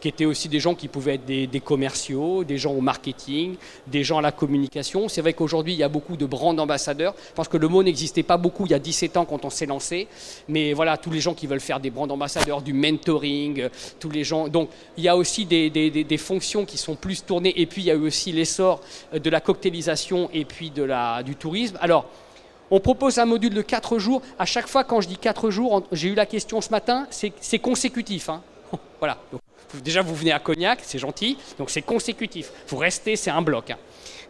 qui 0.00 0.08
étaient 0.08 0.24
aussi 0.24 0.48
des 0.48 0.60
gens 0.60 0.74
qui 0.74 0.88
pouvaient 0.88 1.14
être 1.14 1.24
des, 1.24 1.60
commerciaux, 1.60 2.44
des 2.44 2.58
gens 2.58 2.72
au 2.72 2.80
marketing, 2.80 3.56
des 3.88 4.04
gens 4.04 4.18
à 4.18 4.22
la 4.22 4.30
communication. 4.30 5.08
C'est 5.08 5.20
vrai 5.20 5.32
qu'aujourd'hui 5.32 5.72
il 5.72 5.78
y 5.78 5.82
a 5.82 5.88
beaucoup 5.88 6.16
de 6.16 6.26
brand 6.26 6.58
ambassadeurs. 6.60 7.14
Je 7.30 7.34
pense 7.34 7.48
que 7.48 7.56
le 7.56 7.68
mot 7.68 7.82
n'existait 7.82 8.22
pas 8.22 8.36
beaucoup 8.36 8.66
il 8.66 8.70
y 8.70 8.74
a 8.74 8.78
17 8.78 9.16
ans 9.16 9.24
quand 9.24 9.44
on 9.44 9.50
s'est 9.50 9.66
lancé, 9.66 10.06
mais 10.48 10.72
voilà, 10.72 10.96
tous 10.96 11.10
les 11.10 11.20
gens 11.20 11.34
qui 11.34 11.46
veulent 11.46 11.60
faire 11.60 11.80
des 11.80 11.90
brand 11.90 12.10
ambassadeurs, 12.10 12.62
du 12.62 12.72
mentoring, 12.72 13.62
euh, 13.62 13.68
tous 13.98 14.10
les 14.10 14.22
gens. 14.22 14.48
Donc 14.48 14.70
il 14.96 15.04
y 15.04 15.08
a 15.08 15.16
aussi 15.16 15.44
des, 15.44 15.70
des 15.70 16.18
fonctions 16.18 16.64
qui 16.64 16.78
sont 16.78 16.94
plus 16.94 17.24
tournées, 17.24 17.60
et 17.60 17.66
puis 17.66 17.82
il 17.82 17.86
y 17.86 17.90
a 17.90 17.94
eu 17.94 18.06
aussi 18.06 18.30
l'essor 18.30 18.80
euh, 19.12 19.18
de 19.18 19.30
la 19.30 19.40
cocktailisation 19.40 20.30
et 20.32 20.44
puis 20.44 20.70
de 20.70 20.84
la 20.84 21.15
du 21.22 21.36
tourisme. 21.36 21.78
Alors, 21.80 22.06
on 22.70 22.80
propose 22.80 23.18
un 23.18 23.26
module 23.26 23.54
de 23.54 23.62
4 23.62 23.98
jours. 23.98 24.22
À 24.38 24.44
chaque 24.44 24.66
fois, 24.66 24.84
quand 24.84 25.00
je 25.00 25.08
dis 25.08 25.16
4 25.16 25.50
jours, 25.50 25.82
j'ai 25.92 26.08
eu 26.08 26.14
la 26.14 26.26
question 26.26 26.60
ce 26.60 26.70
matin, 26.70 27.06
c'est 27.10 27.58
consécutif. 27.58 28.28
Hein. 28.28 28.42
voilà. 28.98 29.18
déjà, 29.74 30.02
vous 30.02 30.14
venez 30.14 30.32
à 30.32 30.38
Cognac, 30.38 30.80
c'est 30.82 30.98
gentil. 30.98 31.38
Donc, 31.58 31.70
c'est 31.70 31.82
consécutif. 31.82 32.50
Vous 32.68 32.76
restez, 32.76 33.16
c'est 33.16 33.30
un 33.30 33.42
bloc. 33.42 33.70
Hein. 33.70 33.78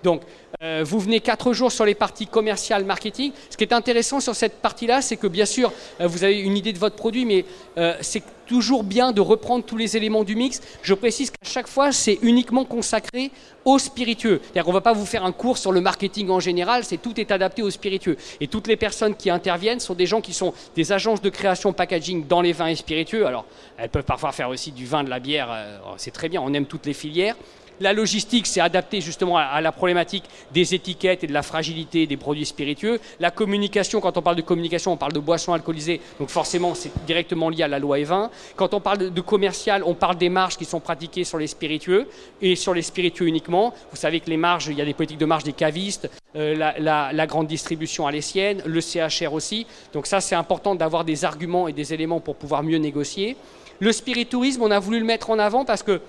Donc, 0.02 0.22
euh, 0.62 0.82
vous 0.86 1.00
venez 1.00 1.20
quatre 1.20 1.52
jours 1.52 1.70
sur 1.70 1.84
les 1.84 1.94
parties 1.94 2.26
commerciales, 2.26 2.84
marketing. 2.84 3.32
Ce 3.50 3.56
qui 3.56 3.64
est 3.64 3.72
intéressant 3.72 4.20
sur 4.20 4.34
cette 4.34 4.60
partie-là, 4.62 5.02
c'est 5.02 5.16
que 5.16 5.26
bien 5.26 5.44
sûr, 5.44 5.72
euh, 6.00 6.06
vous 6.06 6.24
avez 6.24 6.38
une 6.40 6.56
idée 6.56 6.72
de 6.72 6.78
votre 6.78 6.96
produit, 6.96 7.26
mais 7.26 7.44
euh, 7.76 7.94
c'est 8.00 8.22
toujours 8.46 8.84
bien 8.84 9.12
de 9.12 9.20
reprendre 9.20 9.64
tous 9.64 9.76
les 9.76 9.96
éléments 9.96 10.24
du 10.24 10.34
mix. 10.34 10.62
Je 10.82 10.94
précise 10.94 11.30
qu'à 11.30 11.48
chaque 11.48 11.66
fois, 11.66 11.92
c'est 11.92 12.18
uniquement 12.22 12.64
consacré 12.64 13.32
au 13.64 13.78
spiritueux. 13.78 14.40
C'est-à-dire 14.42 14.64
qu'on 14.64 14.70
ne 14.70 14.76
va 14.76 14.80
pas 14.80 14.92
vous 14.92 15.04
faire 15.04 15.24
un 15.24 15.32
cours 15.32 15.58
sur 15.58 15.72
le 15.72 15.80
marketing 15.80 16.30
en 16.30 16.40
général, 16.40 16.84
c'est 16.84 16.98
tout 16.98 17.20
est 17.20 17.32
adapté 17.32 17.62
au 17.62 17.70
spiritueux. 17.70 18.16
Et 18.40 18.46
toutes 18.46 18.68
les 18.68 18.76
personnes 18.76 19.14
qui 19.14 19.28
interviennent 19.28 19.80
sont 19.80 19.94
des 19.94 20.06
gens 20.06 20.20
qui 20.20 20.32
sont 20.32 20.54
des 20.74 20.92
agences 20.92 21.20
de 21.20 21.28
création 21.28 21.72
packaging 21.72 22.26
dans 22.26 22.40
les 22.40 22.52
vins 22.52 22.68
et 22.68 22.76
spiritueux. 22.76 23.26
Alors, 23.26 23.44
elles 23.76 23.90
peuvent 23.90 24.04
parfois 24.04 24.32
faire 24.32 24.48
aussi 24.48 24.70
du 24.70 24.86
vin, 24.86 25.02
de 25.02 25.10
la 25.10 25.18
bière, 25.18 25.48
c'est 25.96 26.12
très 26.12 26.28
bien, 26.28 26.40
on 26.40 26.54
aime 26.54 26.66
toutes 26.66 26.86
les 26.86 26.94
filières. 26.94 27.36
La 27.80 27.92
logistique, 27.92 28.46
c'est 28.46 28.60
adapté 28.60 29.00
justement 29.00 29.36
à, 29.36 29.60
la 29.60 29.70
problématique 29.70 30.24
des 30.52 30.74
étiquettes 30.74 31.24
et 31.24 31.26
de 31.26 31.32
la 31.32 31.42
fragilité 31.42 32.06
des 32.06 32.16
produits 32.16 32.46
spiritueux. 32.46 33.00
La 33.20 33.30
communication, 33.30 34.00
quand 34.00 34.16
on 34.16 34.22
parle 34.22 34.36
de 34.36 34.42
communication, 34.42 34.92
on 34.92 34.96
parle 34.96 35.12
de 35.12 35.20
boissons 35.20 35.52
alcoolisées, 35.52 36.00
donc 36.18 36.30
forcément 36.30 36.74
c'est 36.74 36.90
directement 37.06 37.50
lié 37.50 37.64
à 37.64 37.68
la 37.68 37.78
loi 37.78 37.98
E20. 37.98 38.30
Quand 38.56 38.72
on 38.72 38.80
parle 38.80 39.10
de, 39.10 39.20
commercial, 39.20 39.82
on 39.84 39.94
parle 39.94 40.16
des 40.16 40.30
marges 40.30 40.56
qui 40.56 40.64
sont 40.64 40.80
pratiquées 40.80 41.24
sur 41.24 41.38
les 41.38 41.46
spiritueux 41.46 42.08
et 42.40 42.56
sur 42.56 42.72
les 42.72 42.82
spiritueux 42.82 43.26
uniquement. 43.26 43.74
Vous 43.90 43.96
savez 43.96 44.20
que 44.20 44.30
les 44.30 44.38
marges, 44.38 44.68
il 44.68 44.78
y 44.78 44.82
a 44.82 44.84
des 44.84 44.94
politiques 44.94 45.18
de 45.18 45.26
marge 45.26 45.44
des 45.44 45.52
cavistes, 45.52 46.08
euh, 46.34 46.54
la, 46.54 47.12
la, 47.12 47.26
grande 47.26 47.46
distribution 47.46 48.06
à 48.06 48.12
l'essienne, 48.12 48.62
le 48.64 48.80
CHR 48.80 49.32
aussi. 49.32 49.66
Donc 49.92 50.06
ça, 50.06 50.20
c'est 50.20 50.34
important 50.34 50.74
d'avoir 50.74 51.04
des 51.04 51.24
arguments 51.24 51.68
et 51.68 51.72
des 51.72 51.92
éléments 51.92 52.20
pour 52.20 52.36
pouvoir 52.36 52.62
mieux 52.62 52.78
négocier. 52.78 53.36
Le 53.78 53.92
spiritourisme, 53.92 54.62
on 54.62 54.70
a 54.70 54.78
voulu 54.78 54.98
le 54.98 55.04
mettre 55.04 55.30
en 55.30 55.38
avant 55.38 55.64
parce 55.64 55.82
que 55.82 56.00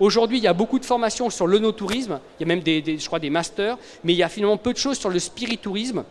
Aujourd'hui, 0.00 0.38
il 0.38 0.44
y 0.44 0.48
a 0.48 0.52
beaucoup 0.52 0.78
de 0.78 0.84
formations 0.84 1.30
sur 1.30 1.46
l'onotourisme, 1.46 2.18
il 2.38 2.42
y 2.42 2.44
a 2.44 2.46
même 2.46 2.62
des, 2.62 2.98
je 2.98 3.06
crois 3.06 3.18
des 3.18 3.30
masters, 3.30 3.76
mais 4.04 4.12
il 4.12 4.16
y 4.16 4.22
a 4.22 4.28
finalement 4.28 4.56
peu 4.56 4.72
de 4.72 4.78
choses 4.78 4.98
sur 4.98 5.10
le 5.10 5.18
spiritourisme. 5.18 6.04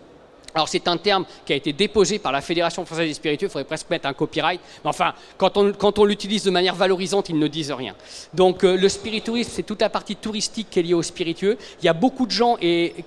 Alors 0.54 0.68
c'est 0.68 0.88
un 0.88 0.98
terme 0.98 1.26
qui 1.46 1.54
a 1.54 1.56
été 1.56 1.72
déposé 1.72 2.20
par 2.20 2.32
la 2.32 2.42
Fédération 2.42 2.86
française 2.86 3.08
des 3.08 3.14
spiritueux, 3.14 3.48
il 3.48 3.50
faudrait 3.50 3.64
presque 3.64 3.90
mettre 3.90 4.08
un 4.08 4.14
copyright, 4.14 4.60
mais 4.84 4.90
enfin, 4.90 5.14
quand 5.38 5.56
on, 5.56 5.72
quand 5.72 5.98
on 5.98 6.04
l'utilise 6.04 6.44
de 6.44 6.52
manière 6.52 6.76
valorisante, 6.76 7.30
ils 7.30 7.40
ne 7.40 7.48
disent 7.48 7.72
rien. 7.72 7.96
Donc 8.34 8.64
euh, 8.64 8.76
le 8.76 8.90
spiritourisme, 8.90 9.52
c'est 9.54 9.64
toute 9.64 9.82
la 9.82 9.90
partie 9.90 10.16
touristique 10.16 10.68
qui 10.70 10.80
est 10.80 10.84
liée 10.84 10.94
au 10.94 11.04
spiritueux. 11.04 11.58
Il 11.82 11.86
y 11.86 11.90
a 11.90 11.94
beaucoup 11.94 12.26
de 12.26 12.32
gens 12.32 12.58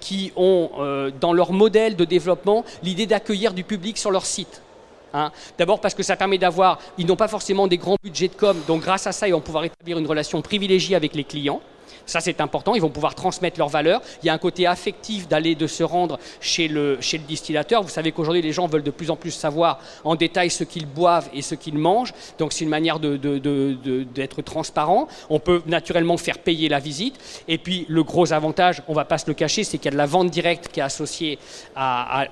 qui 0.01 0.33
ont, 0.37 0.71
euh, 0.79 1.11
dans 1.21 1.33
leur 1.33 1.53
modèle 1.53 1.97
de 1.97 2.05
développement, 2.05 2.65
l'idée 2.83 3.07
d'accueillir 3.07 3.53
du 3.53 3.63
public 3.63 3.99
sur 3.99 4.11
leur 4.11 4.25
site. 4.25 4.63
Hein. 5.15 5.31
D'abord 5.57 5.81
parce 5.81 5.95
que 5.95 6.03
ça 6.03 6.17
permet 6.17 6.39
d'avoir, 6.39 6.79
ils 6.99 7.07
n'ont 7.07 7.17
pas 7.17 7.29
forcément 7.29 7.67
des 7.67 7.79
grands 7.79 7.97
budgets 8.03 8.29
de 8.29 8.35
com, 8.35 8.61
donc 8.67 8.83
grâce 8.83 9.07
à 9.07 9.13
ça, 9.13 9.29
ils 9.29 9.33
vont 9.33 9.41
pouvoir 9.41 9.65
établir 9.65 9.99
une 9.99 10.07
relation 10.07 10.43
privilégiée 10.43 10.97
avec 10.97 11.15
les 11.15 11.25
clients. 11.25 11.63
Ça, 12.07 12.21
c'est 12.21 12.41
important. 12.41 12.75
Ils 12.75 12.83
vont 12.83 12.91
pouvoir 12.91 13.15
transmettre 13.15 13.59
leurs 13.59 13.69
valeurs. 13.69 14.03
Il 14.23 14.27
y 14.27 14.29
a 14.29 14.35
un 14.35 14.39
côté 14.39 14.67
affectif 14.67 15.29
d'aller, 15.29 15.55
de 15.55 15.67
se 15.67 15.83
rendre 15.83 16.19
chez 16.41 16.69
le, 16.69 16.99
chez 17.01 17.19
le 17.19 17.25
distillateur. 17.25 17.83
Vous 17.83 17.89
savez 17.89 18.13
qu'aujourd'hui, 18.13 18.43
les 18.43 18.53
gens 18.53 18.67
veulent 18.67 18.83
de 18.83 18.91
plus 18.91 19.11
en 19.11 19.17
plus 19.17 19.31
savoir 19.31 19.79
en 20.05 20.15
détail 20.15 20.51
ce 20.51 20.65
qu'ils 20.65 20.87
boivent 20.87 21.29
et 21.33 21.43
ce 21.43 21.55
qu'ils 21.55 21.79
mangent. 21.79 22.13
Donc, 22.39 22.53
c'est 22.53 22.65
une 22.65 22.71
manière 22.71 22.99
d'être 23.01 24.43
transparent. 24.43 25.09
On 25.31 25.39
peut 25.39 25.63
naturellement 25.67 26.17
faire 26.17 26.39
payer 26.39 26.69
la 26.69 26.79
visite. 26.79 27.19
Et 27.49 27.59
puis, 27.59 27.87
le 27.89 28.03
gros 28.03 28.33
avantage, 28.33 28.83
on 28.89 28.93
ne 28.93 28.97
va 28.97 29.05
pas 29.05 29.19
se 29.19 29.27
le 29.27 29.35
cacher, 29.35 29.65
c'est 29.65 29.79
qu'il 29.79 29.87
y 29.87 29.89
a 29.89 29.93
de 29.93 29.97
la 29.97 30.07
vente 30.07 30.31
directe 30.31 30.69
qui 30.69 30.81
est 30.81 30.85
associée 30.85 31.39
à, 31.75 32.27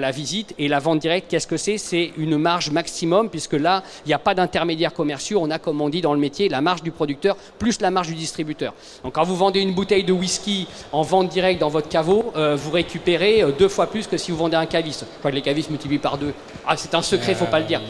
la 0.00 0.10
visite. 0.10 0.54
Et 0.58 0.68
la 0.68 0.78
vente 0.78 1.00
directe, 1.00 1.28
qu'est-ce 1.30 1.46
que 1.46 1.56
c'est? 1.56 1.78
C'est 1.78 2.12
une 2.16 2.38
marge 2.38 2.70
maximum, 2.70 3.28
puisque 3.28 3.54
là, 3.54 3.82
il 4.04 4.08
n'y 4.08 4.14
a 4.14 4.18
pas 4.18 4.34
d'intermédiaires 4.34 4.94
commerciaux. 4.94 5.40
On 5.42 5.50
a, 5.50 5.58
comme 5.58 5.80
on 5.80 5.88
dit 5.88 6.00
dans 6.00 6.14
le 6.14 6.20
métier, 6.20 6.48
la 6.48 6.60
marge 6.60 6.82
du 6.82 6.90
producteur 6.90 7.36
plus 7.58 7.80
la 7.80 7.90
marge 7.90 8.08
du 8.08 8.14
distributeur. 8.14 8.74
Quand 9.18 9.24
vous 9.24 9.34
vendez 9.34 9.58
une 9.58 9.74
bouteille 9.74 10.04
de 10.04 10.12
whisky 10.12 10.68
en 10.92 11.02
vente 11.02 11.28
directe 11.28 11.60
dans 11.60 11.68
votre 11.68 11.88
caveau, 11.88 12.32
euh, 12.36 12.54
vous 12.54 12.70
récupérez 12.70 13.42
euh, 13.42 13.50
deux 13.50 13.66
fois 13.66 13.88
plus 13.88 14.06
que 14.06 14.16
si 14.16 14.30
vous 14.30 14.36
vendez 14.36 14.54
un 14.54 14.66
caviste. 14.66 15.06
Je 15.12 15.18
crois 15.18 15.32
que 15.32 15.34
les 15.34 15.42
cavistes 15.42 15.70
multiplient 15.70 15.98
par 15.98 16.18
deux. 16.18 16.32
Ah, 16.64 16.76
c'est 16.76 16.94
un 16.94 17.02
secret, 17.02 17.32
il 17.32 17.34
ne 17.34 17.38
faut 17.40 17.46
pas 17.46 17.58
le 17.58 17.64
dire. 17.64 17.80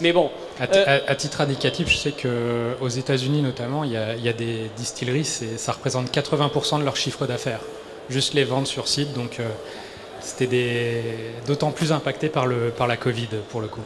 Mais 0.00 0.14
bon. 0.14 0.30
À, 0.58 1.14
titre 1.14 1.42
indicatif, 1.42 1.90
je 1.90 1.96
sais 1.98 2.12
qu'aux 2.12 2.88
États-Unis 2.88 3.42
notamment, 3.42 3.84
il 3.84 3.92
y, 3.92 3.98
a, 3.98 4.32
des 4.32 4.70
distilleries, 4.78 5.26
ça 5.26 5.72
représente 5.72 6.10
80% 6.10 6.78
de 6.78 6.84
leur 6.84 6.96
chiffre 6.96 7.26
d'affaires. 7.26 7.60
Juste 8.08 8.32
les 8.32 8.44
ventes 8.44 8.66
sur 8.66 8.88
site, 8.88 9.12
donc 9.12 9.40
euh, 9.40 9.48
c'était 10.20 11.04
d'autant 11.46 11.70
plus 11.70 11.92
impacté 11.92 12.30
par, 12.30 12.46
le, 12.46 12.70
par 12.70 12.86
la 12.86 12.96
Covid 12.96 13.28
pour 13.50 13.60
le 13.60 13.68
coup 13.68 13.84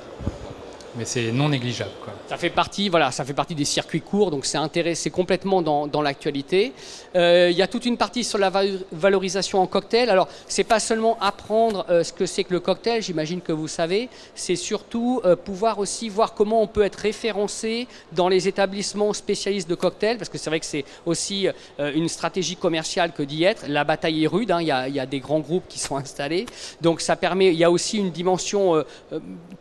mais 0.96 1.04
c'est 1.04 1.32
non 1.32 1.48
négligeable. 1.48 1.90
Ça 2.28 2.36
fait 2.36 2.50
partie, 2.50 2.88
voilà, 2.88 3.10
ça 3.10 3.24
fait 3.24 3.34
partie 3.34 3.54
des 3.54 3.64
circuits 3.64 4.00
courts, 4.00 4.30
donc 4.30 4.46
c'est 4.46 4.56
intéressé 4.56 5.10
complètement 5.10 5.60
dans, 5.60 6.02
l'actualité. 6.02 6.72
Euh, 7.14 7.48
il 7.50 7.56
y 7.56 7.62
a 7.62 7.66
toute 7.66 7.84
une 7.84 7.96
partie 7.96 8.24
sur 8.24 8.38
la 8.38 8.50
valorisation 8.92 9.60
en 9.60 9.66
cocktail. 9.66 10.08
Alors, 10.08 10.28
c'est 10.46 10.64
pas 10.64 10.80
seulement 10.80 11.18
apprendre 11.20 11.84
euh, 11.90 12.04
ce 12.04 12.12
que 12.12 12.24
c'est 12.24 12.44
que 12.44 12.52
le 12.52 12.60
cocktail, 12.60 13.02
j'imagine 13.02 13.40
que 13.40 13.52
vous 13.52 13.68
savez, 13.68 14.08
c'est 14.34 14.56
surtout 14.56 15.20
euh, 15.24 15.36
pouvoir 15.36 15.78
aussi 15.78 16.08
voir 16.08 16.32
comment 16.32 16.62
on 16.62 16.66
peut 16.66 16.82
être 16.82 16.96
référencé 16.96 17.86
dans 18.12 18.28
les 18.28 18.48
établissements 18.48 19.12
spécialistes 19.12 19.68
de 19.68 19.74
cocktail, 19.74 20.16
parce 20.16 20.30
que 20.30 20.38
c'est 20.38 20.48
vrai 20.48 20.60
que 20.60 20.66
c'est 20.66 20.84
aussi 21.04 21.48
une 21.78 22.08
stratégie 22.08 22.56
commerciale 22.56 23.12
que 23.12 23.22
d'y 23.22 23.44
être. 23.44 23.66
La 23.68 23.84
bataille 23.84 24.24
est 24.24 24.28
rude, 24.28 24.52
hein. 24.52 24.60
il 24.60 24.66
y, 24.66 24.94
y, 24.94 25.00
a 25.00 25.06
des 25.06 25.20
grands 25.20 25.40
groupes 25.40 25.64
qui 25.68 25.78
sont 25.78 25.96
installés, 25.96 26.46
donc 26.80 27.00
ça 27.00 27.16
permet. 27.16 27.48
Il 27.48 27.58
y 27.58 27.64
a 27.64 27.70
aussi 27.70 27.98
une 27.98 28.10
dimension 28.10 28.84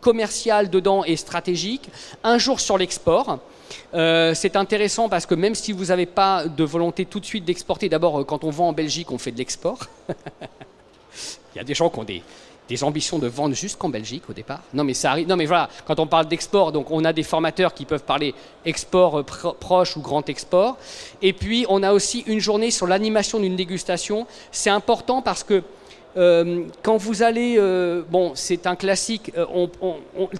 commerciale 0.00 0.70
dedans 0.70 1.04
et 1.04 1.16
stratégique. 1.16 1.88
Un 2.24 2.38
jour 2.38 2.51
sur 2.60 2.78
l'export. 2.78 3.38
Euh, 3.94 4.34
c'est 4.34 4.56
intéressant 4.56 5.08
parce 5.08 5.26
que 5.26 5.34
même 5.34 5.54
si 5.54 5.72
vous 5.72 5.86
n'avez 5.86 6.06
pas 6.06 6.46
de 6.46 6.64
volonté 6.64 7.04
tout 7.04 7.20
de 7.20 7.24
suite 7.24 7.44
d'exporter, 7.44 7.88
d'abord 7.88 8.20
euh, 8.20 8.24
quand 8.24 8.44
on 8.44 8.50
vend 8.50 8.68
en 8.68 8.72
Belgique, 8.72 9.10
on 9.10 9.18
fait 9.18 9.32
de 9.32 9.38
l'export. 9.38 9.78
Il 11.54 11.58
y 11.58 11.60
a 11.60 11.64
des 11.64 11.74
gens 11.74 11.90
qui 11.90 11.98
ont 11.98 12.04
des, 12.04 12.22
ambitions 12.82 13.18
de 13.18 13.26
vendre 13.26 13.54
jusqu'en 13.54 13.90
Belgique 13.90 14.22
au 14.30 14.32
départ. 14.32 14.62
Non 14.72 14.82
mais 14.82 14.94
ça 14.94 15.10
arrive. 15.10 15.28
Non 15.28 15.36
mais 15.36 15.44
voilà, 15.44 15.68
quand 15.84 16.00
on 16.00 16.06
parle 16.06 16.26
d'export, 16.26 16.72
donc 16.72 16.90
on 16.90 17.04
a 17.04 17.12
des 17.12 17.22
formateurs 17.22 17.74
qui 17.74 17.84
peuvent 17.84 18.04
parler 18.04 18.34
export 18.64 19.18
euh, 19.18 19.22
proche 19.22 19.96
ou 19.96 20.00
grand 20.00 20.26
export. 20.30 20.78
Et 21.20 21.34
puis 21.34 21.66
on 21.68 21.82
a 21.82 21.92
aussi 21.92 22.20
une 22.26 22.40
journée 22.40 22.70
sur 22.70 22.86
l'animation 22.86 23.40
d'une 23.40 23.56
dégustation. 23.56 24.26
C'est 24.52 24.70
important 24.70 25.20
parce 25.20 25.44
que 25.44 25.62
euh, 26.16 26.64
quand 26.82 26.96
vous 26.96 27.22
allez, 27.22 27.56
euh, 27.58 28.02
bon, 28.08 28.32
c'est 28.34 28.66
un 28.66 28.76
classique, 28.76 29.32
euh, 29.36 29.66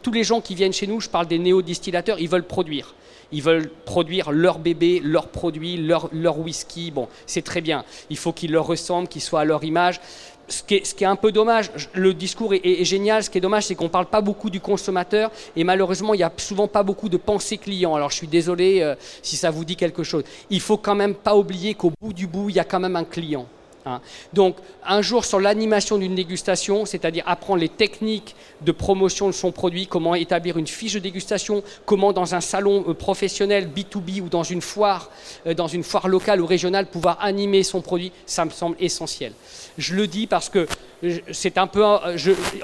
tous 0.02 0.12
les 0.12 0.24
gens 0.24 0.40
qui 0.40 0.54
viennent 0.54 0.72
chez 0.72 0.86
nous, 0.86 1.00
je 1.00 1.08
parle 1.08 1.26
des 1.26 1.38
néo-distillateurs, 1.38 2.18
ils 2.20 2.28
veulent 2.28 2.46
produire. 2.46 2.94
Ils 3.34 3.42
veulent 3.42 3.70
produire 3.86 4.30
leur 4.30 4.58
bébé, 4.58 5.00
leurs 5.02 5.28
produits, 5.28 5.78
leur, 5.78 6.10
leur 6.12 6.38
whisky. 6.38 6.90
Bon, 6.90 7.08
c'est 7.26 7.42
très 7.42 7.62
bien. 7.62 7.84
Il 8.10 8.18
faut 8.18 8.32
qu'ils 8.32 8.52
leur 8.52 8.66
ressemblent, 8.66 9.08
qu'ils 9.08 9.22
soient 9.22 9.40
à 9.40 9.44
leur 9.44 9.64
image. 9.64 10.00
Ce 10.48 10.62
qui, 10.62 10.74
est, 10.74 11.04
un 11.04 11.16
peu 11.16 11.32
dommage, 11.32 11.70
le 11.94 12.12
discours 12.12 12.52
est, 12.52 12.84
génial, 12.84 13.24
ce 13.24 13.30
qui 13.30 13.38
est 13.38 13.40
dommage, 13.40 13.64
c'est 13.64 13.74
qu'on 13.74 13.84
ne 13.84 13.88
parle 13.88 14.06
pas 14.06 14.20
beaucoup 14.20 14.50
du 14.50 14.60
consommateur 14.60 15.30
et 15.56 15.64
malheureusement, 15.64 16.12
il 16.12 16.18
n'y 16.18 16.24
a 16.24 16.32
souvent 16.36 16.68
pas 16.68 16.82
beaucoup 16.82 17.08
de 17.08 17.16
pensée 17.16 17.56
client. 17.56 17.94
Alors 17.94 18.10
je 18.10 18.16
suis 18.16 18.26
désolé 18.26 18.94
si 19.22 19.36
ça 19.36 19.50
vous 19.50 19.64
dit 19.64 19.76
quelque 19.76 20.02
chose. 20.02 20.24
Il 20.50 20.60
faut 20.60 20.76
quand 20.76 20.96
même 20.96 21.14
pas 21.14 21.36
oublier 21.36 21.72
qu'au 21.74 21.92
bout 22.02 22.12
du 22.12 22.26
bout, 22.26 22.50
il 22.50 22.56
y 22.56 22.60
a 22.60 22.64
quand 22.64 22.80
même 22.80 22.96
un 22.96 23.04
client. 23.04 23.46
Hein. 23.86 24.00
Donc, 24.32 24.56
un 24.84 25.02
jour 25.02 25.24
sur 25.24 25.40
l'animation 25.40 25.98
d'une 25.98 26.14
dégustation, 26.14 26.86
c'est-à-dire 26.86 27.24
apprendre 27.26 27.60
les 27.60 27.68
techniques 27.68 28.34
de 28.60 28.72
promotion 28.72 29.26
de 29.26 29.32
son 29.32 29.52
produit, 29.52 29.86
comment 29.86 30.14
établir 30.14 30.56
une 30.58 30.66
fiche 30.66 30.94
de 30.94 30.98
dégustation, 30.98 31.62
comment 31.84 32.12
dans 32.12 32.34
un 32.34 32.40
salon 32.40 32.84
euh, 32.88 32.94
professionnel 32.94 33.68
B2B 33.68 34.20
ou 34.20 34.28
dans 34.28 34.44
une 34.44 34.60
foire, 34.60 35.10
euh, 35.46 35.54
dans 35.54 35.68
une 35.68 35.82
foire 35.82 36.08
locale 36.08 36.40
ou 36.40 36.46
régionale, 36.46 36.86
pouvoir 36.86 37.18
animer 37.20 37.62
son 37.62 37.80
produit, 37.80 38.12
ça 38.26 38.44
me 38.44 38.50
semble 38.50 38.76
essentiel. 38.80 39.32
Je 39.78 39.94
le 39.94 40.06
dis 40.06 40.26
parce 40.26 40.48
que 40.48 40.66
c'est 41.32 41.58
un 41.58 41.66
peu, 41.66 41.84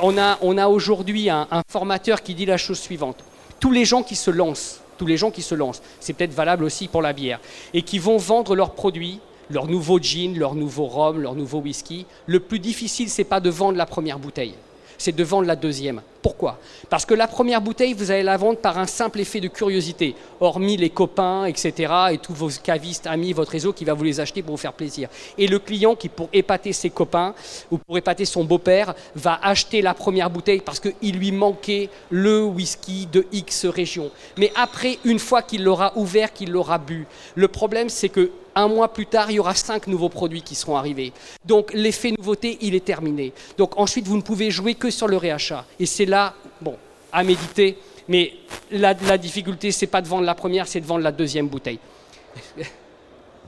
on 0.01 0.19
a, 0.19 0.39
on 0.43 0.59
a 0.59 0.69
aujourd'hui 0.69 1.29
un, 1.29 1.49
un 1.51 1.63
formateur 1.69 2.23
qui 2.23 2.35
dit 2.35 2.47
la 2.47 2.57
chose 2.57 2.79
suivante 2.79 3.17
tous 3.61 3.71
les 3.71 3.85
gens 3.85 4.03
qui 4.03 4.17
se 4.17 4.31
lancent, 4.31 4.81
tous 4.99 5.07
les 5.07 5.17
gens 5.17 5.31
qui 5.31 5.43
se 5.43 5.55
lancent, 5.55 5.83
c'est 6.01 6.13
peut-être 6.13 6.33
valable 6.33 6.65
aussi 6.65 6.89
pour 6.89 7.03
la 7.03 7.13
bière, 7.13 7.41
et 7.75 7.83
qui 7.83 7.99
vont 7.99 8.17
vendre 8.17 8.55
leurs 8.55 8.75
produits 8.75 9.21
leur 9.51 9.67
nouveau 9.67 9.99
gin, 9.99 10.39
leur 10.39 10.55
nouveau 10.55 10.87
rhum, 10.87 11.21
leur 11.21 11.35
nouveau 11.35 11.61
whisky. 11.61 12.07
Le 12.27 12.41
plus 12.41 12.59
difficile, 12.59 13.09
c'est 13.09 13.25
pas 13.25 13.41
de 13.41 13.51
vendre 13.51 13.79
la 13.79 13.87
première 13.87 14.19
bouteille, 14.19 14.55
c'est 14.99 15.15
de 15.15 15.25
vendre 15.25 15.47
la 15.47 15.57
deuxième. 15.57 16.03
Pourquoi? 16.29 16.59
Parce 16.91 17.07
que 17.07 17.15
la 17.15 17.27
première 17.27 17.63
bouteille, 17.63 17.95
vous 17.95 18.11
allez 18.11 18.23
la 18.23 18.37
vendre 18.37 18.59
par 18.59 18.77
un 18.77 18.87
simple 18.87 19.19
effet 19.21 19.41
de 19.41 19.49
curiosité, 19.49 20.15
hormis 20.41 20.77
les 20.77 20.91
copains, 20.91 21.47
etc., 21.47 21.91
et 22.13 22.19
tous 22.19 22.35
vos 22.35 22.51
cavistes, 22.63 23.07
amis, 23.07 23.33
votre 23.33 23.53
réseau 23.53 23.73
qui 23.73 23.87
va 23.87 23.95
vous 23.95 24.05
les 24.05 24.21
acheter 24.21 24.43
pour 24.43 24.55
vous 24.55 24.61
faire 24.61 24.75
plaisir. 24.75 25.09
Et 25.39 25.47
le 25.47 25.59
client 25.59 25.95
qui, 25.95 26.11
pour 26.11 26.29
épater 26.35 26.75
ses 26.75 26.91
copains 26.91 27.35
ou 27.71 27.79
pour 27.79 27.97
épater 27.97 28.27
son 28.27 28.45
beau-père, 28.45 28.93
va 29.15 29.41
acheter 29.43 29.81
la 29.81 29.95
première 29.95 30.29
bouteille 30.29 30.61
parce 30.61 30.81
qu'il 30.81 31.17
lui 31.17 31.33
manquait 31.33 31.89
le 32.11 32.45
whisky 32.45 33.09
de 33.11 33.25
X 33.33 33.65
région. 33.65 34.11
Mais 34.37 34.53
après, 34.55 34.99
une 35.07 35.19
fois 35.19 35.41
qu'il 35.41 35.65
l'aura 35.65 35.97
ouvert, 35.97 36.35
qu'il 36.35 36.51
l'aura 36.51 36.77
bu, 36.77 37.07
le 37.37 37.49
problème 37.49 37.89
c'est 37.89 38.11
que 38.11 38.31
un 38.59 38.67
mois 38.67 38.93
plus 38.93 39.07
tard, 39.07 39.31
il 39.31 39.35
y 39.35 39.39
aura 39.39 39.55
cinq 39.55 39.87
nouveaux 39.87 40.09
produits 40.09 40.43
qui 40.43 40.57
seront 40.57 40.77
arrivés. 40.77 41.13
Donc 41.45 41.73
l'effet 41.73 42.13
nouveauté, 42.17 42.59
il 42.61 42.75
est 42.75 42.85
terminé. 42.85 43.33
Donc 43.57 43.79
ensuite, 43.79 44.09
vous 44.09 44.17
ne 44.17 44.23
pouvez 44.23 44.51
jouer 44.51 44.75
que 44.75 44.91
sur 44.91 45.07
le 45.07 45.17
réachat. 45.17 45.65
Et 45.79 45.87
c'est 45.87 46.07
là, 46.07 46.18
bon, 46.61 46.77
à 47.13 47.23
méditer. 47.23 47.79
Mais 48.09 48.33
la, 48.71 48.95
la 48.95 49.19
difficulté, 49.19 49.71
c'est 49.71 49.87
pas 49.87 50.01
de 50.01 50.09
vendre 50.09 50.25
la 50.25 50.35
première, 50.35 50.67
c'est 50.67 50.81
de 50.81 50.87
vendre 50.87 51.05
la 51.05 51.13
deuxième 51.13 51.49
bouteille. 51.49 51.79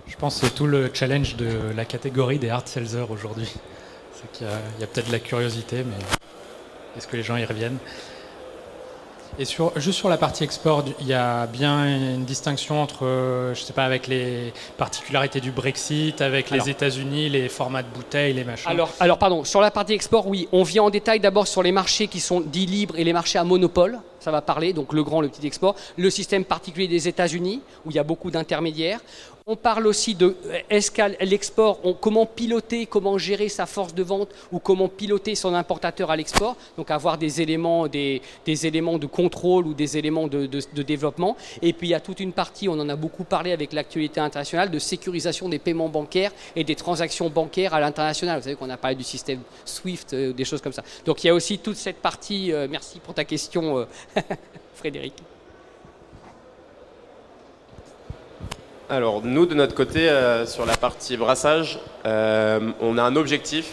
Je 0.06 0.16
pense 0.16 0.40
que 0.40 0.46
tout 0.46 0.66
le 0.66 0.90
challenge 0.92 1.36
de 1.36 1.72
la 1.74 1.84
catégorie 1.84 2.38
des 2.38 2.50
hard 2.50 2.68
sellers 2.68 3.06
aujourd'hui. 3.08 3.50
C'est 4.14 4.30
qu'il 4.32 4.46
y 4.46 4.82
a, 4.82 4.84
a 4.84 4.86
peut-être 4.86 5.06
de 5.06 5.12
la 5.12 5.20
curiosité, 5.20 5.76
mais 5.84 6.00
est-ce 6.96 7.06
que 7.06 7.16
les 7.16 7.22
gens 7.22 7.36
y 7.36 7.44
reviennent? 7.44 7.78
Et 9.38 9.44
sur, 9.44 9.72
juste 9.78 9.98
sur 9.98 10.08
la 10.08 10.16
partie 10.16 10.44
export, 10.44 10.84
il 11.00 11.06
y 11.06 11.14
a 11.14 11.46
bien 11.46 11.86
une 11.86 12.24
distinction 12.24 12.82
entre, 12.82 13.06
euh, 13.06 13.54
je 13.54 13.62
sais 13.62 13.72
pas, 13.72 13.84
avec 13.84 14.06
les 14.06 14.52
particularités 14.76 15.40
du 15.40 15.50
Brexit, 15.50 16.20
avec 16.20 16.50
les 16.50 16.68
États-Unis, 16.68 17.28
les 17.28 17.48
formats 17.48 17.82
de 17.82 17.88
bouteilles, 17.88 18.32
les 18.32 18.44
machins. 18.44 18.70
Alors, 18.70 18.90
alors, 19.00 19.18
pardon, 19.18 19.44
sur 19.44 19.60
la 19.60 19.70
partie 19.70 19.92
export, 19.92 20.26
oui, 20.26 20.48
on 20.52 20.62
vient 20.62 20.84
en 20.84 20.90
détail 20.90 21.20
d'abord 21.20 21.46
sur 21.46 21.62
les 21.62 21.72
marchés 21.72 22.08
qui 22.08 22.20
sont 22.20 22.40
dits 22.40 22.66
libres 22.66 22.98
et 22.98 23.04
les 23.04 23.12
marchés 23.12 23.38
à 23.38 23.44
monopole. 23.44 24.00
Ça 24.20 24.30
va 24.30 24.42
parler, 24.42 24.74
donc 24.74 24.92
le 24.92 25.02
grand, 25.02 25.22
le 25.22 25.28
petit 25.28 25.46
export. 25.46 25.74
Le 25.96 26.10
système 26.10 26.44
particulier 26.44 26.88
des 26.88 27.08
États-Unis, 27.08 27.62
où 27.86 27.90
il 27.90 27.96
y 27.96 27.98
a 27.98 28.04
beaucoup 28.04 28.30
d'intermédiaires. 28.30 29.00
On 29.52 29.56
parle 29.56 29.88
aussi 29.88 30.14
de 30.14 30.36
qu'à 30.94 31.08
l'export, 31.08 31.80
comment 32.00 32.24
piloter, 32.24 32.86
comment 32.86 33.18
gérer 33.18 33.48
sa 33.48 33.66
force 33.66 33.92
de 33.92 34.04
vente 34.04 34.28
ou 34.52 34.60
comment 34.60 34.86
piloter 34.86 35.34
son 35.34 35.54
importateur 35.54 36.08
à 36.12 36.14
l'export? 36.14 36.56
Donc 36.76 36.92
avoir 36.92 37.18
des 37.18 37.42
éléments, 37.42 37.88
des, 37.88 38.22
éléments 38.46 38.96
de 38.96 39.08
contrôle 39.08 39.66
ou 39.66 39.74
des 39.74 39.98
éléments 39.98 40.28
de, 40.28 40.46
développement. 40.82 41.36
Et 41.62 41.72
puis 41.72 41.88
il 41.88 41.90
y 41.90 41.94
a 41.94 42.00
toute 42.00 42.20
une 42.20 42.32
partie, 42.32 42.68
on 42.68 42.78
en 42.78 42.88
a 42.88 42.94
beaucoup 42.94 43.24
parlé 43.24 43.50
avec 43.50 43.72
l'actualité 43.72 44.20
internationale, 44.20 44.70
de 44.70 44.78
sécurisation 44.78 45.48
des 45.48 45.58
paiements 45.58 45.88
bancaires 45.88 46.30
et 46.54 46.62
des 46.62 46.76
transactions 46.76 47.28
bancaires 47.28 47.74
à 47.74 47.80
l'international. 47.80 48.38
Vous 48.38 48.44
savez 48.44 48.54
qu'on 48.54 48.70
a 48.70 48.76
parlé 48.76 48.94
du 48.94 49.02
système 49.02 49.40
SWIFT, 49.64 50.14
euh, 50.14 50.32
des 50.32 50.44
choses 50.44 50.60
comme 50.60 50.72
ça. 50.72 50.84
Donc 51.04 51.24
il 51.24 51.26
y 51.26 51.30
a 51.30 51.34
aussi 51.34 51.58
toute 51.58 51.74
cette 51.74 51.98
partie. 51.98 52.52
Euh, 52.52 52.68
merci 52.70 53.00
pour 53.00 53.14
ta 53.14 53.24
question, 53.24 53.78
euh, 53.78 53.84
Frédéric. 54.76 55.14
Alors 58.92 59.22
nous, 59.22 59.46
de 59.46 59.54
notre 59.54 59.76
côté, 59.76 60.08
euh, 60.08 60.44
sur 60.46 60.66
la 60.66 60.76
partie 60.76 61.16
brassage, 61.16 61.78
euh, 62.06 62.72
on 62.80 62.98
a 62.98 63.04
un 63.04 63.14
objectif, 63.14 63.70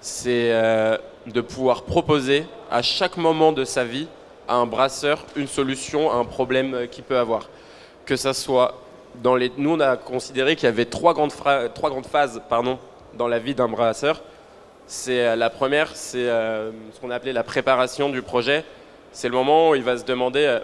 c'est 0.00 0.50
euh, 0.50 0.96
de 1.26 1.42
pouvoir 1.42 1.82
proposer 1.82 2.46
à 2.70 2.80
chaque 2.80 3.18
moment 3.18 3.52
de 3.52 3.64
sa 3.66 3.84
vie 3.84 4.08
à 4.48 4.54
un 4.54 4.64
brasseur 4.64 5.26
une 5.36 5.46
solution 5.46 6.10
à 6.10 6.14
un 6.14 6.24
problème 6.24 6.88
qu'il 6.90 7.04
peut 7.04 7.18
avoir. 7.18 7.50
Que 8.06 8.16
ça 8.16 8.32
soit 8.32 8.76
dans 9.16 9.36
les... 9.36 9.52
Nous, 9.58 9.74
on 9.74 9.80
a 9.80 9.98
considéré 9.98 10.56
qu'il 10.56 10.64
y 10.64 10.72
avait 10.72 10.86
trois 10.86 11.12
grandes, 11.12 11.34
trois 11.74 11.90
grandes 11.90 12.06
phases 12.06 12.40
pardon, 12.48 12.78
dans 13.18 13.28
la 13.28 13.40
vie 13.40 13.54
d'un 13.54 13.68
brasseur. 13.68 14.22
C'est 14.86 15.36
la 15.36 15.50
première, 15.50 15.94
c'est 15.94 16.24
ce 16.24 16.98
qu'on 17.02 17.10
a 17.10 17.16
appelé 17.16 17.34
la 17.34 17.44
préparation 17.44 18.08
du 18.08 18.22
projet. 18.22 18.64
c'est 19.12 19.28
le 19.28 19.34
moment 19.34 19.68
où 19.68 19.74
il 19.74 19.82
va 19.82 19.98
se 19.98 20.04
demander 20.04 20.60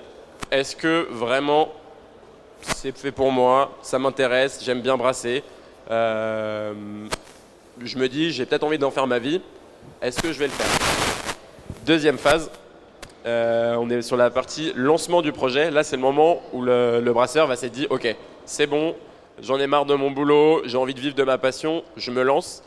est-ce 0.51 0.75
que 0.77 1.09
vraiment 1.11 1.69
c'est 2.63 2.97
fait 2.97 3.13
pour 3.13 3.31
moi, 3.31 3.73
ça 3.83 3.99
m'intéresse, 3.99 4.61
j'aime 4.63 4.81
bien 4.81 4.97
brasser. 4.97 5.43
je 5.89 6.73
me 7.99 8.07
dis, 8.09 8.33
j'ai 8.33 8.47
peut-être 8.47 8.65
envie 8.65 8.79
d'en 8.79 8.91
faire 8.91 9.07
ma 9.07 9.19
vie. 9.19 9.41
Est-ce 10.03 10.21
que 10.21 10.33
je 10.33 10.39
vais 10.39 10.47
le 10.47 10.53
faire? 10.53 10.67
Deuxième 11.85 12.19
phase, 12.19 12.51
on 13.25 13.91
est 13.91 14.03
sur 14.03 14.17
la 14.17 14.31
partie 14.31 14.73
lancement 14.75 15.23
du 15.23 15.33
projet. 15.33 15.71
Là, 15.71 15.85
c'est 15.85 15.97
le 15.97 16.03
moment 16.03 16.43
où 16.53 16.63
le, 16.63 17.01
le 17.01 17.13
brasseur 17.13 17.47
va 17.47 17.57
se 17.57 17.67
dire, 17.67 17.87
ok, 17.91 18.15
c'est 18.45 18.67
bon, 18.67 18.95
j'en 19.43 19.59
ai 19.59 19.67
marre 19.67 19.87
de 19.87 19.95
mon 19.95 20.11
boulot, 20.11 20.63
j'ai 20.65 20.77
envie 20.77 20.95
de 20.95 21.01
vivre 21.01 21.15
de 21.15 21.25
ma 21.25 21.39
passion, 21.39 21.83
je 21.97 22.11
me 22.11 22.23
lance. 22.23 22.63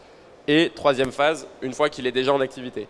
Et 0.48 0.72
troisième 0.74 1.12
phase, 1.12 1.48
une 1.62 1.74
fois 1.74 1.90
qu'il 1.90 2.08
est 2.08 2.12
déjà 2.12 2.34
en 2.34 2.42
activité. 2.42 2.88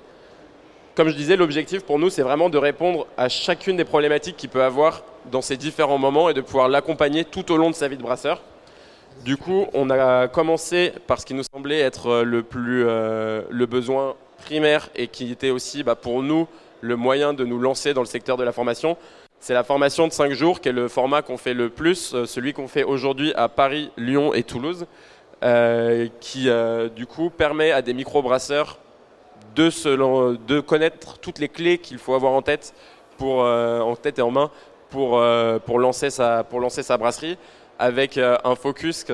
Comme 0.95 1.09
je 1.09 1.15
disais, 1.15 1.35
l'objectif 1.35 1.83
pour 1.83 1.99
nous, 1.99 2.09
c'est 2.09 2.21
vraiment 2.21 2.49
de 2.49 2.57
répondre 2.57 3.07
à 3.17 3.29
chacune 3.29 3.77
des 3.77 3.85
problématiques 3.85 4.37
qu'il 4.37 4.49
peut 4.49 4.63
avoir 4.63 5.03
dans 5.31 5.41
ces 5.41 5.57
différents 5.57 5.97
moments 5.97 6.29
et 6.29 6.33
de 6.33 6.41
pouvoir 6.41 6.67
l'accompagner 6.67 7.25
tout 7.25 7.51
au 7.51 7.57
long 7.57 7.69
de 7.69 7.75
sa 7.75 7.87
vie 7.87 7.97
de 7.97 8.01
brasseur. 8.01 8.41
Du 9.23 9.37
coup, 9.37 9.67
on 9.73 9.89
a 9.89 10.27
commencé 10.27 10.93
par 11.07 11.19
ce 11.19 11.25
qui 11.25 11.33
nous 11.33 11.43
semblait 11.43 11.79
être 11.79 12.23
le, 12.23 12.43
plus, 12.43 12.85
euh, 12.87 13.41
le 13.49 13.65
besoin 13.65 14.15
primaire 14.43 14.89
et 14.95 15.07
qui 15.07 15.31
était 15.31 15.49
aussi 15.49 15.83
bah, 15.83 15.95
pour 15.95 16.23
nous 16.23 16.47
le 16.81 16.95
moyen 16.95 17.33
de 17.33 17.45
nous 17.45 17.59
lancer 17.59 17.93
dans 17.93 18.01
le 18.01 18.07
secteur 18.07 18.37
de 18.37 18.43
la 18.43 18.51
formation. 18.51 18.97
C'est 19.39 19.53
la 19.53 19.63
formation 19.63 20.07
de 20.07 20.11
5 20.11 20.33
jours 20.33 20.59
qui 20.59 20.69
est 20.69 20.73
le 20.73 20.87
format 20.89 21.21
qu'on 21.21 21.37
fait 21.37 21.53
le 21.53 21.69
plus, 21.69 22.13
euh, 22.13 22.25
celui 22.25 22.53
qu'on 22.53 22.67
fait 22.67 22.83
aujourd'hui 22.83 23.33
à 23.35 23.47
Paris, 23.47 23.89
Lyon 23.97 24.33
et 24.33 24.43
Toulouse, 24.43 24.85
euh, 25.43 26.07
qui 26.19 26.49
euh, 26.49 26.89
du 26.89 27.05
coup 27.05 27.29
permet 27.29 27.71
à 27.71 27.81
des 27.81 27.93
microbrasseurs 27.93 28.77
de, 29.67 30.59
connaître 30.59 31.17
toutes 31.19 31.39
les 31.39 31.49
clés 31.49 31.77
qu'il 31.77 31.97
faut 31.97 32.13
avoir 32.13 32.33
en 32.33 32.41
tête, 32.41 32.73
pour, 33.17 33.39
en 33.39 33.95
tête 33.95 34.19
et 34.19 34.21
en 34.21 34.31
main 34.31 34.49
pour, 34.89 35.21
pour, 35.65 35.79
lancer, 35.79 36.09
sa, 36.09 36.43
pour 36.43 36.59
lancer 36.59 36.83
sa 36.83 36.97
brasserie, 36.97 37.37
avec 37.77 38.17
un 38.17 38.55
focus 38.55 39.05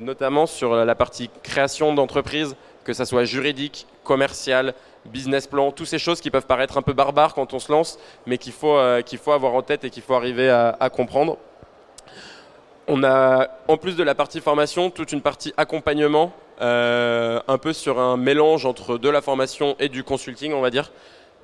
notamment 0.00 0.46
sur 0.46 0.74
la 0.74 0.94
partie 0.94 1.30
création 1.42 1.94
d'entreprise, 1.94 2.56
que 2.84 2.92
ça 2.92 3.04
soit 3.04 3.24
juridique, 3.24 3.86
commercial, 4.04 4.74
business 5.06 5.46
plan, 5.46 5.70
toutes 5.72 5.86
ces 5.86 5.98
choses 5.98 6.20
qui 6.20 6.30
peuvent 6.30 6.46
paraître 6.46 6.78
un 6.78 6.82
peu 6.82 6.92
barbares 6.92 7.34
quand 7.34 7.54
on 7.54 7.58
se 7.58 7.70
lance, 7.72 7.98
mais 8.26 8.38
qu'il 8.38 8.52
faut, 8.52 8.76
euh, 8.76 9.02
qu'il 9.02 9.18
faut 9.18 9.32
avoir 9.32 9.54
en 9.54 9.62
tête 9.62 9.84
et 9.84 9.90
qu'il 9.90 10.02
faut 10.02 10.14
arriver 10.14 10.50
à, 10.50 10.90
comprendre. 10.90 11.38
On 12.86 13.04
a, 13.04 13.48
en 13.68 13.76
plus 13.76 13.96
de 13.96 14.02
la 14.02 14.14
partie 14.14 14.40
formation, 14.40 14.90
toute 14.90 15.12
une 15.12 15.22
partie 15.22 15.52
accompagnement, 15.56 16.32
euh, 16.60 17.40
un 17.48 17.58
peu 17.58 17.72
sur 17.72 17.98
un 17.98 18.16
mélange 18.16 18.66
entre 18.66 18.98
de 18.98 19.08
la 19.08 19.22
formation 19.22 19.76
et 19.78 19.88
du 19.88 20.04
consulting, 20.04 20.52
on 20.52 20.60
va 20.60 20.70
dire. 20.70 20.92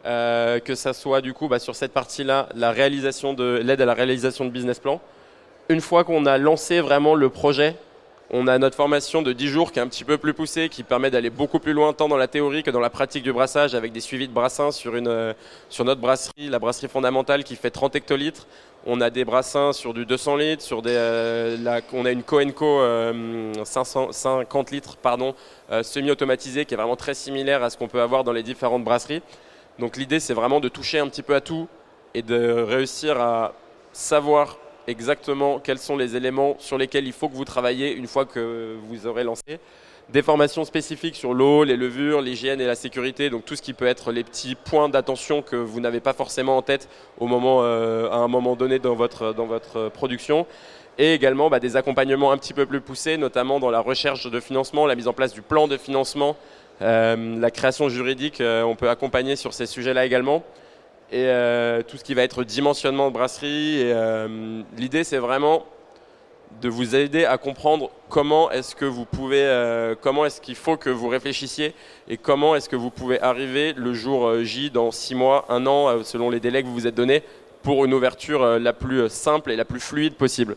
Euh, 0.05 0.61
que 0.61 0.77
ça 0.77 0.93
soit 0.93 1.21
du 1.21 1.35
coup 1.35 1.49
bah, 1.49 1.59
sur 1.59 1.75
cette 1.75 1.93
partie-là, 1.93 2.49
la 2.55 2.71
réalisation 2.71 3.35
de 3.35 3.61
l'aide 3.65 3.81
à 3.81 3.87
la 3.87 3.95
réalisation 3.95 4.45
de 4.45 4.51
business 4.51 4.79
plan. 4.79 5.01
Une 5.69 5.81
fois 5.81 6.05
qu'on 6.05 6.27
a 6.27 6.39
lancé 6.39 6.81
vraiment 6.81 7.17
le 7.17 7.29
projet, 7.29 7.75
on 8.31 8.49
a 8.49 8.59
notre 8.59 8.77
formation 8.77 9.23
de 9.23 9.33
10 9.33 9.49
jours 9.49 9.71
qui 9.71 9.79
est 9.79 9.83
un 9.83 9.87
petit 9.87 10.03
peu 10.03 10.19
plus 10.19 10.35
poussée, 10.35 10.69
qui 10.69 10.83
permet 10.83 11.11
d'aller 11.11 11.31
beaucoup 11.31 11.61
plus 11.61 11.73
loin 11.73 11.93
tant 11.93 12.09
dans 12.09 12.17
la 12.17 12.27
théorie 12.27 12.65
que 12.65 12.71
dans 12.71 12.81
la 12.81 12.91
pratique 12.91 13.23
du 13.23 13.33
brassage 13.33 13.75
avec 13.77 13.93
des 13.93 14.01
suivis 14.01 14.27
de 14.27 14.33
brassins 14.33 14.73
sur, 14.73 14.97
une, 14.97 15.07
euh, 15.07 15.33
sur 15.69 15.85
notre 15.85 16.01
brasserie, 16.01 16.49
la 16.49 16.59
brasserie 16.59 16.89
fondamentale 16.89 17.45
qui 17.45 17.55
fait 17.55 17.71
30 17.71 17.95
hectolitres. 17.95 18.49
On 18.85 19.01
a 19.01 19.11
des 19.11 19.25
brassins 19.25 19.73
sur 19.73 19.95
du 19.95 20.07
200 20.07 20.37
litres, 20.37 20.63
sur 20.63 20.83
des, 20.83 20.91
euh, 20.95 21.81
on 21.93 22.05
a 22.05 22.11
une 22.11 22.25
Coenco 22.25 22.81
550 23.65 24.71
litres 24.73 24.97
pardon, 24.97 25.35
euh, 25.71 25.85
semi-automatisée 25.85 26.65
qui 26.65 26.75
est 26.75 26.77
vraiment 26.77 26.97
très 26.97 27.15
similaire 27.15 27.63
à 27.63 27.71
ce 27.71 27.77
qu'on 27.77 27.89
peut 27.89 28.01
avoir 28.01 28.25
dans 28.25 28.33
les 28.33 28.43
différentes 28.43 28.83
brasseries. 28.83 29.23
Donc 29.79 29.97
l'idée 29.97 30.19
c'est 30.19 30.35
vraiment 30.35 30.59
de 30.59 30.69
toucher 30.69 30.99
un 30.99 31.09
petit 31.09 31.23
peu 31.23 31.35
à 31.37 31.41
tout 31.41 31.69
et 32.15 32.23
de 32.23 32.63
réussir 32.63 33.21
à 33.21 33.53
savoir 33.93 34.59
exactement 34.87 35.59
quels 35.59 35.79
sont 35.79 35.97
les 35.97 36.17
éléments 36.17 36.57
sur 36.59 36.79
lesquels 36.79 37.07
il 37.07 37.13
faut 37.13 37.29
que 37.29 37.35
vous 37.35 37.45
travaillez 37.45 37.93
une 37.93 38.07
fois 38.07 38.25
que 38.25 38.77
vous 38.89 39.07
aurez 39.07 39.25
lancé. 39.25 39.59
Des 40.09 40.23
formations 40.23 40.65
spécifiques 40.65 41.17
sur 41.17 41.35
l'eau, 41.35 41.65
les 41.65 41.77
levures, 41.77 42.21
l'hygiène 42.21 42.61
et 42.61 42.67
la 42.67 42.77
sécurité, 42.77 43.29
donc 43.29 43.45
tout 43.45 43.57
ce 43.57 43.63
qui 43.63 43.73
peut 43.73 43.89
être 43.89 44.13
les 44.13 44.23
petits 44.23 44.55
points 44.55 44.89
d'attention 44.89 45.43
que 45.43 45.57
vous 45.57 45.81
n'avez 45.81 45.99
pas 45.99 46.13
forcément 46.13 46.57
en 46.57 46.63
tête 46.63 46.89
au 47.19 47.27
moment, 47.27 47.63
euh, 47.63 48.09
à 48.11 48.17
un 48.17 48.29
moment 48.29 48.55
donné 48.55 48.79
dans 48.79 48.95
votre, 48.95 49.33
dans 49.33 49.47
votre 49.47 49.89
production. 49.89 50.47
Et 50.99 51.13
également 51.13 51.51
bah, 51.51 51.59
des 51.59 51.77
accompagnements 51.77 52.31
un 52.31 52.39
petit 52.39 52.55
peu 52.55 52.67
plus 52.67 52.81
poussés, 52.81 53.17
notamment 53.17 53.59
dans 53.59 53.71
la 53.71 53.81
recherche 53.81 54.31
de 54.31 54.41
financement, 54.41 54.87
la 54.87 54.95
mise 54.95 55.09
en 55.09 55.13
place 55.13 55.33
du 55.33 55.43
plan 55.43 55.67
de 55.67 55.77
financement, 55.77 56.37
euh, 56.83 57.39
la 57.41 57.51
création 57.51 57.89
juridique, 57.89 58.41
euh, 58.41 58.63
on 58.63 58.77
peut 58.77 58.89
accompagner 58.89 59.35
sur 59.35 59.53
ces 59.53 59.67
sujets-là 59.67 60.07
également 60.07 60.45
et 61.11 61.27
euh, 61.27 61.83
tout 61.83 61.97
ce 61.97 62.05
qui 62.05 62.15
va 62.15 62.23
être 62.23 62.45
dimensionnement 62.45 63.09
de 63.09 63.15
brasserie. 63.15 63.81
Euh, 63.83 64.63
l'idée, 64.77 65.05
c'est 65.05 65.19
vraiment 65.19 65.65
de 66.61 66.69
vous 66.69 66.97
aider 66.97 67.25
à 67.25 67.39
comprendre 67.39 67.91
comment 68.09 68.51
est-ce 68.51 68.75
que 68.75 68.85
vous 68.85 69.05
pouvez, 69.05 69.43
euh, 69.43 69.95
comment 70.01 70.25
est-ce 70.25 70.41
qu'il 70.41 70.55
faut 70.55 70.77
que 70.77 70.91
vous 70.91 71.09
réfléchissiez 71.09 71.75
et 72.09 72.17
comment 72.17 72.57
est-ce 72.57 72.69
que 72.69 72.77
vous 72.77 72.91
pouvez 72.91 73.21
arriver 73.21 73.73
le 73.75 73.93
jour 73.93 74.43
J 74.43 74.71
dans 74.71 74.91
six 74.91 75.15
mois, 75.15 75.45
un 75.49 75.67
an, 75.67 76.03
selon 76.03 76.31
les 76.31 76.41
délais 76.41 76.63
que 76.63 76.69
vous 76.69 76.75
vous 76.75 76.87
êtes 76.87 76.95
donnés, 76.95 77.23
pour 77.63 77.85
une 77.85 77.93
ouverture 77.93 78.59
la 78.59 78.73
plus 78.73 79.09
simple 79.09 79.51
et 79.51 79.57
la 79.57 79.65
plus 79.65 79.81
fluide 79.81 80.15
possible. 80.15 80.57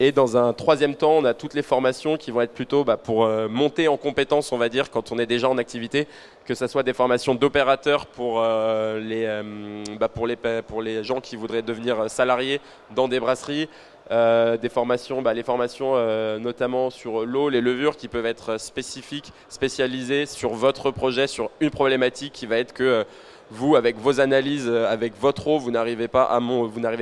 Et 0.00 0.10
dans 0.10 0.36
un 0.36 0.52
troisième 0.52 0.96
temps, 0.96 1.12
on 1.12 1.24
a 1.24 1.34
toutes 1.34 1.54
les 1.54 1.62
formations 1.62 2.16
qui 2.16 2.32
vont 2.32 2.40
être 2.40 2.52
plutôt 2.52 2.82
bah, 2.82 2.96
pour 2.96 3.24
euh, 3.24 3.46
monter 3.48 3.86
en 3.86 3.96
compétences, 3.96 4.50
on 4.50 4.58
va 4.58 4.68
dire, 4.68 4.90
quand 4.90 5.12
on 5.12 5.18
est 5.20 5.26
déjà 5.26 5.48
en 5.48 5.56
activité, 5.56 6.08
que 6.44 6.54
ce 6.54 6.66
soit 6.66 6.82
des 6.82 6.92
formations 6.92 7.36
d'opérateurs 7.36 8.06
pour, 8.06 8.40
euh, 8.40 8.98
les, 8.98 9.24
euh, 9.24 9.84
bah, 10.00 10.08
pour, 10.08 10.26
les, 10.26 10.36
pour 10.66 10.82
les 10.82 11.04
gens 11.04 11.20
qui 11.20 11.36
voudraient 11.36 11.62
devenir 11.62 12.10
salariés 12.10 12.60
dans 12.94 13.06
des 13.06 13.20
brasseries, 13.20 13.68
des 14.10 14.68
formations, 14.68 15.22
bah, 15.22 15.32
les 15.32 15.42
formations 15.42 15.94
notamment 16.38 16.90
sur 16.90 17.24
l'eau, 17.24 17.48
les 17.48 17.62
levures 17.62 17.96
qui 17.96 18.08
peuvent 18.08 18.26
être 18.26 18.60
spécifiques, 18.60 19.32
spécialisées 19.48 20.26
sur 20.26 20.50
votre 20.50 20.90
projet, 20.90 21.26
sur 21.26 21.50
une 21.60 21.70
problématique 21.70 22.34
qui 22.34 22.44
va 22.44 22.58
être 22.58 22.74
que 22.74 23.06
vous, 23.50 23.76
avec 23.76 23.96
vos 23.98 24.20
analyses, 24.20 24.68
euh, 24.68 24.90
avec 24.90 25.18
votre 25.20 25.46
eau, 25.48 25.58
vous 25.58 25.70
n'arrivez 25.70 26.08
pas, 26.08 26.24
à 26.24 26.40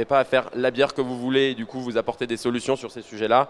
pas 0.04 0.18
à 0.18 0.24
faire 0.24 0.50
la 0.54 0.70
bière 0.70 0.94
que 0.94 1.00
vous 1.00 1.18
voulez 1.18 1.50
et 1.50 1.54
du 1.54 1.66
coup 1.66 1.80
vous 1.80 1.96
apportez 1.96 2.26
des 2.26 2.36
solutions 2.36 2.76
sur 2.76 2.90
ces 2.90 3.02
sujets-là. 3.02 3.48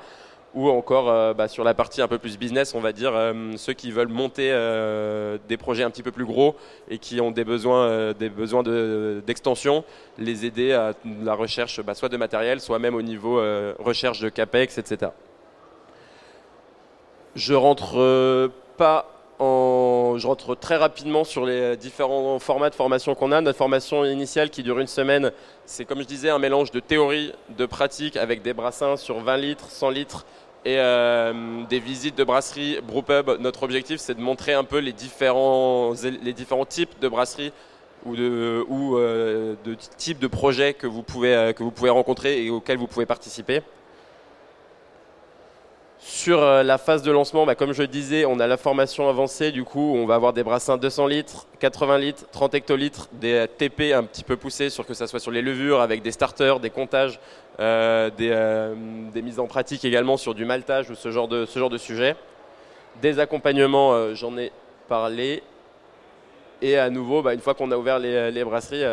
Ou 0.54 0.68
encore 0.68 1.08
euh, 1.08 1.32
bah, 1.32 1.48
sur 1.48 1.64
la 1.64 1.72
partie 1.72 2.02
un 2.02 2.08
peu 2.08 2.18
plus 2.18 2.36
business, 2.36 2.74
on 2.74 2.80
va 2.80 2.92
dire, 2.92 3.12
euh, 3.14 3.54
ceux 3.56 3.72
qui 3.72 3.90
veulent 3.90 4.08
monter 4.08 4.50
des 5.48 5.56
projets 5.56 5.82
un 5.82 5.90
petit 5.90 6.02
peu 6.02 6.12
plus 6.12 6.26
gros 6.26 6.56
et 6.90 6.98
qui 6.98 7.22
ont 7.22 7.30
des 7.30 7.44
besoins, 7.44 8.12
des 8.12 8.28
besoins 8.28 8.62
d'extension, 9.26 9.82
les 10.18 10.44
aider 10.44 10.72
à 10.74 10.92
la 11.22 11.32
recherche 11.32 11.80
bah, 11.80 11.94
soit 11.94 12.10
de 12.10 12.18
matériel, 12.18 12.60
soit 12.60 12.78
même 12.78 12.94
au 12.94 13.00
niveau 13.00 13.42
recherche 13.78 14.20
de 14.20 14.28
CAPEX, 14.28 14.76
etc. 14.76 15.12
Je 17.34 17.54
rentre 17.54 18.50
pas 18.76 19.11
je 19.40 20.26
rentre 20.26 20.54
très 20.54 20.76
rapidement 20.76 21.24
sur 21.24 21.44
les 21.44 21.76
différents 21.76 22.38
formats 22.38 22.70
de 22.70 22.74
formation 22.74 23.14
qu'on 23.14 23.32
a. 23.32 23.40
Notre 23.40 23.58
formation 23.58 24.04
initiale 24.04 24.50
qui 24.50 24.62
dure 24.62 24.78
une 24.78 24.86
semaine, 24.86 25.32
c'est 25.66 25.84
comme 25.84 26.00
je 26.00 26.06
disais 26.06 26.30
un 26.30 26.38
mélange 26.38 26.70
de 26.70 26.80
théorie, 26.80 27.32
de 27.56 27.66
pratique 27.66 28.16
avec 28.16 28.42
des 28.42 28.52
brassins 28.52 28.96
sur 28.96 29.20
20 29.20 29.36
litres, 29.38 29.70
100 29.70 29.90
litres 29.90 30.26
et 30.64 30.78
euh, 30.78 31.64
des 31.68 31.80
visites 31.80 32.16
de 32.16 32.24
brasserie, 32.24 32.78
brewpub. 32.86 33.38
Notre 33.40 33.64
objectif, 33.64 33.98
c'est 33.98 34.14
de 34.14 34.20
montrer 34.20 34.52
un 34.52 34.64
peu 34.64 34.78
les 34.78 34.92
différents, 34.92 35.94
types 36.68 37.00
de 37.00 37.08
brasseries 37.08 37.52
ou 38.04 38.16
de, 38.16 38.64
euh, 38.70 39.54
de 39.64 39.74
types 39.96 40.18
de 40.18 40.26
projets 40.26 40.76
euh, 40.84 41.52
que 41.52 41.62
vous 41.62 41.70
pouvez 41.70 41.90
rencontrer 41.90 42.44
et 42.44 42.50
auxquels 42.50 42.78
vous 42.78 42.86
pouvez 42.86 43.06
participer. 43.06 43.62
Sur 46.04 46.42
euh, 46.42 46.64
la 46.64 46.78
phase 46.78 47.04
de 47.04 47.12
lancement, 47.12 47.46
bah, 47.46 47.54
comme 47.54 47.72
je 47.72 47.84
disais, 47.84 48.24
on 48.24 48.40
a 48.40 48.48
la 48.48 48.56
formation 48.56 49.08
avancée. 49.08 49.52
Du 49.52 49.62
coup, 49.62 49.94
on 49.94 50.04
va 50.04 50.16
avoir 50.16 50.32
des 50.32 50.42
brassins 50.42 50.76
200 50.76 51.06
litres, 51.06 51.46
80 51.60 51.98
litres, 51.98 52.24
30 52.32 52.54
hectolitres, 52.54 53.08
des 53.12 53.46
TP 53.56 53.92
un 53.92 54.02
petit 54.02 54.24
peu 54.24 54.36
poussés, 54.36 54.68
sur 54.68 54.84
que 54.84 54.94
ça 54.94 55.06
soit 55.06 55.20
sur 55.20 55.30
les 55.30 55.42
levures, 55.42 55.80
avec 55.80 56.02
des 56.02 56.10
starters, 56.10 56.58
des 56.58 56.70
comptages, 56.70 57.20
euh, 57.60 58.10
euh, 58.20 58.74
des, 59.14 59.22
mises 59.22 59.38
en 59.38 59.46
pratique 59.46 59.84
également 59.84 60.16
sur 60.16 60.34
du 60.34 60.44
maltage 60.44 60.90
ou 60.90 60.96
ce 60.96 61.12
genre 61.12 61.28
de, 61.28 61.46
ce 61.46 61.78
sujet. 61.78 62.16
Des 63.00 63.20
accompagnements, 63.20 64.12
j'en 64.12 64.36
ai 64.36 64.50
parlé. 64.88 65.44
Et 66.62 66.78
à 66.78 66.90
nouveau, 66.90 67.22
bah, 67.22 67.32
une 67.32 67.40
fois 67.40 67.54
qu'on 67.54 67.70
a 67.70 67.76
ouvert 67.76 68.00
les 68.00 68.44
brasseries, 68.44 68.84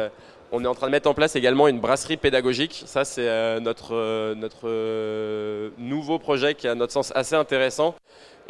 on 0.51 0.63
est 0.63 0.67
en 0.67 0.75
train 0.75 0.87
de 0.87 0.91
mettre 0.91 1.09
en 1.09 1.13
place 1.13 1.35
également 1.35 1.67
une 1.67 1.79
brasserie 1.79 2.17
pédagogique. 2.17 2.83
Ça, 2.85 3.05
c'est 3.05 3.27
euh, 3.27 3.59
notre, 3.59 3.93
euh, 3.95 4.35
notre 4.35 4.67
euh, 4.67 5.69
nouveau 5.77 6.19
projet 6.19 6.55
qui 6.55 6.67
est 6.67 6.69
à 6.69 6.75
notre 6.75 6.93
sens 6.93 7.11
assez 7.15 7.35
intéressant 7.35 7.95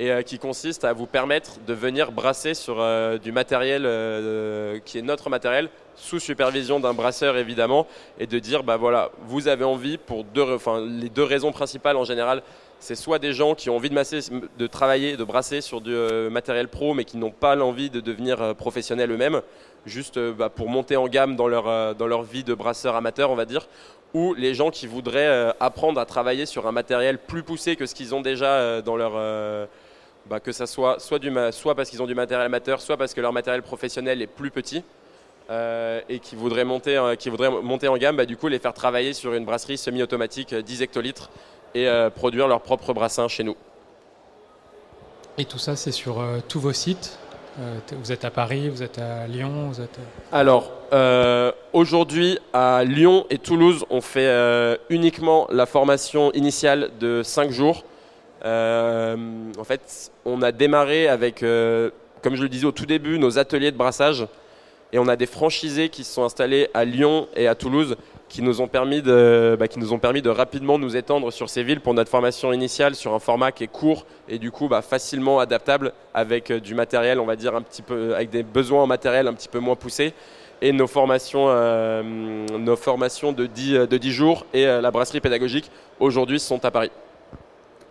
et 0.01 0.23
qui 0.23 0.39
consiste 0.39 0.85
à 0.85 0.93
vous 0.93 1.07
permettre 1.07 1.59
de 1.67 1.73
venir 1.73 2.13
brasser 2.13 2.53
sur 2.53 2.81
du 3.21 3.33
matériel 3.33 3.81
qui 4.85 4.97
est 4.97 5.01
notre 5.01 5.29
matériel, 5.29 5.69
sous 5.95 6.21
supervision 6.21 6.79
d'un 6.79 6.93
brasseur 6.93 7.35
évidemment, 7.35 7.85
et 8.17 8.25
de 8.25 8.39
dire, 8.39 8.63
bah 8.63 8.77
voilà, 8.77 9.12
vous 9.25 9.49
avez 9.49 9.65
envie 9.65 9.97
pour 9.97 10.23
deux, 10.23 10.53
enfin, 10.53 10.79
les 10.79 11.09
deux 11.09 11.25
raisons 11.25 11.51
principales 11.51 11.97
en 11.97 12.05
général, 12.05 12.43
c'est 12.79 12.95
soit 12.95 13.19
des 13.19 13.33
gens 13.33 13.55
qui 13.55 13.69
ont 13.69 13.75
envie 13.75 13.89
de, 13.89 14.47
de 14.57 14.67
travailler, 14.67 15.17
de 15.17 15.23
brasser 15.25 15.59
sur 15.59 15.81
du 15.81 15.93
matériel 16.31 16.69
pro, 16.69 16.93
mais 16.93 17.03
qui 17.03 17.17
n'ont 17.17 17.31
pas 17.31 17.55
l'envie 17.55 17.89
de 17.89 17.99
devenir 17.99 18.55
professionnels 18.55 19.12
eux-mêmes, 19.12 19.41
juste 19.85 20.19
bah, 20.19 20.49
pour 20.49 20.69
monter 20.69 20.97
en 20.97 21.07
gamme 21.07 21.35
dans 21.35 21.47
leur, 21.47 21.95
dans 21.95 22.07
leur 22.07 22.23
vie 22.23 22.43
de 22.43 22.53
brasseur 22.53 22.95
amateur, 22.95 23.31
on 23.31 23.35
va 23.35 23.45
dire, 23.45 23.67
ou 24.13 24.33
les 24.33 24.53
gens 24.53 24.71
qui 24.71 24.87
voudraient 24.87 25.53
apprendre 25.59 25.99
à 25.99 26.05
travailler 26.05 26.45
sur 26.45 26.67
un 26.67 26.71
matériel 26.71 27.17
plus 27.17 27.43
poussé 27.43 27.75
que 27.75 27.85
ce 27.85 27.95
qu'ils 27.95 28.15
ont 28.15 28.21
déjà 28.21 28.81
dans 28.81 28.97
leur 28.97 29.67
bah, 30.25 30.39
que 30.39 30.51
ça 30.51 30.67
soit 30.67 30.99
soit, 30.99 31.19
du, 31.19 31.31
soit 31.51 31.75
parce 31.75 31.89
qu'ils 31.89 32.01
ont 32.01 32.07
du 32.07 32.15
matériel 32.15 32.45
amateur, 32.45 32.81
soit 32.81 32.97
parce 32.97 33.13
que 33.13 33.21
leur 33.21 33.33
matériel 33.33 33.61
professionnel 33.61 34.21
est 34.21 34.27
plus 34.27 34.51
petit. 34.51 34.83
Euh, 35.49 36.01
et 36.09 36.19
qui 36.19 36.35
voudraient 36.35 36.63
monter, 36.63 36.95
euh, 36.95 37.15
qui 37.15 37.31
voudraient 37.31 37.49
monter 37.49 37.87
en 37.87 37.97
gamme, 37.97 38.17
bah, 38.17 38.27
du 38.27 38.37
coup 38.37 38.47
les 38.47 38.59
faire 38.59 38.73
travailler 38.73 39.13
sur 39.13 39.33
une 39.33 39.45
brasserie 39.45 39.79
semi-automatique 39.79 40.53
10 40.53 40.79
euh, 40.79 40.83
hectolitres 40.83 41.31
et 41.73 41.87
produire 42.15 42.47
leur 42.47 42.61
propre 42.61 42.93
brassin 42.93 43.27
chez 43.27 43.43
nous. 43.43 43.55
Et 45.37 45.45
tout 45.45 45.59
ça, 45.59 45.75
c'est 45.75 45.91
sur 45.91 46.23
tous 46.47 46.59
vos 46.59 46.73
sites 46.73 47.19
Vous 47.91 48.12
êtes 48.12 48.23
à 48.23 48.31
Paris, 48.31 48.69
vous 48.69 48.83
êtes 48.83 48.99
à 48.99 49.27
Lyon 49.27 49.69
vous 49.69 49.81
êtes... 49.81 49.99
Alors, 50.31 50.71
aujourd'hui, 51.73 52.39
à 52.53 52.83
Lyon 52.83 53.25
et 53.29 53.38
Toulouse, 53.38 53.85
on 53.89 54.01
fait 54.01 54.79
uniquement 54.89 55.47
la 55.51 55.65
formation 55.65 56.31
initiale 56.33 56.91
de 56.99 57.21
5 57.23 57.51
jours 57.51 57.83
euh, 58.45 59.17
en 59.57 59.63
fait, 59.63 60.12
on 60.25 60.41
a 60.41 60.51
démarré 60.51 61.07
avec, 61.07 61.43
euh, 61.43 61.89
comme 62.21 62.35
je 62.35 62.43
le 62.43 62.49
disais 62.49 62.65
au 62.65 62.71
tout 62.71 62.85
début, 62.85 63.19
nos 63.19 63.38
ateliers 63.38 63.71
de 63.71 63.77
brassage. 63.77 64.25
Et 64.91 64.99
on 64.99 65.07
a 65.07 65.15
des 65.15 65.27
franchisés 65.27 65.89
qui 65.89 66.03
se 66.03 66.13
sont 66.13 66.23
installés 66.23 66.69
à 66.73 66.83
Lyon 66.83 67.27
et 67.35 67.47
à 67.47 67.55
Toulouse 67.55 67.95
qui 68.29 68.41
nous 68.41 68.61
ont 68.61 68.67
permis 68.67 69.01
de, 69.01 69.57
bah, 69.59 69.67
qui 69.67 69.79
nous 69.79 69.91
ont 69.91 69.99
permis 69.99 70.21
de 70.21 70.29
rapidement 70.29 70.79
nous 70.79 70.95
étendre 70.95 71.31
sur 71.31 71.49
ces 71.49 71.63
villes 71.63 71.81
pour 71.81 71.93
notre 71.93 72.09
formation 72.09 72.53
initiale 72.53 72.95
sur 72.95 73.13
un 73.13 73.19
format 73.19 73.51
qui 73.51 73.65
est 73.65 73.67
court 73.67 74.05
et 74.29 74.37
du 74.37 74.51
coup 74.51 74.67
bah, 74.67 74.81
facilement 74.81 75.39
adaptable 75.39 75.91
avec 76.13 76.51
euh, 76.51 76.59
du 76.59 76.75
matériel, 76.75 77.19
on 77.19 77.25
va 77.25 77.35
dire 77.35 77.55
un 77.55 77.61
petit 77.61 77.81
peu, 77.81 78.15
avec 78.15 78.29
des 78.29 78.43
besoins 78.43 78.83
en 78.83 78.87
matériel 78.87 79.27
un 79.27 79.33
petit 79.33 79.49
peu 79.49 79.59
moins 79.59 79.75
poussés 79.75 80.13
et 80.61 80.71
nos 80.71 80.87
formations, 80.87 81.47
nos 82.03 82.75
formations 82.75 83.31
de 83.31 83.45
10, 83.45 83.87
de 83.87 83.97
10 83.97 84.11
jours 84.11 84.45
et 84.53 84.65
la 84.65 84.91
brasserie 84.91 85.21
pédagogique 85.21 85.71
aujourd'hui 86.01 86.37
sont 86.37 86.65
à 86.65 86.71
Paris. 86.71 86.91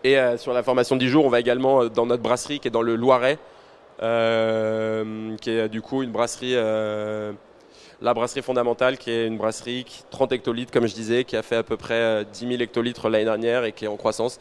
Et 0.05 0.17
euh, 0.17 0.37
sur 0.37 0.53
la 0.53 0.63
formation 0.63 0.97
de 0.97 1.01
10 1.01 1.09
jours, 1.09 1.25
on 1.25 1.29
va 1.29 1.41
également 1.41 1.83
euh, 1.83 1.89
dans 1.89 2.07
notre 2.07 2.23
brasserie 2.23 2.61
qui 2.61 2.69
est 2.69 2.71
dans 2.71 2.83
le 2.83 2.95
Loiret, 2.95 3.39
euh, 4.03 5.37
qui 5.41 5.51
est 5.51 5.69
du 5.69 5.83
coup 5.83 6.03
une 6.03 6.13
brasserie, 6.13 6.55
la 8.01 8.15
brasserie 8.15 8.43
fondamentale, 8.43 8.97
qui 8.97 9.11
est 9.11 9.27
une 9.27 9.39
brasserie 9.39 9.85
qui, 9.85 10.03
30 10.11 10.33
hectolitres, 10.33 10.73
comme 10.73 10.87
je 10.87 10.95
disais, 10.95 11.25
qui 11.25 11.37
a 11.37 11.43
fait 11.43 11.57
à 11.57 11.63
peu 11.63 11.77
près 11.77 12.25
10 12.33 12.49
000 12.49 12.61
hectolitres 12.61 13.09
l'année 13.09 13.25
dernière 13.25 13.65
et 13.65 13.73
qui 13.73 13.85
est 13.85 13.89
en 13.89 13.97
croissance. 13.97 14.39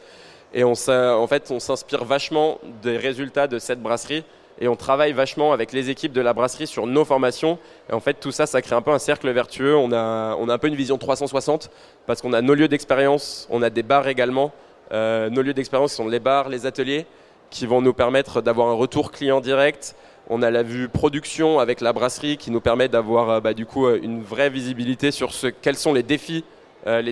Et 0.53 0.63
on, 0.63 0.73
en 0.73 1.27
fait, 1.27 1.51
on 1.51 1.59
s'inspire 1.59 2.05
vachement 2.05 2.59
des 2.81 2.97
résultats 2.97 3.47
de 3.47 3.59
cette 3.59 3.81
brasserie 3.81 4.23
et 4.59 4.67
on 4.67 4.75
travaille 4.75 5.11
vachement 5.11 5.53
avec 5.53 5.71
les 5.71 5.89
équipes 5.89 6.13
de 6.13 6.21
la 6.21 6.33
brasserie 6.33 6.67
sur 6.67 6.87
nos 6.87 7.05
formations. 7.05 7.59
Et 7.89 7.93
en 7.93 7.99
fait, 7.99 8.15
tout 8.15 8.31
ça, 8.31 8.45
ça 8.45 8.61
crée 8.61 8.75
un 8.75 8.81
peu 8.81 8.91
un 8.91 8.99
cercle 8.99 9.29
vertueux. 9.29 9.75
On 9.75 9.91
a, 9.91 10.35
on 10.39 10.49
a 10.49 10.53
un 10.53 10.57
peu 10.57 10.67
une 10.67 10.75
vision 10.75 10.97
360 10.97 11.69
parce 12.05 12.21
qu'on 12.21 12.33
a 12.33 12.41
nos 12.41 12.53
lieux 12.53 12.67
d'expérience, 12.67 13.47
on 13.51 13.61
a 13.61 13.69
des 13.69 13.83
bars 13.83 14.07
également. 14.07 14.51
Euh, 14.91 15.29
nos 15.29 15.41
lieux 15.41 15.53
d'expérience 15.53 15.93
sont 15.93 16.07
les 16.07 16.19
bars, 16.19 16.49
les 16.49 16.65
ateliers, 16.65 17.05
qui 17.49 17.65
vont 17.65 17.81
nous 17.81 17.93
permettre 17.93 18.41
d'avoir 18.41 18.69
un 18.69 18.73
retour 18.73 19.11
client 19.11 19.41
direct. 19.41 19.95
On 20.29 20.41
a 20.41 20.51
la 20.51 20.63
vue 20.63 20.89
production 20.89 21.59
avec 21.59 21.81
la 21.81 21.93
brasserie 21.93 22.37
qui 22.37 22.51
nous 22.51 22.61
permet 22.61 22.87
d'avoir 22.87 23.29
euh, 23.29 23.39
bah, 23.39 23.53
du 23.53 23.65
coup 23.65 23.85
euh, 23.85 23.99
une 24.01 24.21
vraie 24.21 24.49
visibilité 24.49 25.11
sur 25.11 25.31
quels 25.61 25.75
sont 25.75 25.93
les 25.93 26.03
défis, 26.03 26.43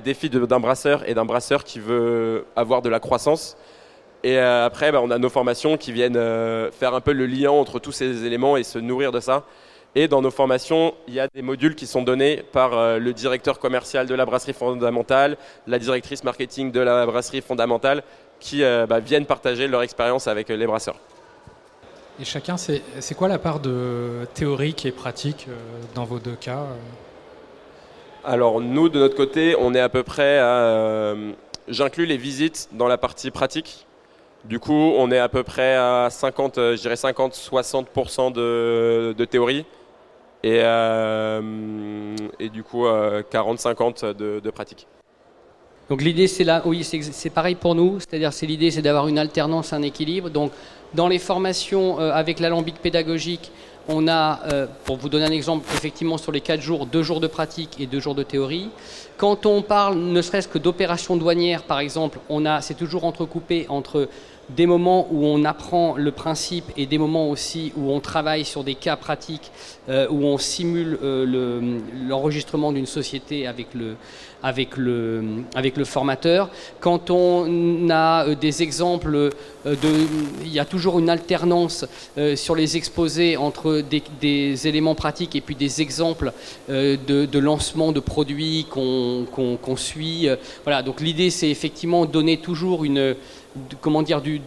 défis 0.04 0.30
d'un 0.30 0.60
brasseur 0.60 1.08
et 1.10 1.14
d'un 1.14 1.26
brasseur 1.26 1.64
qui 1.64 1.80
veut 1.80 2.46
avoir 2.56 2.82
de 2.82 2.90
la 2.90 3.00
croissance. 3.00 3.58
Et 4.24 4.40
après, 4.40 4.92
bah, 4.92 5.02
on 5.04 5.12
a 5.12 5.18
nos 5.18 5.30
formations 5.30 5.78
qui 5.78 5.92
viennent 5.92 6.20
faire 6.72 6.96
un 6.96 7.02
peu 7.02 7.12
le 7.12 7.26
lien 7.26 7.52
entre 7.52 7.80
tous 7.80 7.92
ces 7.92 8.26
éléments 8.26 8.58
et 8.58 8.64
se 8.64 8.80
nourrir 8.80 9.12
de 9.12 9.20
ça. 9.20 9.44
Et 9.98 10.10
dans 10.10 10.22
nos 10.22 10.30
formations, 10.30 10.94
il 11.08 11.14
y 11.14 11.22
a 11.22 11.30
des 11.34 11.42
modules 11.42 11.74
qui 11.74 11.88
sont 11.88 12.02
donnés 12.02 12.44
par 12.52 12.78
euh, 12.78 13.00
le 13.00 13.14
directeur 13.14 13.60
commercial 13.60 14.08
de 14.08 14.14
la 14.14 14.26
brasserie 14.26 14.52
fondamentale, 14.52 15.38
la 15.68 15.80
directrice 15.80 16.26
marketing 16.26 16.74
de 16.74 16.82
la 16.82 17.06
brasserie 17.06 17.42
fondamentale, 17.42 18.04
qui 18.42 18.62
euh, 18.62 18.86
bah, 18.86 19.00
viennent 19.00 19.26
partager 19.26 19.70
leur 19.70 19.84
expérience 19.84 20.28
avec 20.28 20.50
euh, 20.50 20.58
les 20.58 20.68
brasseurs. 20.68 21.00
Et 22.20 22.24
chacun, 22.24 22.56
c'est 22.58 22.82
quoi 23.16 23.28
la 23.28 23.40
part 23.40 23.60
de 23.60 24.28
théorique 24.34 24.86
et 24.86 24.92
pratique 24.92 25.48
dans 25.96 26.06
vos 26.06 26.20
deux 26.20 26.36
cas 26.36 26.66
Alors 28.24 28.62
nous, 28.62 28.88
de 28.90 29.00
notre 29.00 29.16
côté, 29.16 29.56
on 29.60 29.74
est 29.74 29.82
à 29.82 29.90
peu 29.90 30.04
près 30.04 30.40
à... 30.40 31.14
J'inclus 31.68 32.06
les 32.06 32.18
visites 32.18 32.70
dans 32.74 32.88
la 32.88 32.98
partie 32.98 33.32
pratique. 33.32 33.86
Du 34.46 34.60
coup, 34.60 34.72
on 34.74 35.12
est 35.12 35.18
à 35.18 35.28
peu 35.28 35.44
près 35.44 35.76
à 35.76 36.10
50, 36.12 36.56
je 36.58 36.82
dirais 36.82 36.96
50-60% 36.96 38.32
de, 38.32 39.16
de, 39.18 39.26
théorie 39.26 39.66
et, 40.44 40.60
euh, 40.62 42.16
et 42.40 42.50
du 42.50 42.62
coup 42.62 42.86
40-50 42.86 44.06
euh, 44.06 44.42
de, 44.42 44.50
pratique. 44.52 44.88
Donc 45.90 46.04
l'idée 46.04 46.28
c'est 46.28 46.44
là, 46.44 46.62
oui 46.66 46.84
c'est 46.84 47.30
pareil 47.32 47.56
pour 47.56 47.74
nous, 47.74 48.00
c'est-à-dire 48.00 48.32
c'est 48.32 48.46
l'idée 48.46 48.70
c'est 48.70 48.84
d'avoir 48.84 49.08
une 49.08 49.18
alternance, 49.18 49.74
un 49.74 49.82
équilibre. 49.82 50.30
Donc 50.30 50.52
dans 50.94 51.08
les 51.08 51.20
formations 51.20 52.00
euh, 52.00 52.12
avec 52.12 52.40
l'alambic 52.40 52.76
pédagogique, 52.76 53.52
on 53.88 54.08
a, 54.08 54.40
pour 54.84 54.98
vous 54.98 55.10
donner 55.10 55.26
un 55.26 55.32
exemple, 55.32 55.64
effectivement 55.76 56.18
sur 56.18 56.32
les 56.32 56.42
4 56.42 56.60
jours, 56.60 56.88
2 56.88 57.04
jours 57.04 57.20
de 57.20 57.28
pratique 57.28 57.80
et 57.80 57.86
2 57.86 58.00
jours 58.00 58.16
de 58.16 58.24
théorie. 58.24 58.70
Quand 59.18 59.46
on 59.46 59.62
parle 59.62 60.00
ne 60.00 60.22
serait-ce 60.24 60.48
que 60.48 60.58
d'opérations 60.58 61.18
douanières, 61.18 61.62
par 61.62 61.80
exemple, 61.80 62.18
on 62.28 62.48
a, 62.48 62.62
c'est 62.62 62.74
toujours 62.74 63.06
entrecoupé 63.06 63.68
entre 63.70 64.10
des 64.50 64.66
moments 64.66 65.08
où 65.12 65.26
on 65.26 65.44
apprend 65.44 65.96
le 65.98 66.12
principe 66.12 66.66
et 66.78 66.86
des 66.86 66.98
moments 66.98 67.30
aussi 67.30 67.72
où 67.76 67.92
on 67.92 68.00
travaille 68.00 68.46
sur 68.46 68.64
des 68.64 68.76
cas 68.76 68.96
pratiques, 68.96 69.52
euh, 69.90 70.08
où 70.10 70.24
on 70.26 70.38
simule 70.38 71.00
euh, 71.04 71.80
l'enregistrement 72.08 72.72
d'une 72.72 72.86
société 72.86 73.48
avec 73.48 73.74
le, 73.74 73.96
avec, 74.44 74.78
le, 74.78 75.24
avec 75.56 75.78
le 75.78 75.86
formateur. 75.86 76.50
Quand 76.80 77.10
on 77.10 77.90
a 77.90 78.28
euh, 78.28 78.36
des 78.36 78.62
exemples, 78.62 79.32
de, 79.66 79.76
il 80.44 80.52
y 80.52 80.60
a 80.60 80.66
toujours 80.66 81.00
une 81.00 81.10
alternance 81.10 81.86
sur 82.36 82.54
les 82.54 82.78
exposés 82.78 83.36
entre 83.36 83.82
des, 83.82 84.68
éléments 84.68 84.94
pratiques 84.94 85.36
et 85.36 85.42
puis 85.42 85.56
des 85.56 85.82
exemples 85.82 86.34
de, 86.70 87.40
lancement 87.40 87.92
de 87.92 88.00
produits 88.00 88.68
qu'on 88.70 89.76
suit. 89.76 90.30
Voilà, 90.64 90.84
donc 90.84 91.02
l'idée 91.02 91.32
c'est 91.32 91.50
effectivement 91.50 92.06
donner 92.06 92.38
toujours 92.38 92.86
une 92.86 93.16
comment 93.82 94.02
dire, 94.02 94.22
du, 94.22 94.42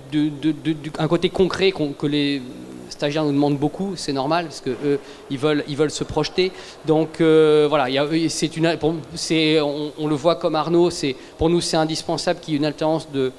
un 0.99 1.09
côté 1.09 1.31
concret 1.31 1.73
que 1.73 2.07
les 2.07 2.42
stagiaires 2.88 3.25
nous 3.25 3.33
demandent 3.33 3.59
beaucoup, 3.59 3.94
c'est 3.97 4.12
normal 4.12 4.47
parce 4.47 4.61
que 4.61 4.71
eux, 4.71 5.01
ils 5.31 5.38
veulent, 5.38 5.64
ils 5.68 5.77
veulent 5.77 5.90
se 5.90 6.05
projeter. 6.05 6.53
Donc 6.87 7.21
euh, 7.21 7.66
voilà, 7.68 7.87
c'est 8.29 8.57
une, 8.57 8.66
on, 8.66 10.07
le 10.07 10.14
voit 10.14 10.37
comme 10.37 10.55
Arnaud, 10.55 10.90
c'est 10.90 11.14
pour 11.37 11.49
nous 11.49 11.61
c'est 11.61 11.77
indispensable 11.77 12.40
qu'il 12.40 12.55
y 12.55 12.57
ait 12.57 12.59
une 12.59 12.66
alternance 12.66 13.11
de, 13.11 13.33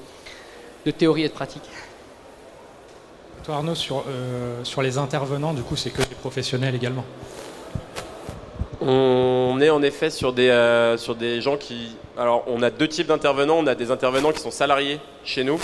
de 0.86 0.92
théorie 0.92 1.24
et 1.24 1.30
de 1.30 1.34
pratique. 1.34 1.64
Toi 3.44 3.56
Arnaud, 3.56 3.76
sur, 3.76 4.04
euh, 4.08 4.64
sur 4.64 4.82
les 4.82 4.98
intervenants, 4.98 5.54
du 5.54 5.62
coup, 5.62 5.76
c'est 5.76 5.90
que 5.90 6.02
des 6.02 6.16
professionnels 6.16 6.76
également. 6.76 7.06
On 8.82 9.60
est 9.62 9.70
en 9.70 9.82
effet 9.82 10.10
sur 10.10 10.32
des, 10.32 10.50
euh, 10.50 10.98
sur 10.98 11.16
des 11.16 11.42
gens 11.42 11.58
qui 11.58 11.96
alors, 12.20 12.44
on 12.48 12.62
a 12.62 12.70
deux 12.70 12.90
types 12.90 13.08
d'intervenants. 13.08 13.60
On 13.60 13.68
a 13.68 13.76
des 13.76 13.92
intervenants 13.92 14.34
qui 14.34 14.42
sont 14.42 14.52
salariés 14.52 15.00
chez 15.24 15.46
nous, 15.46 15.58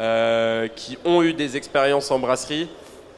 euh, 0.00 0.66
qui 0.74 0.98
ont 1.04 1.22
eu 1.22 1.32
des 1.32 1.56
expériences 1.56 2.10
en 2.10 2.18
brasserie 2.18 2.68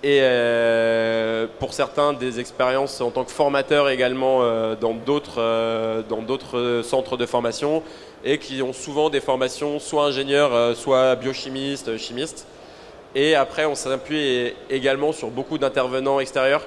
et 0.02 0.18
euh, 0.20 1.46
pour 1.58 1.72
certains 1.72 2.12
des 2.12 2.40
expériences 2.40 3.00
en 3.00 3.10
tant 3.10 3.24
que 3.24 3.30
formateurs 3.30 3.88
également 3.88 4.40
euh, 4.42 4.76
dans 4.76 4.92
d'autres 4.92 6.82
centres 6.84 7.16
de 7.16 7.24
formation 7.24 7.82
et 8.22 8.36
qui 8.36 8.60
ont 8.60 8.74
souvent 8.74 9.08
des 9.08 9.20
formations 9.20 9.78
soit 9.78 10.04
ingénieurs, 10.04 10.76
soit 10.76 11.16
biochimistes, 11.16 11.96
chimistes. 11.96 12.46
Et 13.14 13.34
après, 13.34 13.64
on 13.64 13.74
s'appuie 13.74 14.52
également 14.68 15.12
sur 15.12 15.28
beaucoup 15.30 15.56
d'intervenants 15.56 16.20
extérieurs 16.20 16.66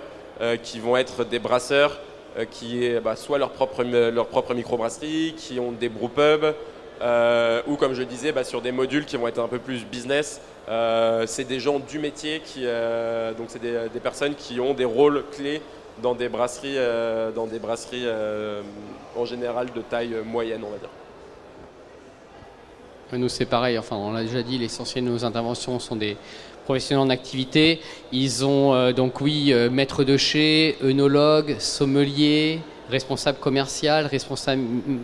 qui 0.64 0.80
vont 0.80 0.98
être 0.98 1.26
des 1.26 1.40
brasseurs, 1.40 1.92
euh, 1.92 2.07
qui 2.46 2.86
est 2.86 3.00
bah, 3.00 3.16
soit 3.16 3.38
leur 3.38 3.52
propre, 3.52 3.84
leur 3.84 4.28
propre 4.28 4.54
microbrasserie, 4.54 5.34
qui 5.38 5.60
ont 5.60 5.72
des 5.72 5.90
brewpubs, 5.90 6.54
euh, 7.02 7.62
ou 7.68 7.76
comme 7.76 7.94
je 7.94 8.04
disais, 8.04 8.32
bah, 8.32 8.44
sur 8.44 8.62
des 8.62 8.72
modules 8.72 9.06
qui 9.06 9.18
vont 9.18 9.28
être 9.28 9.40
un 9.40 9.48
peu 9.48 9.60
plus 9.60 9.86
business. 9.86 10.42
Euh, 10.70 11.26
c'est 11.28 11.46
des 11.46 11.60
gens 11.60 11.80
du 11.80 12.00
métier, 12.00 12.42
qui, 12.44 12.64
donc 13.38 13.48
c'est 13.48 13.62
des, 13.62 13.90
des, 13.94 14.00
personnes 14.00 14.36
qui 14.36 14.60
ont 14.60 14.74
des 14.74 14.86
rôles 14.86 15.24
clés 15.32 15.62
dans 16.02 16.14
des 16.14 16.30
brasseries, 16.30 16.78
dans 17.36 17.48
des 17.48 17.60
brasseries 17.60 18.06
en 19.16 19.26
général 19.26 19.68
de 19.76 19.82
taille 19.82 20.16
moyenne, 20.26 20.62
on 20.66 20.72
va 20.72 20.78
dire. 20.78 20.90
Nous, 23.14 23.30
c'est 23.30 23.46
pareil. 23.46 23.78
Enfin, 23.78 23.96
on 23.96 24.12
l'a 24.12 24.24
déjà 24.24 24.44
dit, 24.44 24.58
l'essentiel 24.58 25.06
de 25.06 25.10
nos 25.10 25.24
interventions 25.24 25.80
sont 25.80 25.96
des 25.96 26.18
professionnels 26.68 27.06
en 27.08 27.10
activité. 27.10 27.80
Ils 28.12 28.44
ont 28.44 28.74
euh, 28.74 28.92
donc, 28.92 29.22
oui, 29.22 29.54
euh, 29.54 29.70
maître 29.70 30.04
de 30.04 30.18
chez, 30.18 30.76
œnologue, 30.84 31.56
sommelier, 31.60 32.60
responsable 32.90 33.38
commercial, 33.40 34.06
responsable 34.06 34.62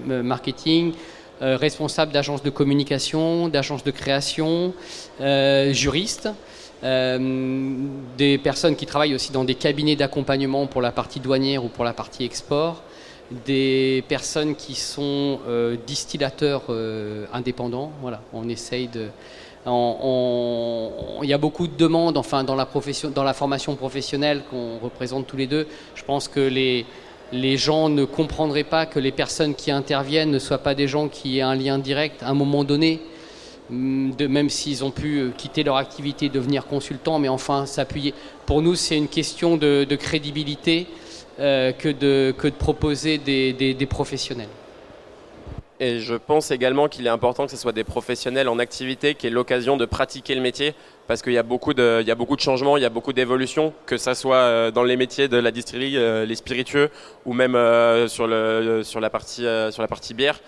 marketing, 0.08 0.93
responsables 1.41 2.13
d'agences 2.13 2.43
de 2.43 2.49
communication, 2.49 3.49
d'agences 3.49 3.84
de 3.84 3.91
création, 3.91 4.73
juristes. 5.71 6.29
des 6.81 8.38
personnes 8.38 8.77
qui 8.77 8.85
travaillent 8.85 9.15
aussi 9.15 9.33
dans 9.33 9.44
des 9.44 9.56
cabinets 9.56 9.98
d'accompagnement 9.98 10.65
pour 10.67 10.81
la 10.81 10.94
partie 10.94 11.19
douanière 11.19 11.65
ou 11.65 11.67
pour 11.67 11.83
la 11.83 11.92
partie 11.92 12.23
export, 12.23 12.83
des 13.46 14.06
personnes 14.08 14.56
qui 14.56 14.75
sont 14.75 15.40
distillateurs 15.85 16.63
indépendants. 17.33 17.92
Voilà, 18.02 18.21
on 18.31 18.48
essaye 18.48 18.88
de, 18.88 19.10
il 19.66 21.30
y 21.30 21.34
a 21.34 21.38
beaucoup 21.38 21.68
de 21.68 21.78
demandes 21.78 22.18
enfin, 22.18 22.44
dans, 22.44 22.56
la 22.56 23.34
formation 23.34 23.76
professionnelle 23.76 24.44
qu'on 24.50 24.78
représente 24.80 25.28
tous 25.28 25.38
les 25.38 25.48
deux. 25.48 25.68
Je 25.96 26.04
pense 26.04 26.28
que 26.28 26.40
les, 26.42 27.58
gens 27.58 27.90
ne 27.90 28.04
comprendraient 28.06 28.66
pas 28.66 28.86
que 28.86 29.00
les 29.00 29.12
personnes 29.12 29.56
qui 29.56 29.72
interviennent 29.72 30.32
ne 30.32 30.40
soient 30.40 30.58
pas 30.58 30.76
des 30.76 30.88
gens 30.88 31.08
qui 31.08 31.38
aient 31.38 31.42
un 31.42 31.56
lien 31.56 31.80
direct 31.80 32.22
à 32.24 32.30
un 32.30 32.34
moment 32.34 32.64
donné, 32.64 33.02
mm, 33.70 34.26
même 34.28 34.50
s'ils 34.50 34.84
ont 34.84 34.92
pu 34.92 35.20
euh, 35.20 35.30
quitter 35.36 35.64
leur 35.64 35.78
activité, 35.78 36.30
devenir 36.30 36.68
consultants, 36.68 37.20
mais 37.20 37.30
enfin 37.30 37.66
s'appuyer. 37.66 38.14
Pour 38.46 38.62
nous, 38.62 38.76
c'est 38.76 38.98
une 38.98 39.08
question 39.08 39.56
de, 39.56 39.96
crédibilité 39.96 40.88
euh, 41.40 41.72
que, 41.72 41.90
de, 41.90 42.34
proposer 42.60 43.18
des 43.18 43.88
professionnels. 43.90 44.50
Et 45.80 46.00
je 46.00 46.13
pense 46.13 46.52
également 46.52 46.88
qu'il 46.88 47.06
est 47.08 47.10
important 47.10 47.46
que 47.46 47.52
ce 47.52 47.58
soit 47.58 47.71
des 47.71 47.84
professionnels 47.84 48.48
en 48.48 48.60
activité 48.60 49.15
qui 49.15 49.28
aient 49.28 49.32
l'occasion 49.32 49.76
de 49.76 49.86
pratiquer 49.86 50.36
le 50.36 50.42
métier 50.42 50.76
parce 51.08 51.21
qu'il 51.21 51.34
y 51.34 51.38
a 51.38 51.44
beaucoup 51.44 51.74
de, 51.74 52.00
il 52.02 52.08
y 52.08 52.12
a 52.12 52.15
beaucoup 52.15 52.36
de 52.36 52.42
changements, 52.42 52.78
il 52.78 52.84
y 52.84 52.86
a 52.86 52.90
beaucoup 52.90 53.12
d'évolutions, 53.12 53.74
que 53.86 53.98
ce 53.98 54.13
soit 54.13 54.38
euh, 54.38 54.71
dans 54.71 54.84
les 54.84 54.96
métiers 54.96 55.28
de 55.28 55.38
la 55.38 55.52
distillerie, 55.52 55.98
euh, 55.98 56.26
les 56.26 56.36
spiritueux 56.36 56.90
ou 57.26 57.34
même 57.34 57.56
euh, 57.56 58.08
sur, 58.08 58.28
le, 58.28 58.82
sur, 58.84 59.00
la 59.00 59.10
partie, 59.10 59.46
sur 59.71 59.82
la 59.82 59.88
partie 59.88 60.13
bière. 60.13 60.40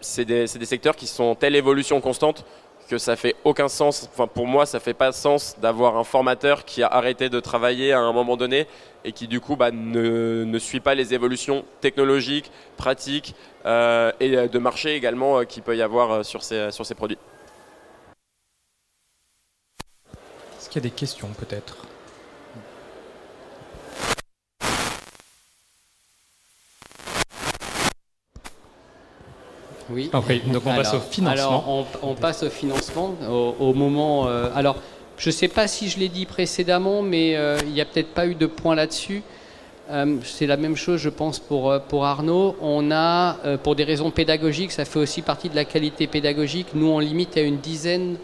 c'est 0.00 0.24
des, 0.24 0.44
des, 0.44 0.66
secteurs 0.66 0.96
qui 0.96 1.06
sont 1.06 1.34
telle 1.34 1.56
évolution 1.56 2.00
constante 2.00 2.44
que 2.90 2.98
ça 2.98 3.14
fait 3.14 3.36
aucun 3.44 3.68
sens. 3.68 4.08
Enfin, 4.12 4.26
pour 4.26 4.48
moi, 4.48 4.66
ça 4.66 4.80
fait 4.80 4.94
pas 4.94 5.12
sens 5.12 5.56
d'avoir 5.60 5.96
un 5.96 6.02
formateur 6.02 6.64
qui 6.64 6.82
a 6.82 6.88
arrêté 6.88 7.28
de 7.28 7.38
travailler 7.38 7.92
à 7.92 8.00
un 8.00 8.12
moment 8.12 8.36
donné 8.36 8.66
et 9.04 9.12
qui 9.12 9.28
du 9.28 9.40
coup 9.40 9.54
bah, 9.54 9.70
ne, 9.70 10.58
suit 10.58 10.80
pas 10.80 10.96
les 10.96 11.14
évolutions 11.14 11.64
technologiques, 11.80 12.50
pratiques 12.76 13.36
euh, 13.64 14.10
et 14.18 14.48
de 14.48 14.58
marché 14.58 14.96
également 14.96 15.38
euh, 15.38 15.44
qu'il 15.44 15.62
peut 15.62 15.76
y 15.76 15.82
avoir 15.82 16.10
euh, 16.10 16.22
sur 16.24 16.42
ces, 16.42 16.72
sur 16.72 16.84
ces 16.84 16.96
produits. 16.96 17.18
Est-ce 20.58 20.68
qu'il 20.68 20.82
y 20.82 20.86
a 20.86 20.88
des 20.90 20.94
questions 20.94 21.28
peut-être? 21.38 21.89
Oui. 29.92 30.10
donc 30.12 30.62
on 30.66 30.74
passe 30.74 30.94
au 30.94 31.00
financement. 31.00 31.30
Alors 31.30 31.86
on, 32.02 32.14
passe 32.14 32.42
au 32.42 32.50
financement 32.50 33.14
au, 33.58 33.74
moment. 33.74 34.28
Euh, 34.28 34.50
alors 34.54 34.76
je 35.16 35.28
ne 35.28 35.32
sais 35.32 35.48
pas 35.48 35.68
si 35.68 35.88
je 35.88 35.98
l'ai 35.98 36.08
dit 36.08 36.26
précédemment, 36.26 37.02
mais 37.02 37.36
euh, 37.36 37.58
il 37.64 37.72
n'y 37.72 37.80
a 37.80 37.84
peut-être 37.84 38.14
pas 38.14 38.26
eu 38.26 38.34
de 38.34 38.46
point 38.46 38.74
là-dessus. 38.74 39.22
Euh, 39.90 40.16
c'est 40.24 40.46
la 40.46 40.56
même 40.56 40.76
chose, 40.76 41.00
je 41.00 41.08
pense, 41.08 41.38
pour, 41.38 41.78
pour 41.88 42.06
Arnaud. 42.06 42.56
On 42.60 42.90
a, 42.90 43.36
pour 43.62 43.74
des 43.74 43.84
raisons 43.84 44.10
pédagogiques, 44.10 44.72
ça 44.72 44.84
fait 44.84 45.00
aussi 45.00 45.22
partie 45.22 45.48
de 45.48 45.56
la 45.56 45.64
qualité 45.64 46.06
pédagogique. 46.06 46.68
Nous, 46.74 46.86
on 46.86 47.00
limite 47.00 47.36
à 47.36 47.42
une 47.42 47.58
dizaine 47.58 48.16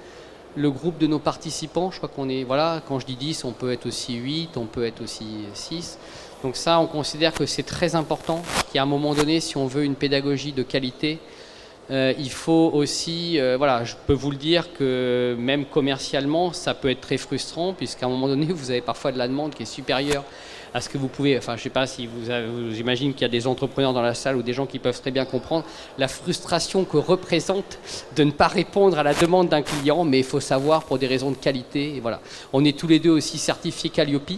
le 0.54 0.70
groupe 0.70 0.98
de 0.98 1.06
nos 1.06 1.18
participants. 1.18 1.90
Je 1.90 1.98
crois 1.98 2.08
qu'on 2.08 2.28
est, 2.28 2.44
voilà, 2.44 2.82
quand 2.86 2.98
je 2.98 3.06
dis 3.06 3.16
10, 3.16 3.44
on 3.44 3.52
peut 3.52 3.72
être 3.72 3.86
aussi 3.86 4.14
8, 4.14 4.56
on 4.56 4.64
peut 4.64 4.84
être 4.84 5.02
aussi 5.02 5.26
6. 5.52 5.98
Donc 6.42 6.56
ça, 6.56 6.78
on 6.80 6.86
considère 6.86 7.32
que 7.32 7.46
c'est 7.46 7.62
très 7.62 7.94
important, 7.94 8.42
qu'à 8.72 8.82
un 8.82 8.86
moment 8.86 9.14
donné, 9.14 9.40
si 9.40 9.56
on 9.56 9.66
veut 9.66 9.84
une 9.84 9.94
pédagogie 9.94 10.52
de 10.52 10.62
qualité, 10.62 11.18
euh, 11.90 12.12
il 12.18 12.30
faut 12.30 12.70
aussi, 12.74 13.38
euh, 13.38 13.56
voilà, 13.56 13.84
je 13.84 13.94
peux 14.06 14.12
vous 14.12 14.32
le 14.32 14.36
dire 14.36 14.72
que 14.72 15.36
même 15.38 15.64
commercialement, 15.64 16.52
ça 16.52 16.74
peut 16.74 16.90
être 16.90 17.00
très 17.00 17.16
frustrant, 17.16 17.72
puisqu'à 17.72 18.06
un 18.06 18.08
moment 18.08 18.28
donné, 18.28 18.46
vous 18.50 18.70
avez 18.70 18.80
parfois 18.80 19.12
de 19.12 19.18
la 19.18 19.28
demande 19.28 19.54
qui 19.54 19.62
est 19.62 19.66
supérieure 19.66 20.24
à 20.74 20.80
ce 20.80 20.88
que 20.88 20.98
vous 20.98 21.06
pouvez. 21.06 21.38
Enfin, 21.38 21.54
je 21.54 21.60
ne 21.60 21.62
sais 21.62 21.70
pas 21.70 21.86
si 21.86 22.08
vous, 22.08 22.28
avez, 22.28 22.48
j'imagine 22.72 23.12
qu'il 23.12 23.22
y 23.22 23.24
a 23.24 23.28
des 23.28 23.46
entrepreneurs 23.46 23.92
dans 23.92 24.02
la 24.02 24.14
salle 24.14 24.36
ou 24.36 24.42
des 24.42 24.52
gens 24.52 24.66
qui 24.66 24.80
peuvent 24.80 25.00
très 25.00 25.12
bien 25.12 25.24
comprendre 25.24 25.64
la 25.96 26.08
frustration 26.08 26.84
que 26.84 26.96
représente 26.96 27.78
de 28.16 28.24
ne 28.24 28.32
pas 28.32 28.48
répondre 28.48 28.98
à 28.98 29.04
la 29.04 29.14
demande 29.14 29.48
d'un 29.48 29.62
client, 29.62 30.04
mais 30.04 30.18
il 30.18 30.24
faut 30.24 30.40
savoir 30.40 30.84
pour 30.84 30.98
des 30.98 31.06
raisons 31.06 31.30
de 31.30 31.36
qualité. 31.36 32.00
Voilà, 32.02 32.20
on 32.52 32.64
est 32.64 32.76
tous 32.76 32.88
les 32.88 32.98
deux 32.98 33.10
aussi 33.10 33.38
certifiés 33.38 33.90
Calliope. 33.90 34.32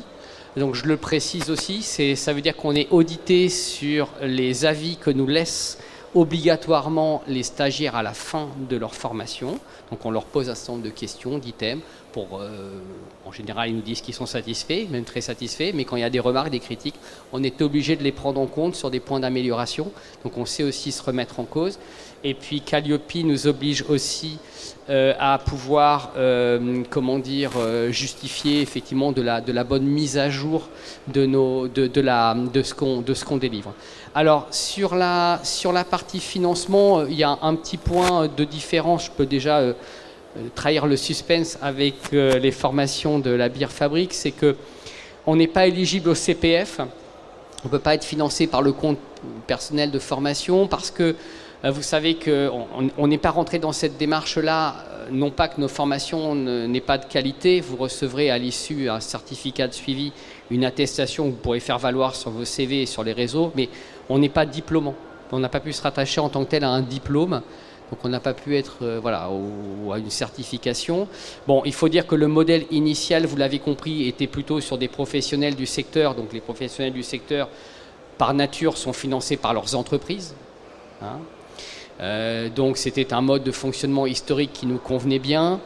Donc 0.57 0.75
je 0.75 0.87
le 0.87 0.97
précise 0.97 1.51
aussi, 1.51 1.83
ça 1.83 2.33
veut 2.33 2.41
dire 2.41 2.57
qu'on 2.57 2.75
est 2.75 2.89
audité 2.91 3.49
sur 3.49 4.09
les 4.23 4.65
avis 4.67 4.97
que 4.97 5.11
nous 5.11 5.27
laissent 5.27 5.79
obligatoirement 6.15 7.23
les 7.27 7.43
stagiaires 7.43 7.97
à 7.97 8.03
la 8.03 8.15
fin 8.15 8.49
de 8.69 8.77
leur 8.77 8.95
formation. 8.95 9.59
Donc 9.91 10.05
on 10.05 10.11
leur 10.11 10.25
pose 10.25 10.49
un 10.49 10.55
certain 10.55 10.73
nombre 10.73 10.85
de 10.85 10.91
questions, 10.91 11.39
d'items, 11.39 11.83
pour, 12.13 12.41
euh, 12.41 12.79
en 13.27 13.33
général 13.33 13.69
ils 13.69 13.77
nous 13.77 13.83
disent 13.83 14.01
qu'ils 14.01 14.15
sont 14.15 14.27
satisfaits, 14.27 14.87
même 14.91 15.05
très 15.05 15.21
satisfaits, 15.21 15.73
mais 15.75 15.85
quand 15.85 15.97
il 15.97 16.01
y 16.01 16.05
a 16.05 16.11
des 16.11 16.21
remarques, 16.21 16.51
des 16.51 16.61
critiques, 16.61 16.97
on 17.33 17.43
est 17.43 17.61
obligé 17.61 17.97
de 17.97 18.03
les 18.03 18.13
prendre 18.13 18.41
en 18.41 18.47
compte 18.47 18.75
sur 18.75 18.91
des 18.91 19.01
points 19.01 19.21
d'amélioration. 19.21 19.93
Donc 20.25 20.39
on 20.39 20.47
sait 20.47 20.63
aussi 20.63 20.93
se 20.93 21.03
remettre 21.03 21.41
en 21.41 21.45
cause. 21.45 21.79
Et 22.25 22.35
puis 22.35 22.61
Calliope 22.61 23.15
nous 23.17 23.47
oblige 23.47 23.85
aussi 23.89 24.39
euh, 24.91 25.13
à 25.19 25.39
pouvoir, 25.39 26.13
euh, 26.17 26.83
comment 26.91 27.19
dire, 27.19 27.53
justifier 27.91 28.61
effectivement 28.61 29.13
de 29.13 29.23
la, 29.23 29.65
bonne 29.65 29.85
mise 29.85 30.19
à 30.19 30.31
jour 30.31 30.69
de, 31.09 31.27
ce 32.63 33.25
qu'on 33.25 33.37
délivre. 33.37 33.75
Alors, 34.15 34.49
sur 34.51 34.97
la, 34.97 35.41
partie 35.89 36.21
financement, 36.21 37.01
euh, 37.01 37.07
il 37.09 37.17
y 37.17 37.23
a 37.23 37.39
un, 37.43 37.55
petit 37.55 37.77
point 37.77 38.27
de 38.27 38.45
différence. 38.45 39.07
Je 39.07 39.11
peux 39.11 39.27
déjà 39.27 39.59
euh, 39.59 39.75
euh, 40.37 40.49
trahir 40.57 40.87
le 40.87 40.97
suspense 40.97 41.57
avec 41.63 42.11
les 42.11 42.51
formations 42.51 43.19
de 43.19 43.31
la 43.31 43.49
bière 43.49 43.71
fabrique. 43.71 44.15
C'est 44.15 44.31
que 44.31 44.57
on 45.27 45.37
n'est 45.37 45.47
pas 45.47 45.67
éligible 45.67 46.09
au 46.09 46.15
CPF. 46.15 46.81
On 46.81 47.67
ne 47.67 47.71
peut 47.71 47.79
pas 47.79 47.95
être 47.95 48.05
financé 48.05 48.47
par 48.47 48.63
le 48.63 48.73
compte 48.73 48.99
personnel 49.47 49.91
de 49.91 49.99
formation 49.99 50.67
parce 50.67 50.91
que 50.91 51.15
vous 51.65 51.83
savez 51.83 52.17
qu'on 52.17 53.07
n'est 53.07 53.19
pas 53.19 53.31
rentré 53.31 53.59
dans 53.59 53.73
cette 53.73 53.97
démarche-là, 53.97 54.77
non 55.11 55.31
pas 55.31 55.49
que 55.49 55.61
nos 55.61 55.69
formations 55.69 56.35
n'aient 56.35 56.81
pas 56.81 56.99
de 56.99 57.07
qualité, 57.07 57.61
vous 57.61 57.77
recevrez 57.77 58.31
à 58.31 58.39
l'issue 58.39 58.89
un 58.89 59.01
certificat 59.01 59.67
de 59.67 59.75
suivi, 59.75 60.13
une 60.51 60.65
attestation 60.65 61.25
que 61.25 61.31
vous 61.31 61.37
pourrez 61.37 61.61
faire 61.61 61.79
valoir 61.79 62.15
sur 62.15 62.31
vos 62.31 62.45
CV 62.45 62.83
et 62.83 62.87
sur 62.87 63.03
les 63.03 63.13
réseaux, 63.13 63.53
mais 63.57 63.69
on 64.09 64.19
n'est 64.19 64.29
pas 64.29 64.47
diplômant. 64.47 64.95
On 65.33 65.41
n'a 65.41 65.49
pas 65.49 65.61
pu 65.61 65.73
se 65.73 65.83
rattacher 65.83 66.21
en 66.21 66.29
tant 66.29 66.45
que 66.45 66.51
tel 66.51 66.65
à 66.65 66.71
un 66.71 66.81
diplôme. 66.81 67.43
Donc 67.91 68.01
on 68.05 68.09
n'a 68.09 68.21
pas 68.21 68.35
pu 68.35 68.57
être 68.57 68.79
euh, 68.83 68.99
voilà, 69.01 69.31
à 69.93 69.99
une 69.99 70.11
certification. 70.11 71.09
Bon, 71.47 71.63
il 71.65 71.73
faut 71.73 71.89
dire 71.89 72.07
que 72.07 72.15
le 72.15 72.29
modèle 72.29 72.67
initial, 72.71 73.25
vous 73.27 73.37
l'avez 73.37 73.59
compris, 73.59 74.07
était 74.09 74.27
plutôt 74.27 74.61
sur 74.61 74.77
des 74.77 74.89
professionnels 74.89 75.55
du 75.55 75.67
secteur. 75.67 76.15
Donc 76.15 76.33
les 76.33 76.41
professionnels 76.41 76.93
du 76.93 77.03
secteur, 77.03 77.49
par 78.19 78.35
nature, 78.35 78.77
sont 78.77 78.93
financés 78.93 79.37
par 79.37 79.55
leurs 79.55 79.75
entreprises. 79.75 80.35
Hein. 81.03 81.19
Euh, 82.01 82.49
donc 82.49 82.77
c'était 82.77 83.13
un 83.13 83.21
mode 83.21 83.43
de 83.43 83.51
fonctionnement 83.51 84.07
historique 84.07 84.53
qui 84.53 84.67
nous 84.67 84.79
convenait 84.79 85.19
bien. 85.19 85.61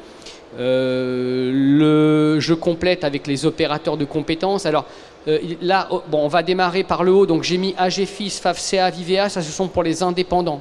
Euh, 0.59 2.39
je 2.41 2.55
complète 2.55 3.05
avec 3.05 3.27
les 3.27 3.47
opérateurs 3.47 3.97
de 3.97 4.05
compétences. 4.05 4.67
Alors, 4.67 4.85
euh, 5.29 5.39
là, 5.61 5.89
oh, 5.91 6.03
bon, 6.09 6.19
on 6.25 6.29
va 6.29 6.43
démarrer 6.43 6.85
par 6.85 7.05
le 7.05 7.13
haut. 7.13 7.27
Donc 7.27 7.43
j'ai 7.43 7.59
mis 7.59 7.75
AGFIS, 7.79 8.41
FAFCA, 8.41 8.91
Vivea, 8.91 9.29
ça 9.29 9.43
ce 9.43 9.53
sont 9.53 9.69
pour 9.69 9.83
les 9.83 10.03
indépendants. 10.03 10.61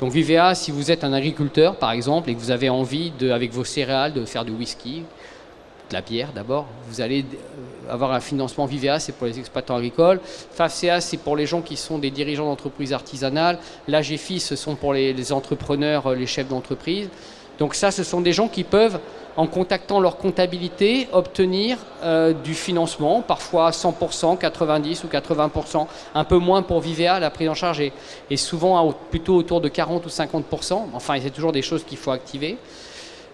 Donc 0.00 0.12
Vivea, 0.12 0.54
si 0.54 0.70
vous 0.70 0.90
êtes 0.90 1.04
un 1.04 1.12
agriculteur 1.12 1.76
par 1.76 1.92
exemple 1.92 2.30
et 2.30 2.34
que 2.34 2.40
vous 2.40 2.50
avez 2.50 2.68
envie, 2.68 3.12
de, 3.18 3.30
avec 3.30 3.52
vos 3.52 3.64
céréales, 3.64 4.12
de 4.12 4.24
faire 4.24 4.44
du 4.44 4.52
whisky, 4.52 5.02
de 5.88 5.94
la 5.94 6.00
bière 6.00 6.32
d'abord, 6.34 6.66
vous 6.88 7.00
allez 7.00 7.22
euh, 7.22 7.92
avoir 7.92 8.12
un 8.12 8.20
financement 8.20 8.66
Vivea, 8.66 8.98
c'est 8.98 9.12
pour 9.12 9.26
les 9.26 9.38
exploitants 9.38 9.76
agricoles. 9.76 10.20
FAFCA, 10.52 11.00
c'est 11.00 11.16
pour 11.18 11.36
les 11.36 11.46
gens 11.46 11.62
qui 11.62 11.76
sont 11.76 11.98
des 11.98 12.10
dirigeants 12.10 12.46
d'entreprises 12.46 12.92
artisanales. 12.92 13.58
L'AGFIS, 13.88 14.40
ce 14.40 14.56
sont 14.56 14.74
pour 14.74 14.92
les, 14.92 15.12
les 15.12 15.32
entrepreneurs, 15.32 16.08
euh, 16.08 16.14
les 16.14 16.26
chefs 16.26 16.48
d'entreprise. 16.48 17.08
Donc 17.58 17.74
ça, 17.74 17.90
ce 17.90 18.04
sont 18.04 18.20
des 18.20 18.32
gens 18.32 18.48
qui 18.48 18.64
peuvent 18.64 18.98
en 19.36 19.46
contactant 19.46 20.00
leur 20.00 20.16
comptabilité, 20.16 21.08
obtenir 21.12 21.78
euh, 22.02 22.32
du 22.32 22.54
financement, 22.54 23.20
parfois 23.20 23.70
100%, 23.70 24.38
90 24.38 25.04
ou 25.04 25.08
80%, 25.08 25.86
un 26.14 26.24
peu 26.24 26.38
moins 26.38 26.62
pour 26.62 26.80
Vivea, 26.80 27.20
la 27.20 27.30
prise 27.30 27.48
en 27.48 27.54
charge 27.54 27.80
est, 27.80 28.36
souvent 28.36 28.92
plutôt 29.10 29.36
autour 29.36 29.60
de 29.60 29.68
40 29.68 30.06
ou 30.06 30.08
50%, 30.08 30.86
enfin 30.94 31.14
c'est 31.22 31.30
toujours 31.30 31.52
des 31.52 31.62
choses 31.62 31.84
qu'il 31.84 31.98
faut 31.98 32.10
activer. 32.10 32.56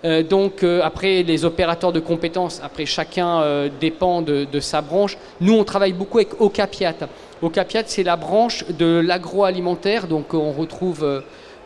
Euh, 0.04 0.22
donc 0.22 0.62
euh, 0.62 0.80
après 0.82 1.22
les 1.22 1.44
opérateurs 1.44 1.92
de 1.92 2.00
compétences, 2.00 2.60
après 2.62 2.86
chacun 2.86 3.68
dépend 3.80 4.22
de, 4.22 4.60
sa 4.60 4.80
branche. 4.80 5.16
Nous 5.40 5.54
on 5.54 5.64
travaille 5.64 5.92
beaucoup 5.92 6.18
avec 6.18 6.40
Ocapiat. 6.40 6.94
Ocapiat 7.40 7.82
c'est 7.86 8.02
la 8.02 8.16
branche 8.16 8.64
de 8.68 9.00
l'agroalimentaire, 9.00 10.06
donc 10.06 10.34
on 10.34 10.52
retrouve 10.52 11.22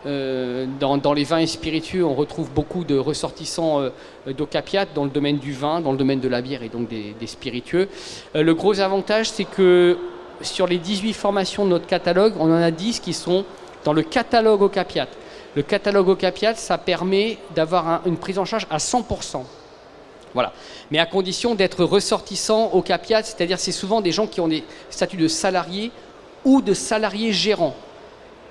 euh, 0.06 0.66
dans, 0.78 1.12
les 1.14 1.24
vins 1.24 1.38
et 1.38 1.46
spiritueux, 1.46 2.04
on 2.04 2.14
retrouve 2.14 2.50
beaucoup 2.52 2.84
de 2.84 2.96
ressortissants 2.96 3.80
euh, 3.80 3.90
d'Ocapiat 4.32 4.86
dans 4.94 5.02
le 5.02 5.10
domaine 5.10 5.38
du 5.38 5.52
vin, 5.52 5.80
dans 5.80 5.90
le 5.90 5.98
domaine 5.98 6.20
de 6.20 6.28
la 6.28 6.42
bière 6.42 6.62
et 6.62 6.68
donc 6.68 6.88
des, 6.88 7.14
spiritueux. 7.26 7.88
Euh, 8.36 8.42
le 8.44 8.54
gros 8.54 8.78
avantage, 8.78 9.28
c'est 9.28 9.44
que 9.44 9.98
sur 10.42 10.68
les 10.68 10.78
18 10.78 11.12
formations 11.12 11.64
de 11.64 11.70
notre 11.70 11.86
catalogue, 11.86 12.34
on 12.38 12.52
en 12.52 12.62
a 12.62 12.70
10 12.70 13.00
qui 13.00 13.12
sont 13.12 13.44
dans 13.84 13.92
le 13.92 14.02
catalogue 14.02 14.62
au 14.62 14.68
Capiat. 14.68 15.08
Le 15.56 15.62
catalogue 15.62 16.08
au 16.08 16.16
Capiat, 16.16 16.54
ça 16.54 16.76
permet 16.76 17.38
d'avoir 17.54 18.02
une 18.06 18.18
prise 18.18 18.38
en 18.38 18.44
charge 18.44 18.66
à 18.70 18.76
100%. 18.76 19.42
Voilà. 20.34 20.52
Mais 20.90 20.98
à 20.98 21.06
condition 21.06 21.54
d'être 21.54 21.82
ressortissant 21.82 22.72
au 22.74 22.84
c'est-à-dire 22.84 23.58
c'est 23.58 23.72
souvent 23.72 24.02
des 24.02 24.12
gens 24.12 24.26
qui 24.26 24.42
ont 24.42 24.48
des 24.48 24.64
statuts 24.90 25.16
de 25.16 25.28
salariés 25.28 25.90
ou 26.44 26.60
de 26.60 26.74
salariés 26.74 27.32
gérants 27.32 27.74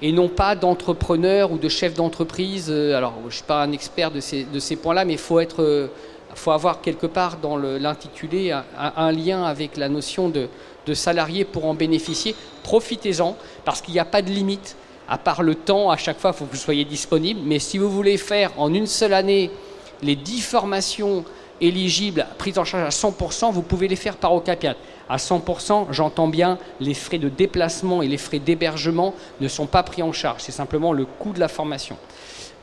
et 0.02 0.12
non 0.12 0.30
pas 0.30 0.56
d'entrepreneurs 0.56 1.52
ou 1.52 1.60
de 1.60 1.70
chefs 1.70 1.94
d'entreprise. 1.94 2.68
Euh, 2.70 2.98
alors, 2.98 3.14
je 3.22 3.26
ne 3.28 3.32
suis 3.32 3.44
pas 3.44 3.62
un 3.62 3.72
expert 3.72 4.10
de 4.10 4.20
ces, 4.20 4.76
points-là, 4.76 5.06
mais 5.06 5.14
il 5.14 5.20
euh, 5.60 5.88
faut 6.34 6.52
avoir 6.52 6.82
quelque 6.82 7.06
part 7.06 7.38
dans 7.38 7.56
l'intitulé 7.56 8.52
un, 8.52 8.66
un, 8.78 9.12
lien 9.12 9.44
avec 9.44 9.78
la 9.78 9.90
notion 9.90 10.28
de, 10.28 10.50
de 10.88 10.94
salarié 10.96 11.46
pour 11.46 11.66
en 11.66 11.76
bénéficier. 11.76 12.36
Profitez-en, 12.64 13.38
parce 13.64 13.82
qu'il 13.82 13.94
n'y 13.94 14.00
a 14.00 14.06
pas 14.06 14.24
de 14.24 14.32
limite. 14.32 14.76
À 15.08 15.18
part 15.18 15.44
le 15.44 15.56
temps, 15.56 15.92
à 15.92 15.98
chaque 15.98 16.20
fois, 16.20 16.32
il 16.34 16.38
faut 16.38 16.46
que 16.46 16.52
vous 16.52 16.58
soyez 16.58 16.86
disponible. 16.86 17.42
Mais 17.44 17.60
si 17.60 17.78
vous 17.78 17.90
voulez 17.90 18.18
faire 18.18 18.52
en 18.58 18.74
une 18.74 18.88
seule 18.88 19.14
année 19.14 19.52
les 20.02 20.16
10 20.16 20.42
formations 20.42 21.24
éligibles, 21.62 22.26
prises 22.38 22.58
en 22.58 22.66
charge 22.66 22.84
à 22.84 22.90
100%, 22.90 23.52
vous 23.52 23.62
pouvez 23.62 23.88
les 23.88 23.96
faire 23.96 24.18
par 24.18 24.34
OCAPIAT. 24.34 24.76
À 25.08 25.18
100%, 25.18 25.88
j'entends 25.92 26.28
bien, 26.28 26.58
les 26.80 26.96
frais 26.96 27.20
de 27.20 27.30
déplacement 27.30 28.02
et 28.02 28.08
les 28.08 28.18
frais 28.18 28.40
d'hébergement 28.40 29.14
ne 29.40 29.48
sont 29.48 29.68
pas 29.68 29.84
pris 29.84 30.02
en 30.02 30.12
charge. 30.12 30.42
C'est 30.42 30.52
simplement 30.52 30.94
le 30.94 31.06
coût 31.06 31.32
de 31.32 31.40
la 31.40 31.48
formation. 31.48 31.98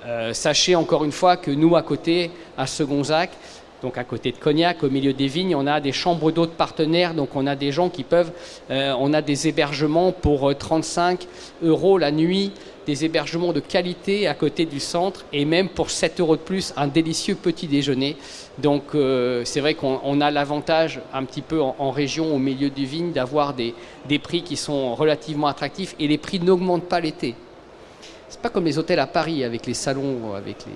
Euh, 0.04 0.32
sachez 0.32 0.74
encore 0.74 1.04
une 1.04 1.12
fois 1.12 1.36
que 1.36 1.52
nous, 1.52 1.76
à 1.76 1.82
côté, 1.82 2.32
à 2.58 2.66
Segonzac, 2.66 3.30
donc 3.82 3.98
à 3.98 4.04
côté 4.04 4.30
de 4.30 4.36
Cognac, 4.36 4.84
au 4.84 4.90
milieu 4.90 5.12
des 5.12 5.26
vignes, 5.26 5.56
on 5.56 5.66
a 5.66 5.80
des 5.80 5.92
chambres 5.92 6.30
d'eau 6.30 6.46
de 6.46 6.52
partenaires, 6.52 7.14
donc 7.14 7.34
on 7.34 7.46
a 7.46 7.56
des 7.56 7.72
gens 7.72 7.88
qui 7.88 8.04
peuvent, 8.04 8.30
euh, 8.70 8.94
on 8.98 9.12
a 9.12 9.22
des 9.22 9.48
hébergements 9.48 10.12
pour 10.12 10.56
35 10.56 11.26
euh, 11.64 11.68
euros 11.68 11.98
la 11.98 12.12
nuit, 12.12 12.52
des 12.86 13.04
hébergements 13.04 13.52
de 13.52 13.60
qualité 13.60 14.28
à 14.28 14.34
côté 14.34 14.66
du 14.66 14.78
centre, 14.78 15.24
et 15.32 15.44
même 15.44 15.68
pour 15.68 15.90
7 15.90 16.20
euros 16.20 16.36
de 16.36 16.40
plus, 16.40 16.72
un 16.76 16.86
délicieux 16.86 17.34
petit 17.34 17.66
déjeuner. 17.66 18.16
Donc 18.58 18.94
euh, 18.94 19.42
c'est 19.44 19.60
vrai 19.60 19.74
qu'on 19.74 20.20
a 20.20 20.30
l'avantage 20.30 21.00
un 21.12 21.24
petit 21.24 21.42
peu 21.42 21.60
en, 21.60 21.90
région, 21.90 22.34
au 22.34 22.38
milieu 22.38 22.70
du 22.70 22.86
vigne, 22.86 23.12
d'avoir 23.12 23.52
des, 23.52 23.74
des 24.08 24.20
prix 24.20 24.42
qui 24.42 24.56
sont 24.56 24.94
relativement 24.94 25.48
attractifs, 25.48 25.96
et 25.98 26.06
les 26.06 26.18
prix 26.18 26.38
n'augmentent 26.38 26.88
pas 26.88 27.00
l'été. 27.00 27.34
C'est 28.28 28.40
pas 28.40 28.48
comme 28.48 28.64
les 28.64 28.78
hôtels 28.78 29.00
à 29.00 29.06
Paris 29.06 29.44
avec 29.44 29.66
les 29.66 29.74
salons, 29.74 30.34
avec 30.34 30.56
les 30.66 30.72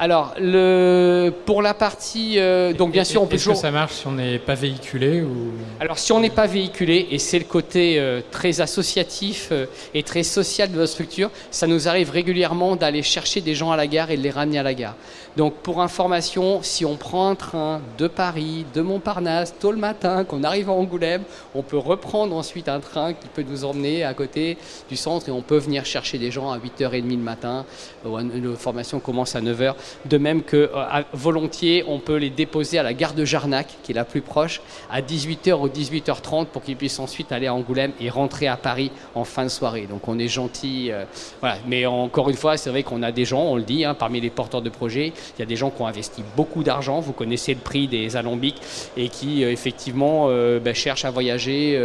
alors, 0.00 0.34
le, 0.38 1.32
pour 1.44 1.60
la 1.60 1.74
partie. 1.74 2.34
Euh, 2.38 2.72
donc, 2.72 2.92
bien 2.92 3.02
sûr, 3.02 3.20
on 3.20 3.26
peut 3.26 3.34
Est-ce 3.34 3.48
que 3.48 3.54
ça 3.54 3.72
marche 3.72 3.94
si 3.94 4.06
on 4.06 4.12
n'est 4.12 4.38
pas 4.38 4.54
véhiculé 4.54 5.22
ou... 5.22 5.50
Alors, 5.80 5.98
si 5.98 6.12
on 6.12 6.20
n'est 6.20 6.30
pas 6.30 6.46
véhiculé, 6.46 7.08
et 7.10 7.18
c'est 7.18 7.40
le 7.40 7.44
côté 7.44 7.98
euh, 7.98 8.20
très 8.30 8.60
associatif 8.60 9.48
euh, 9.50 9.66
et 9.94 10.04
très 10.04 10.22
social 10.22 10.70
de 10.70 10.76
notre 10.76 10.92
structure, 10.92 11.30
ça 11.50 11.66
nous 11.66 11.88
arrive 11.88 12.10
régulièrement 12.10 12.76
d'aller 12.76 13.02
chercher 13.02 13.40
des 13.40 13.56
gens 13.56 13.72
à 13.72 13.76
la 13.76 13.88
gare 13.88 14.12
et 14.12 14.16
de 14.16 14.22
les 14.22 14.30
ramener 14.30 14.60
à 14.60 14.62
la 14.62 14.74
gare. 14.74 14.94
Donc, 15.36 15.54
pour 15.54 15.80
information, 15.82 16.60
si 16.62 16.84
on 16.84 16.96
prend 16.96 17.30
un 17.30 17.34
train 17.34 17.80
de 17.96 18.06
Paris, 18.06 18.66
de 18.74 18.82
Montparnasse, 18.82 19.54
tôt 19.58 19.72
le 19.72 19.78
matin, 19.78 20.24
qu'on 20.24 20.44
arrive 20.44 20.68
à 20.68 20.72
Angoulême, 20.72 21.22
on 21.54 21.62
peut 21.62 21.76
reprendre 21.76 22.36
ensuite 22.36 22.68
un 22.68 22.80
train 22.80 23.14
qui 23.14 23.28
peut 23.28 23.44
nous 23.48 23.64
emmener 23.64 24.04
à 24.04 24.14
côté 24.14 24.58
du 24.88 24.96
centre 24.96 25.28
et 25.28 25.32
on 25.32 25.42
peut 25.42 25.58
venir 25.58 25.84
chercher 25.84 26.18
des 26.18 26.30
gens 26.30 26.50
à 26.50 26.58
8h30 26.58 27.08
le 27.08 27.16
matin. 27.16 27.64
Une 28.04 28.56
formation 28.56 29.00
commence 29.00 29.36
à 29.36 29.40
9h. 29.40 29.74
De 30.04 30.18
même 30.18 30.42
que 30.42 30.70
euh, 30.74 31.02
volontiers, 31.12 31.84
on 31.86 31.98
peut 31.98 32.16
les 32.16 32.30
déposer 32.30 32.78
à 32.78 32.82
la 32.82 32.94
gare 32.94 33.14
de 33.14 33.24
Jarnac, 33.24 33.66
qui 33.82 33.92
est 33.92 33.94
la 33.94 34.04
plus 34.04 34.20
proche, 34.20 34.60
à 34.90 35.00
18h 35.00 35.52
ou 35.54 35.68
18h30 35.68 36.46
pour 36.46 36.62
qu'ils 36.62 36.76
puissent 36.76 36.98
ensuite 36.98 37.32
aller 37.32 37.46
à 37.46 37.54
Angoulême 37.54 37.92
et 38.00 38.10
rentrer 38.10 38.46
à 38.48 38.56
Paris 38.56 38.90
en 39.14 39.24
fin 39.24 39.44
de 39.44 39.48
soirée. 39.48 39.86
Donc 39.88 40.08
on 40.08 40.18
est 40.18 40.28
gentil. 40.28 40.90
Euh, 40.90 41.04
voilà. 41.40 41.56
Mais 41.66 41.86
encore 41.86 42.30
une 42.30 42.36
fois, 42.36 42.56
c'est 42.56 42.70
vrai 42.70 42.82
qu'on 42.82 43.02
a 43.02 43.12
des 43.12 43.24
gens, 43.24 43.42
on 43.42 43.56
le 43.56 43.62
dit, 43.62 43.84
hein, 43.84 43.94
parmi 43.94 44.20
les 44.20 44.30
porteurs 44.30 44.62
de 44.62 44.70
projets, 44.70 45.12
il 45.36 45.40
y 45.40 45.42
a 45.42 45.46
des 45.46 45.56
gens 45.56 45.70
qui 45.70 45.82
ont 45.82 45.86
investi 45.86 46.22
beaucoup 46.36 46.62
d'argent. 46.62 47.00
Vous 47.00 47.12
connaissez 47.12 47.54
le 47.54 47.60
prix 47.60 47.88
des 47.88 48.16
alambics 48.16 48.60
et 48.96 49.08
qui 49.08 49.44
euh, 49.44 49.52
effectivement 49.52 50.28
ben, 50.28 50.74
cherchent 50.74 51.04
à 51.04 51.10
voyager 51.10 51.78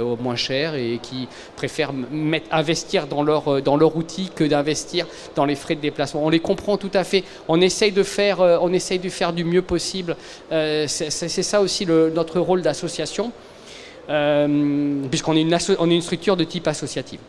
au 0.00 0.16
moins 0.16 0.36
cher 0.36 0.74
et 0.74 0.98
qui 1.02 1.28
préfèrent 1.56 1.92
investir 2.50 3.06
dans 3.06 3.22
leur, 3.22 3.62
dans 3.62 3.76
leur 3.76 3.96
outil 3.96 4.30
que 4.34 4.44
d'investir 4.44 5.06
dans 5.34 5.44
les 5.44 5.54
frais 5.54 5.74
de 5.74 5.80
déplacement. 5.80 6.24
On 6.24 6.28
les 6.28 6.40
comprend 6.40 6.76
tout 6.76 6.90
à 6.94 7.04
fait 7.04 7.24
on 7.46 7.60
essaye 7.60 7.92
de 7.92 8.02
faire, 8.02 8.40
euh, 8.40 8.58
on 8.60 8.72
essaye 8.72 8.98
de 8.98 9.08
faire 9.08 9.32
du 9.32 9.44
mieux 9.44 9.62
possible. 9.62 10.16
Euh, 10.52 10.86
c'est 10.88 11.42
ça 11.42 11.60
aussi 11.60 11.86
notre 11.86 12.40
rôle 12.40 12.62
d'association, 12.62 13.32
euh, 14.08 15.02
puisqu'on 15.10 15.36
est, 15.36 15.40
est 15.40 15.94
une 15.94 16.02
structure 16.02 16.36
de 16.36 16.44
type 16.44 16.66
associative. 16.66 17.20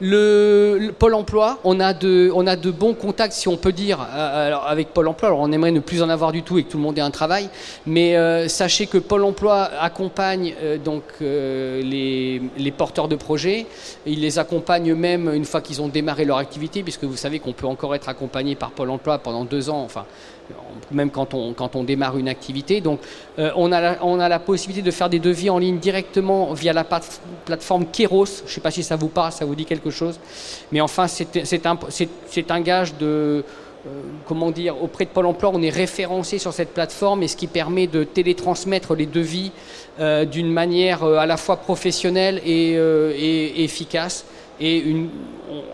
Le, 0.00 0.90
Pôle 0.96 1.14
emploi, 1.14 1.58
on 1.64 1.80
a, 1.80 1.92
de, 1.92 2.70
bons 2.70 2.94
contacts, 2.94 3.32
si 3.32 3.48
on 3.48 3.56
peut 3.56 3.72
dire, 3.72 3.98
euh, 4.14 4.54
avec 4.54 4.94
Pôle 4.94 5.08
emploi. 5.08 5.28
Alors 5.28 5.40
on 5.40 5.50
aimerait 5.50 5.72
ne 5.72 5.80
plus 5.80 6.02
en 6.02 6.08
avoir 6.08 6.30
du 6.30 6.42
tout 6.42 6.56
et 6.58 6.62
que 6.62 6.70
tout 6.70 6.76
le 6.76 6.84
monde 6.84 6.98
ait 6.98 7.02
un 7.02 7.10
travail, 7.10 7.48
mais 7.84 8.16
euh, 8.16 8.46
sachez 8.46 8.86
que 8.86 8.98
Pôle 8.98 9.24
emploi 9.24 9.70
accompagne 9.80 10.54
euh, 10.62 10.78
donc 10.78 11.02
les, 11.20 12.40
porteurs 12.76 13.08
de 13.08 13.16
projets. 13.16 13.66
Il 14.06 14.20
les 14.20 14.38
accompagne 14.38 14.94
même 14.94 15.34
une 15.34 15.44
fois 15.44 15.60
qu'ils 15.60 15.82
ont 15.82 15.88
démarré 15.88 16.24
leur 16.24 16.38
activité, 16.38 16.84
puisque 16.84 17.04
vous 17.04 17.16
savez 17.16 17.40
qu'on 17.40 17.52
peut 17.52 17.66
encore 17.66 17.94
être 17.96 18.08
accompagné 18.08 18.54
par 18.54 18.70
Pôle 18.70 18.90
emploi 18.90 19.18
pendant 19.18 19.44
deux 19.44 19.68
ans. 19.68 19.82
Enfin, 19.82 20.04
même 20.90 21.10
quand 21.10 21.34
on, 21.34 21.52
quand 21.52 21.76
on 21.76 21.84
démarre 21.84 22.16
une 22.18 22.28
activité. 22.28 22.80
Donc 22.80 23.00
euh, 23.38 23.50
on, 23.56 23.72
a 23.72 23.80
la, 23.80 23.98
on 24.02 24.20
a 24.20 24.28
la 24.28 24.38
possibilité 24.38 24.84
de 24.84 24.90
faire 24.90 25.08
des 25.08 25.18
devis 25.18 25.50
en 25.50 25.58
ligne 25.58 25.78
directement 25.78 26.52
via 26.52 26.72
la 26.72 26.84
plateforme 26.84 27.86
Keros. 27.86 28.26
Je 28.26 28.42
ne 28.44 28.48
sais 28.48 28.60
pas 28.60 28.70
si 28.70 28.82
ça 28.82 28.96
vous 28.96 29.08
parle, 29.08 29.32
ça 29.32 29.44
vous 29.44 29.54
dit 29.54 29.64
quelque 29.64 29.90
chose. 29.90 30.18
Mais 30.72 30.80
enfin, 30.80 31.06
c'est 31.08 31.66
un, 31.66 31.78
un 32.48 32.60
gage 32.60 32.94
de... 32.96 33.44
Euh, 33.86 33.90
comment 34.26 34.50
dire, 34.50 34.82
auprès 34.82 35.04
de 35.04 35.10
Pôle 35.10 35.26
emploi, 35.26 35.52
on 35.54 35.62
est 35.62 35.70
référencé 35.70 36.38
sur 36.38 36.52
cette 36.52 36.74
plateforme 36.74 37.22
et 37.22 37.28
ce 37.28 37.36
qui 37.36 37.46
permet 37.46 37.86
de 37.86 38.02
télétransmettre 38.02 38.96
les 38.96 39.06
devis 39.06 39.52
euh, 40.00 40.24
d'une 40.24 40.50
manière 40.50 41.04
à 41.04 41.26
la 41.26 41.36
fois 41.36 41.58
professionnelle 41.58 42.42
et, 42.44 43.62
efficace. 43.62 44.24
Et 44.60 44.96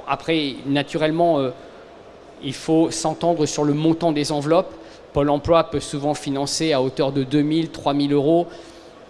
après, 0.07 0.57
naturellement, 0.67 1.41
il 2.45 2.55
faut 2.55 2.91
s'entendre 2.91 3.47
sur 3.47 3.65
le 3.65 3.75
montant 3.75 4.13
des 4.13 4.33
enveloppes. 4.33 4.73
Pôle 5.13 5.31
emploi 5.31 5.65
peut 5.65 5.81
souvent 5.81 6.15
financer 6.15 6.73
à 6.73 6.83
hauteur 6.83 7.13
de 7.13 7.23
2000, 7.23 7.71
3000 7.71 8.13
euros. 8.13 8.47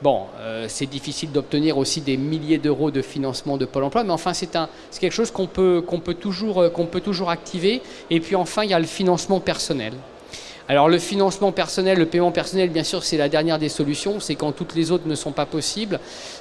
Bon, 0.03 0.25
euh, 0.39 0.67
c'est 0.69 0.87
difficile 0.87 1.33
d'obtenir 1.33 1.79
aussi 1.79 2.01
des 2.01 2.17
milliers 2.17 2.59
d'euros 2.59 2.91
de 2.91 3.01
financement 3.01 3.57
de 3.57 3.65
Pôle 3.65 3.85
emploi, 3.85 4.05
mais 4.05 4.13
enfin, 4.13 4.35
c'est 4.35 4.51
quelque 5.01 5.13
chose 5.13 5.33
euh, 5.59 5.81
qu'on 5.81 5.97
peut 6.87 7.01
toujours 7.01 7.31
activer. 7.31 7.81
Et 8.11 8.21
puis 8.21 8.37
enfin, 8.37 8.65
il 8.65 8.71
y 8.71 8.75
a 8.75 8.79
le 8.79 8.87
financement 8.87 9.41
personnel. 9.41 9.95
Alors 10.67 10.89
le 10.89 10.99
financement 10.99 11.53
personnel, 11.53 11.99
le 11.99 12.07
paiement 12.07 12.31
personnel, 12.31 12.71
bien 12.71 12.85
sûr, 12.85 13.05
c'est 13.05 13.19
la 13.19 13.29
dernière 13.29 13.59
des 13.59 13.69
solutions, 13.69 14.19
c'est 14.19 14.35
quand 14.35 14.53
toutes 14.53 14.75
les 14.75 14.93
autres 14.93 15.07
ne 15.07 15.15
sont 15.15 15.33
pas 15.33 15.45
possibles. 15.45 16.01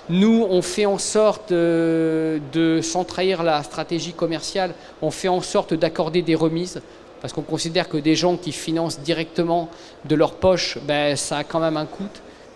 Nous, 0.09 0.47
on 0.49 0.61
fait 0.61 0.85
en 0.85 0.97
sorte 0.97 1.51
euh, 1.51 2.39
de, 2.53 2.79
sans 2.81 3.03
trahir 3.03 3.43
la 3.43 3.61
stratégie 3.63 4.13
commerciale, 4.13 4.75
on 5.01 5.11
fait 5.11 5.27
en 5.27 5.41
sorte 5.41 5.73
d'accorder 5.73 6.21
des 6.21 6.35
remises, 6.35 6.81
parce 7.21 7.33
qu'on 7.33 7.41
considère 7.41 7.89
que 7.89 7.97
des 7.97 8.15
gens 8.15 8.37
qui 8.37 8.53
financent 8.53 9.01
directement 9.01 9.69
de 10.05 10.15
leur 10.15 10.35
poche, 10.35 10.77
ben, 10.87 11.17
ça 11.17 11.39
a 11.39 11.43
quand 11.43 11.59
même 11.59 11.75
un 11.75 11.85
coût. 11.85 12.07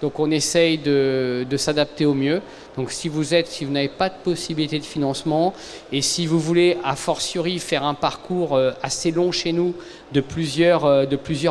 Donc 0.02 0.20
on 0.20 0.30
essaye 0.30 0.78
de, 0.78 1.46
s'adapter 1.58 2.06
au 2.06 2.14
mieux. 2.14 2.42
Donc 2.76 2.92
si 2.92 3.10
vous 3.10 3.34
êtes, 3.34 3.48
si 3.48 3.66
vous 3.66 3.72
n'avez 3.72 3.88
pas 3.88 4.10
de 4.10 4.16
possibilité 4.24 4.78
de 4.78 4.86
financement 4.86 5.54
et 5.92 6.04
si 6.04 6.28
vous 6.28 6.40
voulez 6.40 6.78
a 6.84 6.96
fortiori 6.96 7.58
faire 7.58 7.84
un 7.84 7.96
parcours 7.96 8.56
euh, 8.56 8.72
assez 8.84 9.10
long 9.10 9.32
chez 9.32 9.52
nous 9.52 9.74
de 10.14 10.22
plusieurs, 10.22 10.86
euh, 10.86 11.06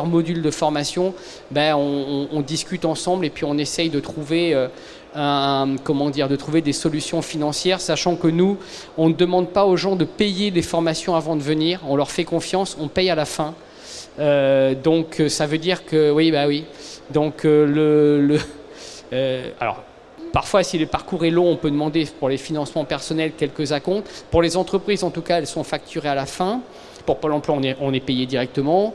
modules 0.05 0.41
de 0.41 0.51
formation, 0.51 1.13
ben 1.51 1.75
on, 1.75 2.41
discute 2.41 2.85
ensemble 2.85 3.25
et 3.25 3.29
puis 3.29 3.43
on 3.43 3.57
essaye 3.57 3.89
de 3.89 3.99
trouver 3.99 4.53
euh, 4.53 4.67
de 5.15 6.35
trouver 6.35 6.61
des 6.61 6.73
solutions 6.73 7.21
financières, 7.21 7.81
sachant 7.81 8.15
que 8.15 8.27
nous, 8.27 8.57
on 8.97 9.09
ne 9.09 9.13
demande 9.13 9.49
pas 9.49 9.65
aux 9.65 9.75
gens 9.75 9.95
de 9.95 10.05
payer 10.05 10.51
les 10.51 10.61
formations 10.61 11.15
avant 11.15 11.35
de 11.35 11.41
venir. 11.41 11.81
On 11.87 11.95
leur 11.95 12.11
fait 12.11 12.23
confiance, 12.23 12.77
on 12.79 12.87
paye 12.87 13.09
à 13.09 13.15
la 13.15 13.25
fin. 13.25 13.53
Donc 14.17 15.21
ça 15.27 15.45
veut 15.45 15.57
dire 15.57 15.85
que 15.85 16.11
oui, 16.11 16.31
bah 16.31 16.47
oui. 16.47 16.65
Donc, 17.09 17.45
euh, 17.45 18.19
le, 18.19 18.37
euh, 19.13 19.49
alors, 19.59 19.83
Parfois, 20.33 20.61
si 20.61 20.77
le 20.77 20.85
parcours 20.85 21.25
est 21.25 21.31
long, 21.31 21.49
on 21.49 21.55
peut 21.55 21.71
demander 21.71 22.05
pour 22.19 22.29
les 22.29 22.37
financements 22.37 22.83
personnels 22.83 23.31
quelques 23.35 23.71
acomptes. 23.71 24.25
Pour 24.29 24.41
les 24.41 24.55
entreprises, 24.57 25.03
en 25.03 25.09
tout 25.09 25.21
cas, 25.21 25.39
elles 25.39 25.47
sont 25.47 25.63
facturées 25.63 26.09
à 26.09 26.15
la 26.15 26.25
fin. 26.25 26.61
Pour 27.05 27.17
Pôle 27.17 27.31
emploi, 27.31 27.57
on 27.79 27.93
est 27.93 27.99
payé 28.01 28.25
directement. 28.25 28.93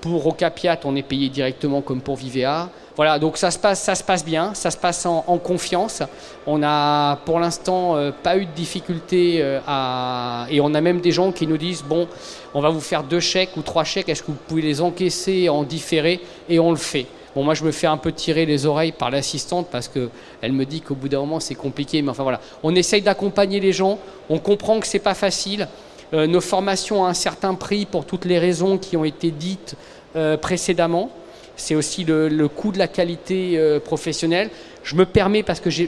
Pour 0.00 0.26
Ocapiat, 0.26 0.80
on 0.84 0.96
est 0.96 1.02
payé 1.02 1.28
directement 1.28 1.82
comme 1.82 2.00
pour 2.00 2.16
Vivea. 2.16 2.68
Voilà, 2.96 3.18
donc 3.18 3.36
ça 3.36 3.50
se 3.50 3.58
passe, 3.58 3.80
ça 3.80 3.94
se 3.94 4.02
passe 4.02 4.24
bien, 4.24 4.52
ça 4.54 4.70
se 4.70 4.76
passe 4.76 5.06
en, 5.06 5.38
confiance. 5.38 6.02
On 6.46 6.58
n'a 6.58 7.18
pour 7.24 7.38
l'instant 7.38 7.96
euh, 7.96 8.10
pas 8.10 8.36
eu 8.36 8.46
de 8.46 8.52
difficultés 8.52 9.42
à... 9.66 10.46
et 10.50 10.60
on 10.60 10.74
a 10.74 10.80
même 10.80 11.00
des 11.00 11.12
gens 11.12 11.32
qui 11.32 11.46
nous 11.46 11.56
disent 11.56 11.82
bon, 11.82 12.08
on 12.52 12.60
va 12.60 12.70
vous 12.70 12.80
faire 12.80 13.04
deux 13.04 13.20
chèques 13.20 13.56
ou 13.56 13.62
trois 13.62 13.84
chèques, 13.84 14.08
est-ce 14.08 14.22
que 14.22 14.32
vous 14.32 14.38
pouvez 14.48 14.62
les 14.62 14.80
encaisser 14.80 15.48
en 15.48 15.62
différé 15.62 16.20
Et 16.48 16.58
on 16.58 16.70
le 16.70 16.76
fait. 16.76 17.06
Bon, 17.34 17.44
moi, 17.44 17.54
je 17.54 17.62
me 17.62 17.70
fais 17.70 17.86
un 17.86 17.96
peu 17.96 18.10
tirer 18.10 18.44
les 18.44 18.66
oreilles 18.66 18.90
par 18.90 19.10
l'assistante 19.10 19.68
parce 19.70 19.86
qu'elle 19.86 20.52
me 20.52 20.64
dit 20.64 20.80
qu'au 20.80 20.96
bout 20.96 21.08
d'un 21.08 21.20
moment, 21.20 21.38
c'est 21.38 21.54
compliqué. 21.54 22.02
Mais 22.02 22.10
enfin, 22.10 22.24
voilà. 22.24 22.40
On 22.62 22.74
essaye 22.74 23.02
d'accompagner 23.02 23.60
les 23.60 23.72
gens. 23.72 23.98
On 24.28 24.38
comprend 24.38 24.80
que 24.80 24.86
c'est 24.86 24.98
pas 24.98 25.14
facile. 25.14 25.68
Euh, 26.12 26.26
nos 26.26 26.40
formations 26.40 27.02
ont 27.02 27.06
un 27.06 27.14
certain 27.14 27.54
prix 27.54 27.86
pour 27.86 28.04
toutes 28.04 28.24
les 28.24 28.38
raisons 28.38 28.78
qui 28.78 28.96
ont 28.96 29.04
été 29.04 29.30
dites 29.30 29.76
euh, 30.16 30.36
précédemment. 30.36 31.10
C'est 31.56 31.74
aussi 31.74 32.04
le, 32.04 32.48
coût 32.48 32.72
de 32.72 32.78
la 32.78 32.88
qualité 32.88 33.58
euh, 33.58 33.80
professionnelle. 33.80 34.48
Je 34.82 34.96
me 34.96 35.04
permets 35.04 35.42
parce 35.42 35.60
que 35.60 35.68
je 35.68 35.84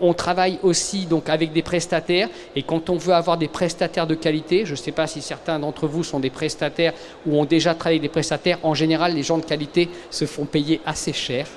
on 0.00 0.14
travaille 0.14 0.60
aussi 0.62 1.06
donc 1.06 1.28
avec 1.28 1.52
des 1.52 1.62
prestataires 1.62 2.28
et 2.54 2.62
quand 2.62 2.88
on 2.88 2.96
veut 2.96 3.12
avoir 3.12 3.36
des 3.36 3.48
prestataires 3.48 4.06
de 4.06 4.14
qualité, 4.14 4.64
je 4.64 4.72
ne 4.72 4.76
sais 4.76 4.92
pas 4.92 5.08
si 5.08 5.20
certains 5.20 5.58
d'entre 5.58 5.88
vous 5.88 6.04
sont 6.04 6.20
des 6.20 6.30
prestataires 6.30 6.92
ou 7.26 7.36
ont 7.36 7.44
déjà 7.44 7.74
travaillé 7.74 7.98
avec 7.98 8.02
des 8.02 8.12
prestataires. 8.12 8.58
En 8.62 8.74
général, 8.74 9.16
les 9.16 9.24
gens 9.24 9.38
de 9.38 9.44
qualité 9.44 9.88
se 10.10 10.24
font 10.24 10.44
payer 10.44 10.80
assez 10.86 11.12
cher 11.12 11.48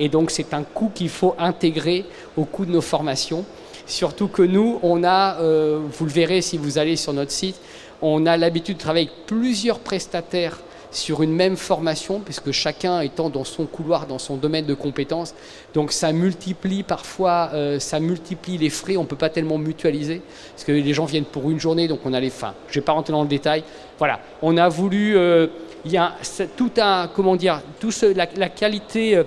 et 0.00 0.08
donc 0.08 0.32
c'est 0.32 0.52
un 0.52 0.64
coût 0.64 0.90
qu'il 0.92 1.08
faut 1.08 1.36
intégrer 1.38 2.04
au 2.36 2.44
coût 2.44 2.66
de 2.66 2.72
nos 2.72 2.80
formations. 2.80 3.44
Surtout 3.88 4.28
que 4.28 4.42
nous, 4.42 4.78
on 4.82 5.02
a, 5.02 5.40
euh, 5.40 5.80
vous 5.90 6.04
le 6.04 6.10
verrez 6.10 6.42
si 6.42 6.58
vous 6.58 6.76
allez 6.76 6.94
sur 6.94 7.14
notre 7.14 7.30
site, 7.30 7.56
on 8.02 8.26
a 8.26 8.36
l'habitude 8.36 8.76
de 8.76 8.82
travailler 8.82 9.08
avec 9.08 9.26
plusieurs 9.26 9.78
prestataires 9.80 10.58
sur 10.90 11.22
une 11.22 11.32
même 11.32 11.56
formation, 11.56 12.20
puisque 12.20 12.50
chacun 12.52 13.00
étant 13.00 13.30
dans 13.30 13.44
son 13.44 13.64
couloir, 13.64 14.06
dans 14.06 14.18
son 14.18 14.36
domaine 14.36 14.66
de 14.66 14.74
compétences. 14.74 15.34
Donc 15.72 15.92
ça 15.92 16.12
multiplie 16.12 16.82
parfois, 16.82 17.50
euh, 17.54 17.78
ça 17.78 17.98
multiplie 17.98 18.58
les 18.58 18.70
frais, 18.70 18.98
on 18.98 19.02
ne 19.02 19.06
peut 19.06 19.16
pas 19.16 19.30
tellement 19.30 19.56
mutualiser, 19.56 20.20
parce 20.52 20.64
que 20.64 20.72
les 20.72 20.94
gens 20.94 21.06
viennent 21.06 21.24
pour 21.24 21.50
une 21.50 21.58
journée, 21.58 21.88
donc 21.88 22.00
on 22.04 22.12
a 22.12 22.20
les 22.20 22.30
fins. 22.30 22.54
Je 22.68 22.72
ne 22.78 22.82
vais 22.82 22.84
pas 22.84 22.92
rentrer 22.92 23.12
dans 23.12 23.22
le 23.22 23.28
détail. 23.28 23.64
Voilà, 23.98 24.20
on 24.42 24.58
a 24.58 24.68
voulu, 24.68 25.16
euh, 25.16 25.46
il 25.86 25.92
y 25.92 25.96
a 25.96 26.12
tout 26.58 26.72
un, 26.76 27.08
comment 27.08 27.36
dire, 27.36 27.62
tout 27.80 27.90
ce, 27.90 28.04
la, 28.04 28.48
qualité... 28.50 29.22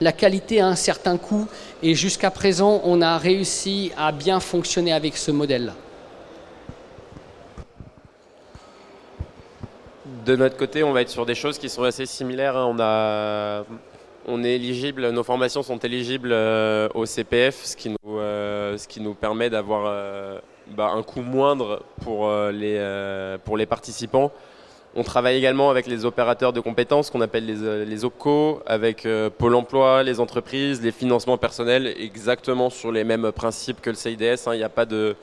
la 0.00 0.12
qualité 0.12 0.60
a 0.60 0.66
un 0.66 0.76
certain 0.76 1.16
coût 1.16 1.46
et 1.82 1.94
jusqu'à 1.94 2.30
présent, 2.30 2.80
on 2.84 3.02
a 3.02 3.18
réussi 3.18 3.92
à 3.96 4.12
bien 4.12 4.40
fonctionner 4.40 4.92
avec 4.92 5.16
ce 5.16 5.30
modèle-là. 5.30 5.74
de 10.30 10.36
notre 10.36 10.56
côté, 10.56 10.82
on 10.84 10.92
va 10.92 11.02
être 11.02 11.08
sur 11.08 11.26
des 11.26 11.34
choses 11.34 11.58
qui 11.58 11.68
sont 11.68 11.82
assez 11.82 12.06
similaires. 12.06 12.56
Hein. 12.56 13.64
Nos 14.28 15.24
formations 15.24 15.62
sont 15.62 15.78
éligibles 15.78 16.30
euh, 16.32 16.88
au 16.94 17.06
CPF, 17.06 17.64
ce 17.64 17.76
qui 17.76 17.90
nous, 17.90 18.18
euh, 18.18 18.76
ce 18.76 18.86
qui 18.86 19.00
nous 19.00 19.14
permet 19.14 19.50
d'avoir 19.50 19.84
euh, 19.86 20.38
bah, 20.68 20.92
un 20.94 21.02
coût 21.02 21.22
moindre 21.22 21.82
pour 22.02 22.30
les 22.52 23.66
participants. 23.68 24.30
On 24.96 25.04
travaille 25.04 25.36
également 25.36 25.70
avec 25.70 25.86
les 25.86 26.04
opérateurs 26.04 26.52
de 26.52 26.60
compétences 26.60 27.10
qu'on 27.10 27.20
appelle 27.20 27.46
les, 27.46 27.84
les, 27.84 28.04
OPCO, 28.04 28.60
avec 28.66 29.06
Pôle 29.38 29.54
emploi, 29.54 30.02
les 30.02 30.18
entreprises, 30.18 30.82
les 30.82 30.90
financements 30.90 31.38
personnels, 31.38 31.94
exactement 31.98 32.70
sur 32.70 32.90
les 32.90 33.04
mêmes 33.04 33.30
principes 33.30 33.80
que 33.80 33.90
le 33.90 33.96
CIDS. 33.96 34.48
Hein. 34.48 34.54
Il 34.54 34.58
n'y 34.58 34.64
a 34.64 34.68
pas 34.68 34.86
de 34.86 35.14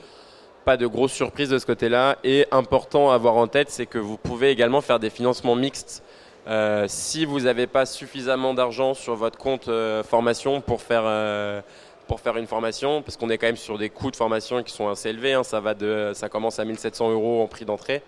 pas 0.68 0.76
de 0.76 0.86
grosses 0.86 1.14
surprises 1.14 1.48
de 1.48 1.60
ce 1.60 1.66
côté-là. 1.66 2.18
Et 2.26 2.46
important 2.52 3.10
à 3.12 3.16
avoir 3.16 3.38
en 3.38 3.48
tête, 3.48 3.70
c'est 3.70 3.86
que 3.86 3.98
vous 3.98 4.18
pouvez 4.18 4.50
également 4.50 4.82
faire 4.82 5.00
des 5.00 5.10
financements 5.10 5.56
mixtes. 5.56 6.04
Euh, 6.46 6.88
si 6.90 7.24
vous 7.24 7.40
n'avez 7.40 7.68
pas 7.68 7.86
suffisamment 7.86 8.54
d'argent 8.54 8.94
sur 8.94 9.16
votre 9.16 9.38
compte 9.38 9.70
euh, 9.70 10.04
formation 10.04 10.60
pour 10.60 10.82
faire, 10.82 11.04
euh, 11.06 11.62
pour 12.06 12.20
faire 12.20 12.36
une 12.36 12.48
formation, 12.48 13.02
parce 13.02 13.16
qu'on 13.16 13.30
est 13.30 13.38
quand 13.38 13.48
même 13.48 13.56
sur 13.56 13.78
des 13.78 13.90
coûts 13.90 14.12
de 14.12 14.18
formation 14.18 14.62
qui 14.62 14.74
sont 14.74 14.90
assez 14.90 15.10
élevés, 15.10 15.32
hein, 15.32 15.44
ça, 15.44 15.62
va 15.62 15.74
de, 15.74 16.12
ça 16.14 16.28
commence 16.28 16.60
à 16.60 16.66
1700 16.66 17.12
euros 17.12 17.42
en 17.42 17.48
prix 17.48 17.64
d'entrée. 17.64 18.04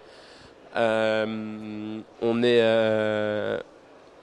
On 0.76 2.44
est 2.44 2.62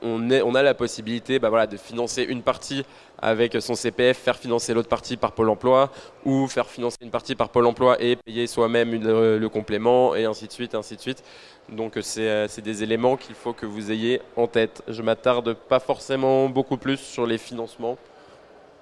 on, 0.03 0.55
a 0.55 0.63
la 0.63 0.75
possibilité 0.75 1.39
bah 1.39 1.67
de 1.67 1.77
financer 1.77 2.23
une 2.23 2.43
partie 2.43 2.85
avec 3.19 3.57
son 3.61 3.75
CPF, 3.75 4.19
faire 4.19 4.37
financer 4.37 4.75
l'autre 4.75 4.89
partie 4.89 5.17
par 5.17 5.33
Pôle 5.33 5.49
emploi, 5.49 5.91
ou 6.25 6.47
faire 6.49 6.67
financer 6.67 6.99
une 7.01 7.11
partie 7.11 7.35
par 7.35 7.49
Pôle 7.49 7.67
emploi 7.67 8.01
et 8.03 8.17
payer 8.17 8.47
soi-même 8.47 8.93
le, 8.93 9.49
complément, 9.49 10.15
et 10.15 10.25
ainsi 10.25 10.47
de 10.47 10.53
suite, 10.53 10.75
ainsi 10.75 10.97
de 10.97 11.01
suite. 11.01 11.23
Donc 11.69 11.97
euh, 11.97 12.47
c'est 12.49 12.63
des 12.63 12.83
éléments 12.83 13.17
qu'il 13.17 13.35
faut 13.35 13.53
que 13.53 13.67
vous 13.67 13.91
ayez 13.91 14.21
en 14.37 14.47
tête. 14.47 14.83
Je 14.89 15.03
m'attarde 15.03 15.55
pas 15.55 15.81
forcément 15.81 16.49
beaucoup 16.49 16.77
plus 16.77 16.99
sur 16.99 17.27
les 17.27 17.39
financements. 17.39 17.97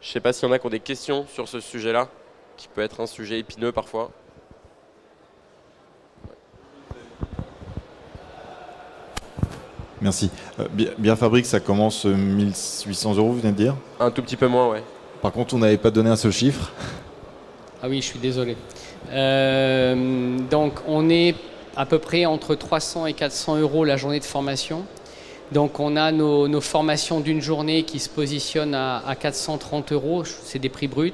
Je 0.01 0.09
ne 0.09 0.13
sais 0.13 0.21
pas 0.21 0.33
s'il 0.33 0.49
y 0.49 0.51
en 0.51 0.55
a 0.55 0.59
qui 0.59 0.67
ont 0.67 0.71
des 0.71 0.81
questions 0.81 1.27
sur 1.27 1.49
ce 1.49 1.61
sujet-là, 1.61 2.09
qui 2.57 2.69
peut 2.69 2.83
être 2.83 3.01
un 3.01 3.07
sujet 3.07 3.39
épineux 3.39 3.73
parfois. 3.73 4.11
Merci. 10.05 10.29
Euh, 10.61 10.67
bien, 10.99 11.17
Fabrique, 11.17 11.47
ça 11.47 11.61
commence 11.61 12.05
1800 12.05 13.13
euh, 13.13 13.17
euros, 13.17 13.33
vous 13.33 13.41
venez 13.41 13.53
de 13.53 13.57
dire? 13.57 13.75
Un 13.99 14.11
tout 14.11 14.21
petit 14.21 14.37
peu 14.37 14.47
moins, 14.47 14.71
oui. 14.71 14.79
Par 15.23 15.33
contre, 15.33 15.55
on 15.55 15.59
n'avait 15.59 15.79
pas 15.79 15.91
donné 15.91 16.11
un 16.11 16.17
seul 16.17 16.31
chiffre. 16.31 16.71
Ah 17.83 17.89
oui, 17.91 18.01
je 18.01 18.07
suis 18.07 18.19
désolé. 18.19 18.57
Euh, 19.13 20.39
donc, 20.51 20.73
on 20.89 21.11
est 21.11 21.35
à 21.77 21.85
peu 21.85 21.99
près 21.99 22.25
entre 22.25 22.55
300 22.55 23.05
et 23.05 23.13
400 23.13 23.59
euros 23.59 23.85
la 23.85 23.99
journée 23.99 24.21
de 24.21 24.25
formation. 24.25 24.87
Donc, 25.53 25.81
on 25.81 25.95
a 25.97 26.11
nos, 26.11 26.61
formations 26.63 27.21
d'une 27.21 27.43
journée 27.43 27.83
qui 27.83 27.99
se 27.99 28.09
positionnent 28.09 28.75
à, 28.75 29.15
430 29.21 29.93
euros, 29.93 30.25
c'est 30.25 30.59
des 30.59 30.71
prix 30.71 30.89
bruts. 30.89 31.13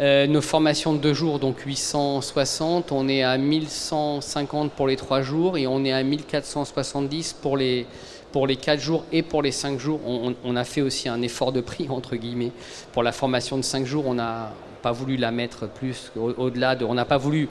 Nos 0.00 0.40
formations 0.40 0.94
de 0.94 0.98
deux 0.98 1.12
jours, 1.12 1.38
donc 1.38 1.60
860, 1.60 2.90
on 2.90 3.06
est 3.08 3.22
à 3.22 3.36
1150 3.36 4.72
pour 4.72 4.86
les 4.86 4.96
trois 4.96 5.20
jours 5.20 5.58
et 5.58 5.66
on 5.66 5.84
est 5.84 5.92
à 5.92 6.02
1470 6.02 7.34
pour 7.34 7.58
les, 7.58 7.86
pour 8.32 8.46
les 8.46 8.56
4 8.56 8.80
jours 8.80 9.04
et 9.12 9.22
pour 9.22 9.42
les 9.42 9.52
5 9.52 9.78
jours, 9.78 10.00
on, 10.06 10.56
a 10.56 10.64
fait 10.64 10.80
aussi 10.80 11.08
un 11.08 11.20
effort 11.22 11.52
de 11.52 11.60
prix, 11.60 11.86
entre 11.90 12.16
guillemets. 12.16 12.52
Pour 12.92 13.02
la 13.02 13.12
formation 13.12 13.56
de 13.56 13.62
5 13.62 13.84
jours, 13.84 14.06
on 14.06 14.14
n'a 14.14 14.52
pas 14.82 14.92
voulu 14.92 15.16
la 15.16 15.30
mettre 15.30 15.68
plus 15.68 16.10
au-delà 16.16 16.74
de. 16.74 16.84
On 16.84 16.94
n'a 16.94 17.04
pas 17.04 17.18
voulu. 17.18 17.48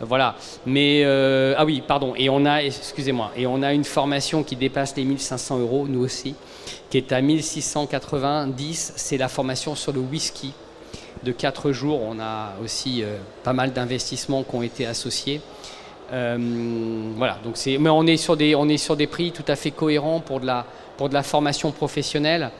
Euh, 0.00 0.04
voilà. 0.04 0.36
Mais. 0.66 1.02
Euh, 1.04 1.54
ah 1.56 1.64
oui, 1.64 1.82
pardon. 1.86 2.14
Et 2.16 2.28
on 2.28 2.44
a. 2.44 2.62
Excusez-moi. 2.62 3.30
Et 3.36 3.46
on 3.46 3.62
a 3.62 3.72
une 3.72 3.84
formation 3.84 4.42
qui 4.42 4.56
dépasse 4.56 4.96
les 4.96 5.04
1500 5.04 5.60
euros, 5.60 5.86
nous 5.88 6.00
aussi, 6.00 6.34
qui 6.90 6.98
est 6.98 7.12
à 7.12 7.20
1690. 7.20 8.94
C'est 8.96 9.16
la 9.16 9.28
formation 9.28 9.76
sur 9.76 9.92
le 9.92 10.00
whisky 10.00 10.52
de 11.24 11.32
4 11.32 11.72
jours. 11.72 12.00
On 12.02 12.18
a 12.20 12.54
aussi 12.62 13.02
euh, 13.02 13.16
pas 13.42 13.52
mal 13.52 13.72
d'investissements 13.72 14.42
qui 14.42 14.54
ont 14.54 14.62
été 14.62 14.86
associés. 14.86 15.40
Euh, 16.12 16.36
voilà, 17.16 17.38
donc 17.42 17.56
c'est, 17.56 17.78
mais 17.78 17.90
on 17.90 18.06
est, 18.06 18.16
sur 18.16 18.36
des, 18.36 18.54
on 18.54 18.68
est 18.68 18.76
sur 18.76 18.96
des 18.96 19.06
prix 19.06 19.32
tout 19.32 19.44
à 19.48 19.56
fait 19.56 19.70
cohérents 19.70 20.20
pour 20.20 20.40
de 20.40 20.46
la, 20.46 20.66
pour 20.96 21.08
de 21.08 21.14
la 21.14 21.22
formation 21.22 21.72
professionnelle. 21.72 22.50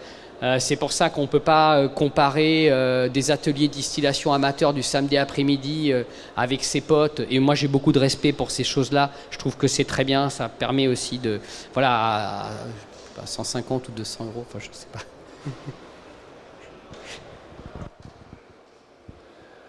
Euh, 0.43 0.59
c'est 0.59 0.77
pour 0.77 0.91
ça 0.91 1.11
qu'on 1.11 1.23
ne 1.23 1.27
peut 1.27 1.41
pas 1.41 1.87
comparer 1.89 2.73
des 3.13 3.31
ateliers 3.31 3.69
de 3.69 3.73
distillation 3.73 4.33
amateurs 4.33 4.73
du 4.73 4.83
samedi 4.83 5.17
après-midi 5.17 5.93
avec 6.37 6.65
ses 6.65 6.81
potes. 6.81 7.23
Et 7.31 7.39
moi, 7.39 7.55
j'ai 7.55 7.69
beaucoup 7.69 7.93
de 7.93 7.99
respect 7.99 8.33
pour 8.33 8.51
ces 8.51 8.65
choses-là. 8.65 9.11
Je 9.31 9.39
trouve 9.39 9.57
que 9.57 9.69
c'est 9.69 9.85
très 9.85 10.05
bien. 10.05 10.31
Ça 10.31 10.49
permet 10.49 10.89
aussi 10.89 11.19
de. 11.19 11.41
Voilà, 11.75 12.47
à, 13.21 13.27
150 13.27 13.89
ou 13.89 13.93
200 13.93 14.25
euros, 14.25 14.45
enfin, 14.49 14.59
je 14.59 14.69
ne 14.69 14.75
sais 14.75 14.87
pas. 14.93 15.01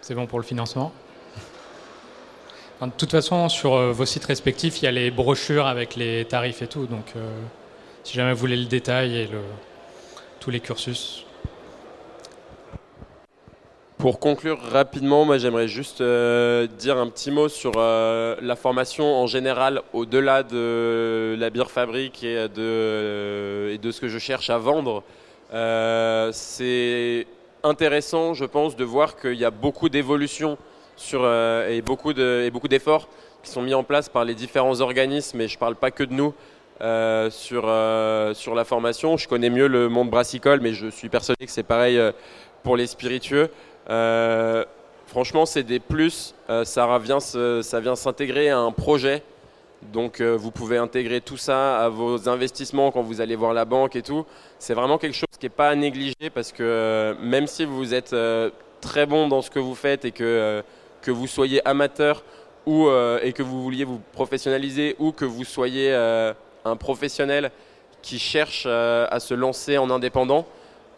C'est 0.06 0.14
bon 0.14 0.26
pour 0.26 0.38
le 0.38 0.44
financement? 0.44 0.92
De 2.82 2.90
toute 2.98 3.10
façon, 3.10 3.48
sur 3.48 3.72
euh, 3.72 3.90
vos 3.90 4.04
sites 4.04 4.26
respectifs, 4.26 4.82
il 4.82 4.84
y 4.84 4.88
a 4.88 4.90
les 4.90 5.10
brochures 5.10 5.66
avec 5.66 5.96
les 5.96 6.26
tarifs 6.26 6.60
et 6.60 6.66
tout. 6.66 6.84
Donc, 6.84 7.14
euh, 7.16 7.40
si 8.02 8.12
jamais 8.12 8.34
vous 8.34 8.38
voulez 8.38 8.58
le 8.58 8.66
détail 8.66 9.16
et 9.16 9.30
tous 10.40 10.50
les 10.50 10.60
cursus. 10.60 11.24
Pour 13.96 14.20
conclure 14.20 14.60
rapidement, 14.60 15.24
moi 15.24 15.38
j'aimerais 15.38 15.68
juste 15.68 16.02
euh, 16.02 16.66
dire 16.66 16.98
un 16.98 17.08
petit 17.08 17.30
mot 17.30 17.48
sur 17.48 17.72
la 17.78 18.56
formation 18.56 19.06
en 19.06 19.26
général, 19.26 19.80
au-delà 19.94 20.42
de 20.42 21.34
la 21.38 21.48
bière 21.48 21.70
fabrique 21.70 22.22
et 22.22 22.46
de, 22.50 23.70
et 23.72 23.78
de 23.78 23.90
ce 23.90 24.02
que 24.02 24.08
je 24.08 24.18
cherche 24.18 24.50
à 24.50 24.58
vendre. 24.58 25.02
C'est 26.34 27.26
intéressant, 27.64 28.34
je 28.34 28.44
pense, 28.44 28.76
de 28.76 28.84
voir 28.84 29.16
qu'il 29.16 29.34
y 29.34 29.44
a 29.44 29.50
beaucoup 29.50 29.88
d'évolutions 29.88 30.58
euh, 31.14 31.68
et 31.70 31.82
beaucoup 31.82 32.12
d'efforts 32.12 33.08
qui 33.42 33.50
sont 33.50 33.62
mis 33.62 33.74
en 33.74 33.82
place 33.82 34.08
par 34.08 34.24
les 34.24 34.34
différents 34.34 34.80
organismes, 34.80 35.40
et 35.40 35.48
je 35.48 35.56
ne 35.56 35.58
parle 35.58 35.74
pas 35.74 35.90
que 35.90 36.04
de 36.04 36.12
nous, 36.12 36.32
euh, 36.80 37.30
sur, 37.30 37.64
euh, 37.66 38.32
sur 38.32 38.54
la 38.54 38.64
formation. 38.64 39.16
Je 39.16 39.28
connais 39.28 39.50
mieux 39.50 39.66
le 39.66 39.88
monde 39.88 40.08
brassicole, 40.08 40.60
mais 40.60 40.72
je 40.72 40.88
suis 40.88 41.08
persuadé 41.08 41.44
que 41.44 41.52
c'est 41.52 41.62
pareil 41.62 42.00
pour 42.62 42.76
les 42.76 42.86
spiritueux. 42.86 43.50
franchement, 45.06 45.46
c'est 45.46 45.62
des 45.62 45.80
plus. 45.80 46.34
ça, 46.48 46.64
ça 46.64 47.80
vient 47.80 47.96
s'intégrer 47.96 48.50
à 48.50 48.58
un 48.58 48.72
projet. 48.72 49.22
Donc, 49.92 50.20
vous 50.20 50.50
pouvez 50.50 50.76
intégrer 50.76 51.20
tout 51.20 51.36
ça 51.36 51.78
à 51.78 51.88
vos 51.88 52.28
investissements 52.28 52.90
quand 52.90 53.02
vous 53.02 53.20
allez 53.20 53.36
voir 53.36 53.52
la 53.52 53.64
banque 53.64 53.96
et 53.96 54.02
tout. 54.02 54.24
C'est 54.58 54.74
vraiment 54.74 54.98
quelque 54.98 55.14
chose 55.14 55.28
qui 55.38 55.46
n'est 55.46 55.50
pas 55.50 55.68
à 55.68 55.74
négliger 55.74 56.30
parce 56.34 56.52
que 56.52 57.14
même 57.20 57.46
si 57.46 57.64
vous 57.64 57.94
êtes 57.94 58.14
très 58.80 59.06
bon 59.06 59.28
dans 59.28 59.42
ce 59.42 59.50
que 59.50 59.58
vous 59.58 59.74
faites 59.74 60.04
et 60.04 60.10
que 60.10 60.62
que 61.04 61.10
vous 61.10 61.26
soyez 61.26 61.60
amateur 61.68 62.24
ou, 62.66 62.88
euh, 62.88 63.20
et 63.22 63.32
que 63.32 63.42
vous 63.42 63.62
vouliez 63.62 63.84
vous 63.84 64.00
professionnaliser 64.12 64.96
ou 64.98 65.12
que 65.12 65.26
vous 65.26 65.44
soyez 65.44 65.92
euh, 65.92 66.32
un 66.64 66.76
professionnel 66.76 67.50
qui 68.00 68.18
cherchent 68.18 68.66
à 68.66 69.18
se 69.18 69.32
lancer 69.32 69.78
en 69.78 69.88
indépendant. 69.90 70.46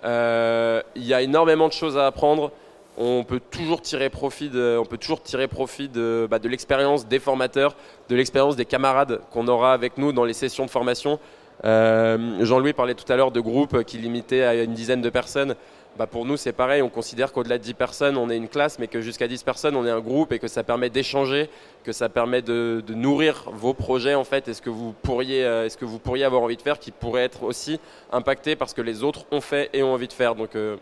Il 0.05 1.07
y 1.07 1.15
a 1.15 1.23
énormément 1.23 1.69
de 1.69 1.73
choses 1.73 1.97
à 1.97 2.07
apprendre 2.07 2.51
on 2.97 3.25
peut 3.25 3.41
toujours 3.41 3.83
tirer 3.83 4.09
profit 4.11 4.49
bah, 4.49 6.39
de 6.39 6.49
l'expérience 6.49 7.07
des 7.07 7.19
formateurs, 7.19 7.77
de 8.09 8.17
l'expérience 8.17 8.57
des 8.57 8.65
camarades 8.65 9.21
qu'on 9.31 9.49
aura 9.49 9.73
avec 9.73 9.99
nous 9.99 10.13
dans 10.13 10.25
les 10.25 10.33
sessions 10.33 10.65
de 10.65 10.71
formation. 10.71 11.19
Euh, 11.65 12.45
Jean-Louis 12.45 12.73
parlait 12.73 12.95
tout 12.95 13.11
à 13.11 13.17
l'heure 13.17 13.31
de 13.31 13.41
groupes 13.41 13.83
qui 13.85 13.99
limitaient 13.99 14.43
à 14.43 14.55
une 14.55 14.75
dizaine 14.75 15.03
de 15.03 15.11
personnes. 15.11 15.55
Bah 15.99 16.07
pour 16.07 16.27
nous, 16.27 16.37
c'est 16.37 16.53
pareil. 16.53 16.83
On 16.83 16.91
considère 16.91 17.33
qu'au-delà 17.33 17.57
de 17.57 17.63
10 17.63 17.75
personnes, 17.75 18.17
on 18.19 18.29
est 18.29 18.37
une 18.37 18.49
classe, 18.49 18.79
mais 18.79 18.87
que 18.87 19.01
jusqu'à 19.01 19.29
10 19.29 19.43
personnes, 19.45 19.77
on 19.77 19.87
est 19.87 19.91
un 19.91 20.01
groupe 20.01 20.31
et 20.33 20.39
que 20.39 20.49
ça 20.49 20.63
permet 20.63 20.91
d'échanger, 20.91 21.49
que 21.85 21.93
ça 21.93 22.11
permet 22.11 22.43
de, 22.43 22.83
nourrir 22.91 23.45
vos 23.53 23.73
projets 23.73 24.15
en 24.15 24.25
fait, 24.25 24.49
et 24.49 24.55
ce 24.55 24.61
que 24.61 24.69
vous 24.69 24.93
pourriez, 25.03 25.45
euh, 25.45 25.65
est-ce 25.65 25.79
que 25.79 25.87
vous 25.87 25.99
pourriez 25.99 26.25
avoir 26.25 26.43
envie 26.43 26.59
de 26.59 26.63
faire, 26.63 26.79
qui 26.79 26.91
pourrait 26.91 27.25
être 27.25 27.45
aussi 27.45 27.81
impacté 28.13 28.57
parce 28.57 28.75
que 28.75 28.83
les 28.83 29.03
autres 29.03 29.25
ont 29.31 29.41
fait 29.41 29.71
et 29.73 29.83
ont 29.83 29.95
envie 29.95 30.09
de 30.09 30.13
faire. 30.13 30.35
Donc, 30.35 30.55
euh, 30.55 30.77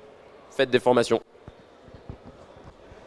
faites 0.51 0.71
des 0.71 0.81
formations. 0.81 1.21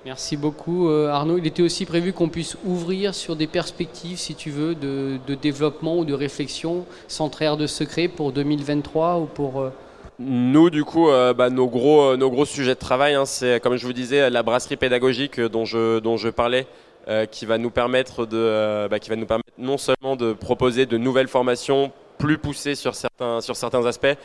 Merci 0.07 0.37
beaucoup 0.37 0.87
euh, 0.87 1.09
Arnaud. 1.09 1.37
Il 1.37 1.45
était 1.45 1.61
aussi 1.61 1.85
prévu 1.85 2.13
qu'on 2.13 2.29
puisse 2.29 2.55
ouvrir 2.63 3.13
sur 3.13 3.35
des 3.35 3.45
perspectives, 3.45 4.17
si 4.17 4.35
tu 4.35 4.51
veux, 4.51 4.73
de, 4.73 5.19
développement 5.35 5.97
ou 5.97 6.05
de 6.05 6.13
réflexion 6.13 6.85
sans 7.09 7.27
trahir 7.27 7.57
de 7.57 7.67
secret 7.67 8.07
pour 8.07 8.31
2023 8.31 9.17
ou 9.17 9.25
pour... 9.25 9.59
Euh, 9.59 9.69
Nous, 10.17 10.69
du 10.69 10.85
coup, 10.85 11.09
euh, 11.09 11.33
bah, 11.33 11.49
nos, 11.49 11.67
gros, 11.67 12.15
nos 12.15 12.29
gros 12.29 12.45
sujets 12.45 12.75
de 12.75 12.79
travail, 12.79 13.15
hein, 13.15 13.25
c'est, 13.25 13.61
comme 13.61 13.75
je 13.75 13.85
vous 13.85 13.91
disais, 13.91 14.29
la 14.29 14.43
brasserie 14.43 14.77
pédagogique 14.77 15.41
dont 15.41 15.65
je, 15.65 15.99
dont 15.99 16.15
je 16.15 16.29
parlais, 16.29 16.67
qui, 17.29 17.45
va 17.45 17.57
nous 17.57 17.69
permettre 17.69 18.25
de, 18.25 18.87
bah, 18.89 18.99
qui 18.99 19.09
va 19.09 19.17
nous 19.17 19.25
permettre 19.25 19.49
non 19.57 19.77
seulement 19.77 20.15
de 20.15 20.31
proposer 20.31 20.85
de 20.85 20.97
nouvelles 20.97 21.27
formations 21.27 21.91
plus 22.17 22.37
poussées 22.37 22.75
sur 22.75 22.95
certains, 22.95 23.41
sur 23.41 23.57
certains 23.57 23.85
aspects, 23.85 24.15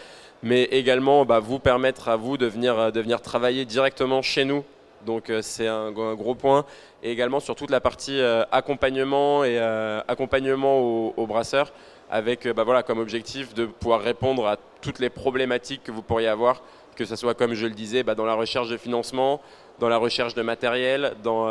mais 0.45 0.63
également 0.65 1.25
bah, 1.25 1.41
vous 1.41 1.59
permettre 1.59 2.09
à 2.09 2.15
vous 2.15 2.37
de 2.37 2.47
venir, 2.47 2.93
de 2.93 3.01
venir 3.01 3.21
travailler 3.21 3.65
directement 3.65 4.23
chez 4.23 4.45
nous 4.45 4.63
donc 5.05 5.31
euh, 5.31 5.43
c'est 5.43 5.67
un, 5.67 5.91
gros 5.91 6.35
point. 6.35 6.65
Et 7.03 7.11
également 7.11 7.41
sur 7.41 7.55
toute 7.55 7.71
la 7.71 7.81
partie 7.81 8.21
euh, 8.21 8.45
accompagnement 8.53 9.45
et 9.45 9.59
euh, 9.59 10.01
accompagnement 10.09 10.79
aux, 10.81 11.27
brasseurs, 11.27 11.73
avec 12.11 12.47
bah, 12.49 12.65
voilà, 12.65 12.83
comme 12.83 12.99
objectif 12.99 13.55
de 13.55 13.67
pouvoir 13.67 14.01
répondre 14.01 14.47
à 14.47 14.57
toutes 14.81 14.99
les 14.99 15.11
problématiques 15.11 15.83
que 15.85 15.93
vous 15.93 16.03
pourriez 16.03 16.29
avoir, 16.29 16.63
que 16.97 17.05
ce 17.05 17.17
soit 17.17 17.35
comme 17.35 17.55
je 17.55 17.67
le 17.67 17.75
disais, 17.75 18.03
bah, 18.03 18.15
dans 18.15 18.27
la 18.27 18.35
recherche 18.35 18.69
de 18.69 18.77
financement, 18.77 19.41
dans 19.79 19.89
la 19.89 19.97
recherche 19.97 20.35
de 20.35 20.43
matériel, 20.43 21.15
dans 21.23 21.47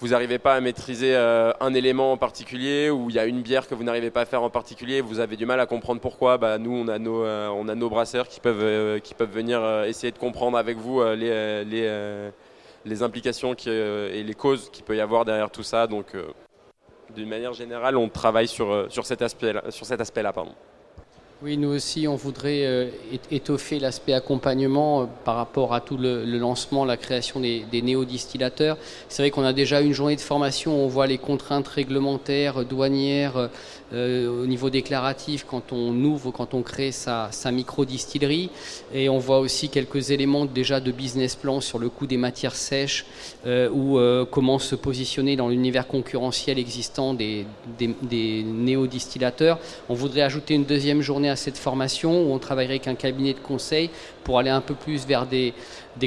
vous 0.00 0.08
n'arrivez 0.08 0.38
pas 0.38 0.54
à 0.54 0.60
maîtriser 0.60 1.14
euh, 1.14 1.52
un 1.60 1.74
élément 1.74 2.12
en 2.12 2.16
particulier 2.16 2.88
ou 2.88 3.10
il 3.10 3.16
y 3.16 3.18
a 3.18 3.26
une 3.26 3.42
bière 3.42 3.68
que 3.68 3.74
vous 3.74 3.84
n'arrivez 3.84 4.10
pas 4.10 4.22
à 4.22 4.24
faire 4.24 4.42
en 4.42 4.48
particulier, 4.48 5.02
vous 5.02 5.20
avez 5.20 5.36
du 5.36 5.44
mal 5.44 5.60
à 5.60 5.66
comprendre 5.66 6.00
pourquoi, 6.00 6.38
bah, 6.38 6.56
nous 6.56 6.72
on 6.72 6.88
a 6.88 6.98
nos, 6.98 7.22
euh, 7.22 7.48
on 7.48 7.68
a 7.68 7.74
nos 7.74 7.90
brasseurs 7.90 8.26
qui 8.26 8.40
peuvent, 8.40 8.62
euh, 8.62 8.98
qui 8.98 9.12
peuvent 9.12 9.30
venir 9.30 9.62
essayer 9.84 10.10
de 10.10 10.18
comprendre 10.18 10.56
avec 10.56 10.78
vous 10.78 11.02
les, 11.02 11.64
les, 11.64 12.30
les, 12.86 13.02
implications 13.02 13.54
et 13.54 14.22
les 14.22 14.34
causes 14.34 14.70
qu'il 14.70 14.84
peut 14.84 14.96
y 14.96 15.00
avoir 15.00 15.26
derrière 15.26 15.50
tout 15.50 15.62
ça. 15.62 15.86
Donc 15.86 16.16
d'une 17.14 17.28
manière 17.28 17.52
générale, 17.52 17.96
on 17.96 18.08
travaille 18.08 18.48
sur, 18.48 18.86
sur 18.88 19.04
cet 19.04 19.20
aspect-là. 19.20 19.62
Aspect-là 19.66 20.32
pardon. 20.32 20.54
Oui, 21.42 21.56
nous 21.56 21.70
aussi, 21.70 22.06
on 22.06 22.16
voudrait 22.16 22.66
euh, 22.66 22.88
étoffer 23.30 23.78
l'aspect 23.78 24.12
accompagnement 24.12 25.00
euh, 25.00 25.04
par 25.24 25.36
rapport 25.36 25.72
à 25.72 25.80
tout 25.80 25.96
le, 25.96 26.22
lancement, 26.36 26.84
la 26.84 26.98
création 26.98 27.40
des, 27.40 27.64
des 27.72 27.80
néo-distillateurs. 27.80 28.76
C'est 29.08 29.22
vrai 29.22 29.30
qu'on 29.30 29.44
a 29.44 29.54
déjà 29.54 29.80
une 29.80 29.94
journée 29.94 30.16
de 30.16 30.20
formation, 30.20 30.84
on 30.84 30.86
voit 30.86 31.06
les 31.06 31.16
contraintes 31.16 31.66
réglementaires, 31.66 32.66
douanières, 32.66 33.48
euh, 33.94 34.42
au 34.42 34.46
niveau 34.46 34.68
déclaratif 34.68 35.46
quand 35.48 35.72
on 35.72 35.94
ouvre, 36.04 36.30
quand 36.30 36.52
on 36.52 36.60
crée 36.60 36.92
sa, 36.92 37.28
sa 37.32 37.50
micro-distillerie. 37.50 38.50
Et 38.92 39.08
on 39.08 39.18
voit 39.18 39.38
aussi 39.38 39.70
quelques 39.70 40.10
éléments 40.10 40.44
déjà 40.44 40.78
de 40.78 40.92
business 40.92 41.36
plan 41.36 41.62
sur 41.62 41.78
le 41.78 41.88
coût 41.88 42.06
des 42.06 42.18
matières 42.18 42.54
sèches 42.54 43.06
ou 43.46 43.98
comment 44.30 44.58
se 44.58 44.74
positionner 44.76 45.34
dans 45.34 45.48
l'univers 45.48 45.88
concurrentiel 45.88 46.58
existant 46.58 47.14
des, 47.14 47.46
des, 47.78 47.90
des 48.02 48.42
néo-distillateurs. 48.44 49.58
On 49.88 49.94
voudrait 49.94 50.22
ajouter 50.22 50.54
une 50.54 50.64
deuxième 50.64 51.00
journée 51.00 51.29
à 51.30 51.36
cette 51.36 51.56
formation 51.56 52.22
où 52.22 52.32
on 52.32 52.38
travaillerait 52.38 52.74
avec 52.74 52.88
un 52.88 52.94
cabinet 52.94 53.32
de 53.32 53.38
conseil 53.38 53.90
pour 54.24 54.38
aller 54.38 54.50
un 54.50 54.60
peu 54.60 54.74
plus 54.74 55.06
vers 55.06 55.26
des, 55.26 55.54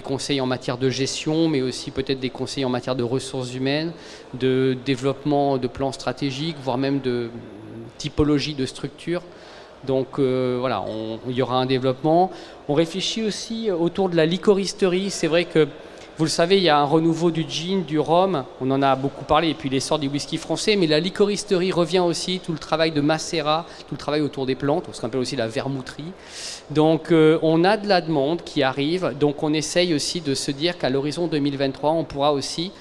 conseils 0.04 0.42
en 0.42 0.46
matière 0.46 0.78
de 0.78 0.90
gestion, 0.90 1.48
mais 1.48 1.62
aussi 1.62 1.92
peut-être 1.92 2.20
des 2.20 2.30
conseils 2.30 2.66
en 2.66 2.70
matière 2.70 2.96
de 2.96 3.04
ressources 3.04 3.54
humaines, 3.54 3.92
de 4.34 4.78
développement 4.86 5.58
de 5.58 5.68
plans 5.68 5.92
stratégiques, 5.92 6.58
voire 6.64 6.78
même 6.78 7.00
de 7.00 7.30
typologie 7.98 8.54
de 8.54 8.66
structure. 8.66 9.22
Donc 9.86 10.20
euh, 10.20 10.58
voilà, 10.60 10.86
il 11.28 11.36
y 11.36 11.42
aura 11.42 11.58
un 11.58 11.66
développement. 11.66 12.32
On 12.70 12.74
réfléchit 12.74 13.24
aussi 13.24 13.70
autour 13.72 14.10
de 14.10 14.16
la 14.16 14.26
licoristerie. 14.26 15.10
C'est 15.10 15.28
vrai 15.28 15.46
que 15.46 15.68
vous 16.18 16.26
le 16.26 16.30
savez, 16.30 16.58
il 16.58 16.64
y 16.64 16.70
a 16.70 16.78
un 16.78 16.84
renouveau 16.84 17.32
du 17.32 17.44
gin, 17.48 17.84
du 17.84 17.98
rhum, 17.98 18.46
on 18.62 18.70
en 18.70 18.84
a 18.84 18.96
beaucoup 18.96 19.26
parlé, 19.26 19.50
et 19.50 19.54
puis 19.56 19.68
l'essor 19.68 19.98
du 19.98 20.08
whisky 20.08 20.38
français, 20.38 20.76
mais 20.76 20.86
la 20.86 21.00
licoristerie 21.00 21.72
revient 21.72 22.00
aussi, 22.00 22.40
tout 22.40 22.52
le 22.52 22.60
travail 22.60 22.92
de 22.92 23.02
macérat, 23.02 23.66
tout 23.88 23.96
le 23.96 23.98
travail 23.98 24.22
autour 24.22 24.46
des 24.46 24.54
plantes, 24.54 24.86
ce 24.92 25.02
qu'on 25.02 25.08
appelle 25.08 25.22
aussi 25.22 25.36
la 25.36 25.48
vermouterie. 25.48 26.12
Donc 26.70 27.12
euh, 27.12 27.40
on 27.42 27.64
a 27.64 27.78
de 27.78 27.88
la 27.88 28.00
demande 28.00 28.44
qui 28.44 28.62
arrive, 28.62 29.16
donc 29.20 29.42
on 29.42 29.54
essaye 29.54 29.96
aussi 29.96 30.22
de 30.22 30.36
se 30.36 30.52
dire 30.52 30.78
qu'à 30.78 30.92
l'horizon 30.92 31.26
2023, 31.26 31.92
on 31.92 32.04
pourra 32.04 32.32
aussi 32.32 32.72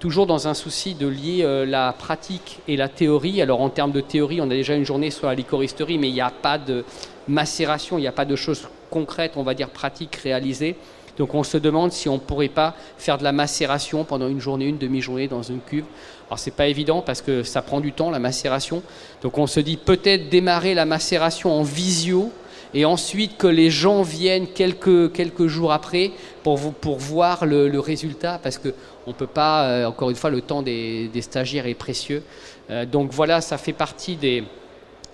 toujours 0.00 0.26
dans 0.26 0.48
un 0.48 0.54
souci 0.54 0.94
de 0.94 1.06
lier 1.06 1.42
euh, 1.44 1.64
la 1.64 1.92
pratique 1.92 2.58
et 2.66 2.76
la 2.76 2.88
théorie. 2.88 3.40
Alors 3.40 3.60
en 3.60 3.68
termes 3.68 3.92
de 3.92 4.00
théorie, 4.00 4.40
on 4.40 4.46
a 4.46 4.48
déjà 4.48 4.74
une 4.74 4.84
journée 4.84 5.12
sur 5.12 5.28
la 5.28 5.34
licoristerie, 5.36 5.96
mais 5.96 6.08
il 6.08 6.14
n'y 6.14 6.20
a 6.20 6.30
pas 6.30 6.58
de 6.58 6.84
macération, 7.28 7.98
il 7.98 8.00
n'y 8.00 8.08
a 8.08 8.12
pas 8.12 8.24
de 8.24 8.34
choses 8.34 8.68
concrètes, 8.90 9.34
on 9.36 9.44
va 9.44 9.54
dire 9.54 9.70
pratiques 9.70 10.16
réalisées. 10.16 10.76
Donc 11.16 11.34
on 11.34 11.44
se 11.44 11.56
demande 11.56 11.92
si 11.92 12.08
on 12.08 12.14
ne 12.14 12.20
pourrait 12.20 12.48
pas 12.48 12.74
faire 12.98 13.18
de 13.18 13.24
la 13.24 13.32
macération 13.32 14.04
pendant 14.04 14.28
une 14.28 14.40
journée, 14.40 14.66
une 14.66 14.78
demi-journée 14.78 15.28
dans 15.28 15.42
une 15.42 15.60
cuve. 15.60 15.84
Alors 16.28 16.38
c'est 16.38 16.54
pas 16.54 16.66
évident 16.66 17.02
parce 17.02 17.22
que 17.22 17.42
ça 17.42 17.62
prend 17.62 17.80
du 17.80 17.92
temps 17.92 18.10
la 18.10 18.18
macération. 18.18 18.82
Donc 19.22 19.38
on 19.38 19.46
se 19.46 19.60
dit 19.60 19.76
peut-être 19.76 20.28
démarrer 20.28 20.74
la 20.74 20.86
macération 20.86 21.52
en 21.52 21.62
visio 21.62 22.32
et 22.74 22.84
ensuite 22.84 23.36
que 23.36 23.46
les 23.46 23.70
gens 23.70 24.02
viennent 24.02 24.48
quelques, 24.48 25.12
quelques 25.12 25.46
jours 25.46 25.72
après 25.72 26.10
pour, 26.42 26.74
pour 26.74 26.98
voir 26.98 27.46
le, 27.46 27.78
résultat 27.78 28.40
parce 28.42 28.58
qu'on 28.58 28.72
ne 29.06 29.12
peut 29.12 29.28
pas, 29.28 29.68
euh, 29.68 29.86
encore 29.86 30.10
une 30.10 30.16
fois, 30.16 30.30
le 30.30 30.40
temps 30.40 30.62
des, 30.62 31.10
stagiaires 31.20 31.66
est 31.66 31.74
précieux. 31.74 32.22
Euh, 32.70 32.84
donc 32.84 33.12
voilà, 33.12 33.40
ça 33.40 33.58
fait 33.58 33.72
partie 33.72 34.16
des, 34.16 34.42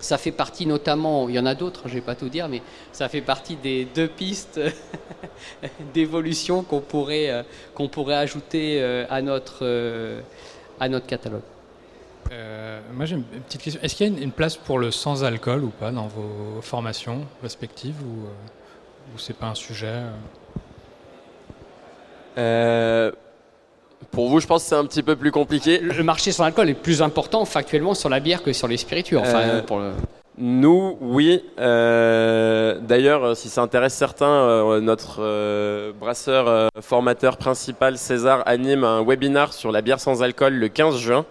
ça 0.01 0.17
fait 0.17 0.31
partie 0.31 0.65
notamment, 0.65 1.29
il 1.29 1.35
y 1.35 1.39
en 1.39 1.45
a 1.45 1.55
d'autres, 1.55 1.83
je 1.85 1.89
ne 1.91 1.95
vais 1.95 2.01
pas 2.01 2.15
tout 2.15 2.29
dire, 2.29 2.49
mais 2.49 2.61
ça 2.91 3.07
fait 3.07 3.21
partie 3.21 3.55
des 3.55 3.85
deux 3.85 4.07
pistes 4.07 4.59
d'évolution 5.93 6.63
qu'on 6.63 6.81
pourrait, 6.81 7.29
euh, 7.29 7.43
qu'on 7.75 7.87
pourrait 7.87 8.15
ajouter 8.15 8.81
euh, 8.81 9.05
à 9.09 9.21
notre, 9.21 9.59
euh, 9.61 10.21
à 10.79 10.89
notre 10.89 11.05
catalogue. 11.05 11.41
moi 12.93 13.05
j'ai 13.05 13.15
une 13.15 13.23
petite 13.23 13.61
question. 13.61 13.81
Est-ce 13.83 13.95
qu'il 13.95 14.11
y 14.11 14.19
a 14.19 14.23
une, 14.23 14.31
place 14.31 14.57
pour 14.57 14.79
le 14.79 14.91
sans 14.91 15.23
alcool 15.23 15.63
ou 15.63 15.69
pas 15.69 15.91
dans 15.91 16.07
vos 16.07 16.61
formations 16.61 17.25
respectives 17.43 18.01
ou, 18.01 18.25
ou 19.13 19.19
c'est 19.19 19.35
pas 19.35 19.47
un 19.47 19.55
sujet 19.55 20.01
pour 24.09 24.29
vous, 24.29 24.39
je 24.39 24.47
pense 24.47 24.63
que 24.63 24.69
c'est 24.69 24.75
un 24.75 24.85
petit 24.85 25.03
peu 25.03 25.15
plus 25.15 25.31
compliqué. 25.31 25.79
Le 25.79 26.03
marché 26.03 26.31
sans 26.31 26.43
alcool 26.43 26.69
est 26.69 26.73
plus 26.73 27.01
important 27.01 27.45
factuellement 27.45 27.93
sur 27.93 28.09
la 28.09 28.19
bière 28.19 28.43
que 28.43 28.51
sur 28.51 28.67
les 28.67 28.77
spiritueux. 28.77 29.19
Enfin, 29.19 29.41
euh, 29.41 29.61
pour 29.61 29.79
le... 29.79 29.91
Nous, 30.37 30.97
oui. 31.01 31.43
Euh, 31.59 32.79
d'ailleurs, 32.81 33.37
si 33.37 33.47
ça 33.49 33.61
intéresse 33.61 33.93
certains, 33.93 34.25
euh, 34.25 34.81
notre 34.81 35.91
brasseur 35.91 36.69
formateur 36.81 37.37
principal, 37.37 37.97
César, 37.97 38.41
anime 38.45 38.83
un 38.83 39.03
webinar 39.03 39.53
sur 39.53 39.71
la 39.71 39.81
bière 39.81 39.99
sans 39.99 40.23
alcool 40.23 40.53
le 40.53 40.67
15 40.67 40.97
juin. 40.97 41.25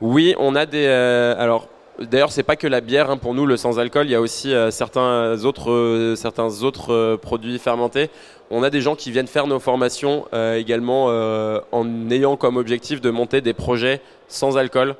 oui, 0.00 0.34
on 0.38 0.54
a 0.54 0.66
des. 0.66 0.86
alors, 0.86 1.68
D'ailleurs, 1.98 2.32
c'est 2.32 2.42
pas 2.42 2.56
que 2.56 2.66
la 2.66 2.80
bière 2.80 3.10
hein, 3.10 3.18
pour 3.18 3.34
nous, 3.34 3.44
le 3.44 3.58
sans 3.58 3.78
alcool. 3.78 4.06
Il 4.06 4.12
y 4.12 4.14
a 4.14 4.20
aussi 4.20 4.54
certains 4.70 5.44
autres, 5.44 6.14
certains 6.16 6.62
autres 6.62 7.16
produits 7.16 7.58
fermentés 7.58 8.08
on 8.52 8.62
a 8.62 8.68
des 8.68 8.82
gens 8.82 8.94
qui 8.94 9.10
viennent 9.10 9.26
faire 9.26 9.46
nos 9.46 9.58
formations 9.58 10.26
euh, 10.34 10.56
également 10.56 11.06
euh, 11.08 11.58
en 11.72 12.10
ayant 12.10 12.36
comme 12.36 12.58
objectif 12.58 13.00
de 13.00 13.08
monter 13.08 13.40
des 13.40 13.54
projets 13.54 14.02
sans 14.28 14.58
alcool. 14.58 14.94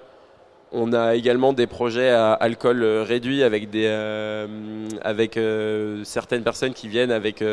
On 0.73 0.95
a 0.95 1.15
également 1.15 1.53
des 1.53 1.67
projets 1.67 2.09
à 2.09 2.33
alcool 2.33 2.83
euh, 2.83 3.05
réduit 3.07 3.43
avec, 3.43 3.69
des, 3.69 3.87
avec 5.03 5.39
certaines 6.05 6.43
personnes 6.43 6.73
qui 6.73 6.89
viennent 6.89 7.13
avec 7.13 7.45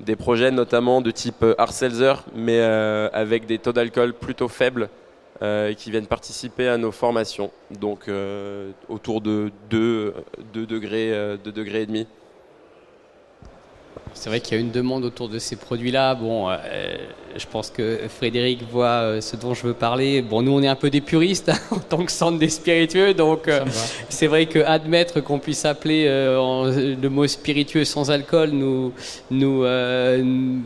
des 0.00 0.16
projets 0.16 0.52
notamment 0.52 1.00
de 1.00 1.10
type 1.10 1.44
Arcelzer, 1.58 2.24
mais 2.36 2.60
avec 2.60 3.46
des 3.46 3.58
taux 3.58 3.72
d'alcool 3.72 4.14
plutôt 4.14 4.48
faibles 4.48 4.88
qui 5.40 5.90
viennent 5.90 6.06
participer 6.06 6.68
à 6.68 6.76
nos 6.76 6.92
formations. 6.92 7.50
Donc 7.72 8.08
autour 8.88 9.20
de 9.20 9.50
2, 9.70 10.14
degrés, 10.54 11.38
2 11.42 11.50
degrés 11.50 11.82
et 11.82 11.86
demi. 11.86 12.06
C'est 14.18 14.30
vrai 14.30 14.40
qu'il 14.40 14.56
y 14.56 14.58
a 14.58 14.60
une 14.60 14.72
demande 14.72 15.04
autour 15.04 15.28
de 15.28 15.38
ces 15.38 15.54
produits-là. 15.54 16.16
Bon, 16.16 16.50
euh, 16.50 16.56
je 17.36 17.46
pense 17.46 17.70
que 17.70 18.00
Frédéric 18.08 18.62
voit 18.68 18.86
euh, 18.86 19.20
ce 19.20 19.36
dont 19.36 19.54
je 19.54 19.64
veux 19.64 19.72
parler. 19.72 20.22
Bon, 20.22 20.42
nous, 20.42 20.50
on 20.50 20.60
est 20.60 20.66
un 20.66 20.74
peu 20.74 20.90
des 20.90 21.00
puristes 21.00 21.50
hein, 21.50 21.58
en 21.70 21.78
tant 21.78 22.04
que 22.04 22.10
centre 22.10 22.36
des 22.36 22.48
spiritueux, 22.48 23.14
donc 23.14 23.46
euh, 23.46 23.64
c'est 24.08 24.26
vrai 24.26 24.46
que 24.46 24.58
admettre 24.58 25.20
qu'on 25.20 25.38
puisse 25.38 25.64
appeler 25.64 26.06
le 26.08 27.08
mot 27.08 27.26
spiritueux 27.28 27.84
sans 27.84 28.10
alcool 28.10 28.50
nous, 28.50 28.92
nous, 29.30 29.60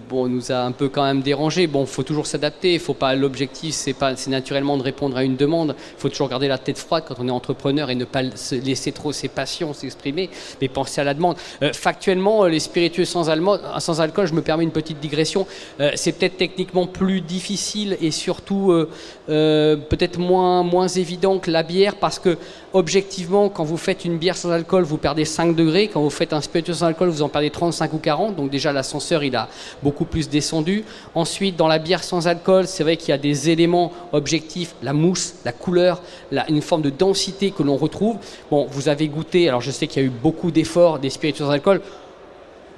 bon, 0.09 0.29
nous 0.29 0.51
a 0.51 0.63
un 0.63 0.73
peu 0.73 0.89
quand 0.89 1.05
même 1.05 1.21
dérangé. 1.21 1.67
Bon, 1.67 1.85
faut 1.85 2.03
toujours 2.03 2.27
s'adapter. 2.27 2.79
Faut 2.79 2.95
pas 2.95 3.15
l'objectif, 3.15 3.75
c'est 3.75 3.93
pas, 3.93 4.17
c'est 4.17 4.31
naturellement 4.31 4.79
de 4.79 4.83
répondre 4.83 5.17
à 5.17 5.25
une 5.25 5.37
demande. 5.37 5.75
Il 5.99 6.01
faut 6.01 6.09
toujours 6.09 6.29
garder 6.29 6.49
la 6.49 6.59
tête 6.59 6.79
froide 6.79 7.05
quand 7.07 7.17
on 7.19 7.29
est 7.29 7.33
entrepreneur 7.33 7.91
et 7.91 7.95
ne 7.95 8.05
pas 8.05 8.23
se 8.35 8.55
laisser 8.55 8.93
trop 8.93 9.13
ses 9.13 9.29
passions 9.29 9.75
s'exprimer, 9.75 10.31
mais 10.61 10.69
penser 10.69 11.01
à 11.01 11.05
la 11.05 11.13
demande. 11.15 11.37
factuellement, 11.75 12.47
les 12.47 12.61
spiritueux 12.61 13.05
sans 13.05 13.29
alcool 13.29 13.42
sans 13.79 14.01
alcool, 14.01 14.27
je 14.27 14.35
me 14.35 14.43
permets 14.43 14.65
une 14.65 14.71
petite 14.71 15.01
digression. 15.01 15.47
Euh, 15.81 15.91
c'est 15.95 16.13
peut-être 16.13 16.37
techniquement 16.37 16.87
plus 16.87 17.21
difficile 17.21 17.97
et 18.01 18.11
surtout 18.11 18.73
euh, 18.73 18.89
euh, 19.29 19.77
peut-être 19.77 20.19
moins, 20.19 20.63
moins 20.63 20.89
évident 20.89 21.39
que 21.39 21.51
la 21.51 21.63
bière 21.63 21.97
parce 21.97 22.19
que 22.19 22.39
objectivement, 22.73 23.49
quand 23.49 23.65
vous 23.65 23.77
faites 23.77 24.05
une 24.05 24.19
bière 24.19 24.37
sans 24.37 24.51
alcool, 24.51 24.85
vous 24.85 24.97
perdez 24.97 25.25
5 25.25 25.55
degrés. 25.55 25.89
Quand 25.89 26.01
vous 26.01 26.11
faites 26.11 26.33
un 26.33 26.41
spiritueux 26.41 26.75
sans 26.75 26.87
alcool, 26.87 27.09
vous 27.09 27.23
en 27.23 27.29
perdez 27.29 27.51
35 27.51 27.93
ou 27.93 27.99
40. 27.99 28.37
Donc 28.37 28.51
déjà, 28.51 28.73
l'ascenseur, 28.73 29.23
il 29.25 29.37
a 29.37 29.49
beaucoup 29.83 30.05
plus 30.05 30.29
descendu. 30.29 30.85
Ensuite, 31.15 31.57
dans 31.57 31.69
la 31.69 31.79
bière 31.79 32.03
sans 32.03 32.29
alcool, 32.29 32.67
c'est 32.67 32.83
vrai 32.83 32.97
qu'il 32.97 33.11
y 33.11 33.13
a 33.13 33.19
des 33.19 33.51
éléments 33.51 33.93
objectifs, 34.13 34.75
la 34.83 34.93
mousse, 34.93 35.35
la 35.45 35.53
couleur, 35.53 36.03
une 36.49 36.63
forme 36.63 36.83
de 36.83 36.91
densité 36.91 37.51
que 37.51 37.63
l'on 37.63 37.77
retrouve. 37.77 38.17
Bon, 38.51 38.67
vous 38.71 38.89
avez 38.89 39.09
goûté, 39.09 39.49
alors 39.49 39.61
je 39.61 39.71
sais 39.71 39.87
qu'il 39.87 40.03
y 40.03 40.05
a 40.05 40.09
eu 40.09 40.13
beaucoup 40.13 40.51
d'efforts 40.51 40.99
des 40.99 41.11
spiritueux 41.11 41.45
sans 41.45 41.51
alcool. 41.51 41.81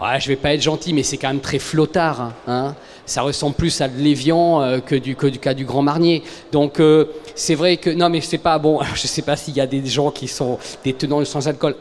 Ouais, 0.01 0.19
je 0.19 0.27
vais 0.27 0.37
pas 0.37 0.55
être 0.55 0.63
gentil, 0.63 0.93
mais 0.93 1.05
c'est 1.05 1.17
quand 1.17 1.29
même 1.29 1.41
très 1.41 1.61
flottard. 1.61 2.21
Hein, 2.21 2.33
hein. 2.49 2.75
ça 3.07 3.23
ressemble 3.23 3.55
plus 3.55 3.81
à 3.81 3.89
de 3.89 3.97
l'Évian 3.97 4.61
euh, 4.61 4.81
que, 4.81 4.97
du, 4.97 5.15
du 5.15 5.39
cas 5.39 5.55
du 5.55 5.65
Grand 5.65 5.83
Marnier. 5.83 6.25
Donc 6.51 6.81
euh, 6.81 7.07
c'est 7.37 7.55
vrai 7.55 7.77
que 7.77 7.91
non, 7.91 8.09
mais 8.09 8.21
c'est 8.21 8.39
pas 8.39 8.59
bon. 8.59 8.81
Je 8.95 9.07
sais 9.07 9.23
pas 9.23 9.37
s'il 9.37 9.55
y 9.55 9.61
a 9.61 9.67
des 9.67 9.85
gens 9.87 10.11
qui 10.11 10.27
sont 10.27 10.59
des 10.83 10.95
tenants 10.95 11.21
de 11.21 11.25
sans 11.25 11.47
alcool 11.47 11.77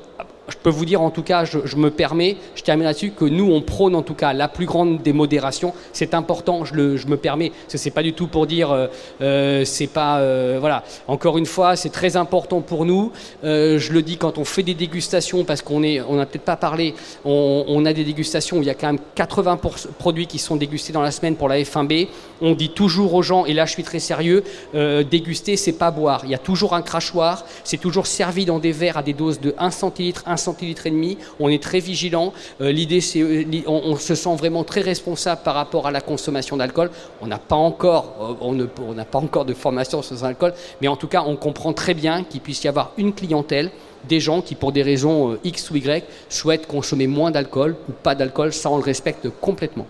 je 0.50 0.58
peux 0.58 0.70
vous 0.70 0.86
dire 0.86 1.02
en 1.02 1.10
tout 1.10 1.24
cas, 1.24 1.46
je, 1.46 1.76
me 1.78 1.90
permets, 1.90 2.36
je 2.56 2.64
termine 2.64 2.84
là-dessus, 2.84 3.12
que 3.12 3.26
nous, 3.26 3.52
on 3.52 3.62
prône 3.62 3.96
en 3.96 4.02
tout 4.02 4.14
cas 4.14 4.34
la 4.34 4.48
plus 4.50 4.66
grande 4.66 5.02
des 5.02 5.14
modérations. 5.14 5.74
C'est 5.94 6.14
important, 6.14 6.66
je, 6.66 6.74
me 6.76 7.16
permets. 7.16 7.52
Ce 7.70 7.78
n'est 7.84 7.92
pas 7.92 8.04
du 8.04 8.14
tout 8.14 8.28
pour 8.28 8.46
dire, 8.46 8.72
euh, 8.72 8.88
euh, 9.22 9.66
c'est 9.66 9.88
pas. 9.88 10.20
Euh, 10.20 10.58
voilà. 10.60 10.84
Encore 11.08 11.38
une 11.38 11.46
fois, 11.46 11.76
c'est 11.76 11.90
très 11.90 12.18
important 12.18 12.62
pour 12.62 12.86
nous. 12.86 13.12
je 13.44 13.94
le 13.94 14.02
dis 14.02 14.18
quand 14.18 14.38
on 14.38 14.44
fait 14.44 14.64
des 14.64 14.74
dégustations, 14.74 15.46
parce 15.46 15.62
qu'on 15.62 15.82
est, 15.84 16.02
on 16.02 16.16
n'a 16.16 16.26
peut-être 16.26 16.44
pas 16.44 16.58
parlé, 16.58 16.94
on, 17.24 17.86
a 17.86 17.94
des 17.94 18.04
dégustations 18.04 18.58
où 18.58 18.62
il 18.62 18.68
y 18.68 18.70
a 18.70 18.76
quand 18.76 18.88
même 18.88 19.00
80 19.16 19.60
produits 19.98 20.28
qui 20.28 20.40
sont 20.40 20.56
dégustés 20.56 20.94
dans 20.94 21.02
la 21.02 21.12
semaine 21.12 21.36
pour 21.36 21.48
la 21.48 21.60
F1B. 21.60 22.08
On 22.42 22.54
dit 22.54 22.70
toujours 22.70 23.14
aux 23.14 23.22
gens, 23.22 23.46
et 23.46 23.54
là 23.54 23.66
je 23.66 23.72
suis 23.72 23.84
très 23.84 24.00
sérieux, 24.00 24.44
déguster, 24.74 25.56
c'est 25.56 25.74
pas 25.74 25.92
boire. 25.92 26.22
Il 26.26 26.32
y 26.32 26.36
a 26.36 26.40
toujours 26.40 26.74
un 26.74 26.82
crachoir, 26.82 27.46
c'est 27.64 27.78
toujours 27.78 28.08
servi 28.08 28.46
dans 28.46 28.60
des 28.60 28.72
verres 28.72 28.98
à 28.98 29.04
des 29.04 29.14
doses 29.14 29.40
de 29.40 29.56
1 29.58 29.72
centilitre, 29.72 30.24
un 30.34 30.38
centilitre 30.38 30.88
et 30.88 30.92
demi. 30.92 31.18
On 31.40 31.48
est 31.50 31.62
très 31.62 31.80
vigilant. 31.80 32.34
Euh, 32.60 32.72
l'idée, 32.72 33.02
c'est, 33.02 33.22
euh, 33.22 33.46
on, 33.68 33.96
se 33.96 34.16
sent 34.16 34.36
vraiment 34.36 34.64
très 34.64 34.82
responsable 34.82 35.42
par 35.44 35.56
rapport 35.56 35.88
à 35.88 35.92
la 35.92 36.02
consommation 36.02 36.58
d'alcool. 36.58 36.90
On 37.22 37.28
n'a 37.28 37.38
pas 37.38 37.56
encore, 37.56 38.38
euh, 38.42 38.68
on 38.82 38.94
n'a 38.94 39.06
pas 39.06 39.20
encore 39.20 39.46
de 39.46 39.54
formation 39.54 40.02
sur 40.02 40.16
l'alcool, 40.22 40.54
mais 40.82 40.88
en 40.88 40.98
tout 40.98 41.08
cas, 41.08 41.24
on 41.26 41.36
comprend 41.36 41.72
très 41.74 41.94
bien 41.94 42.24
qu'il 42.24 42.42
puisse 42.42 42.64
y 42.64 42.68
avoir 42.68 42.92
une 42.98 43.14
clientèle 43.14 43.72
des 44.10 44.20
gens 44.20 44.42
qui, 44.42 44.56
pour 44.56 44.74
des 44.74 44.84
raisons 44.84 45.38
X 45.46 45.72
ou 45.72 45.78
Y, 45.78 46.04
souhaitent 46.28 46.68
consommer 46.68 47.08
moins 47.08 47.32
d'alcool 47.32 47.78
ou 47.88 47.94
pas 47.94 48.16
d'alcool. 48.16 48.52
Ça, 48.52 48.70
on 48.70 48.78
le 48.78 48.84
respecte 48.84 49.30
complètement. 49.40 49.88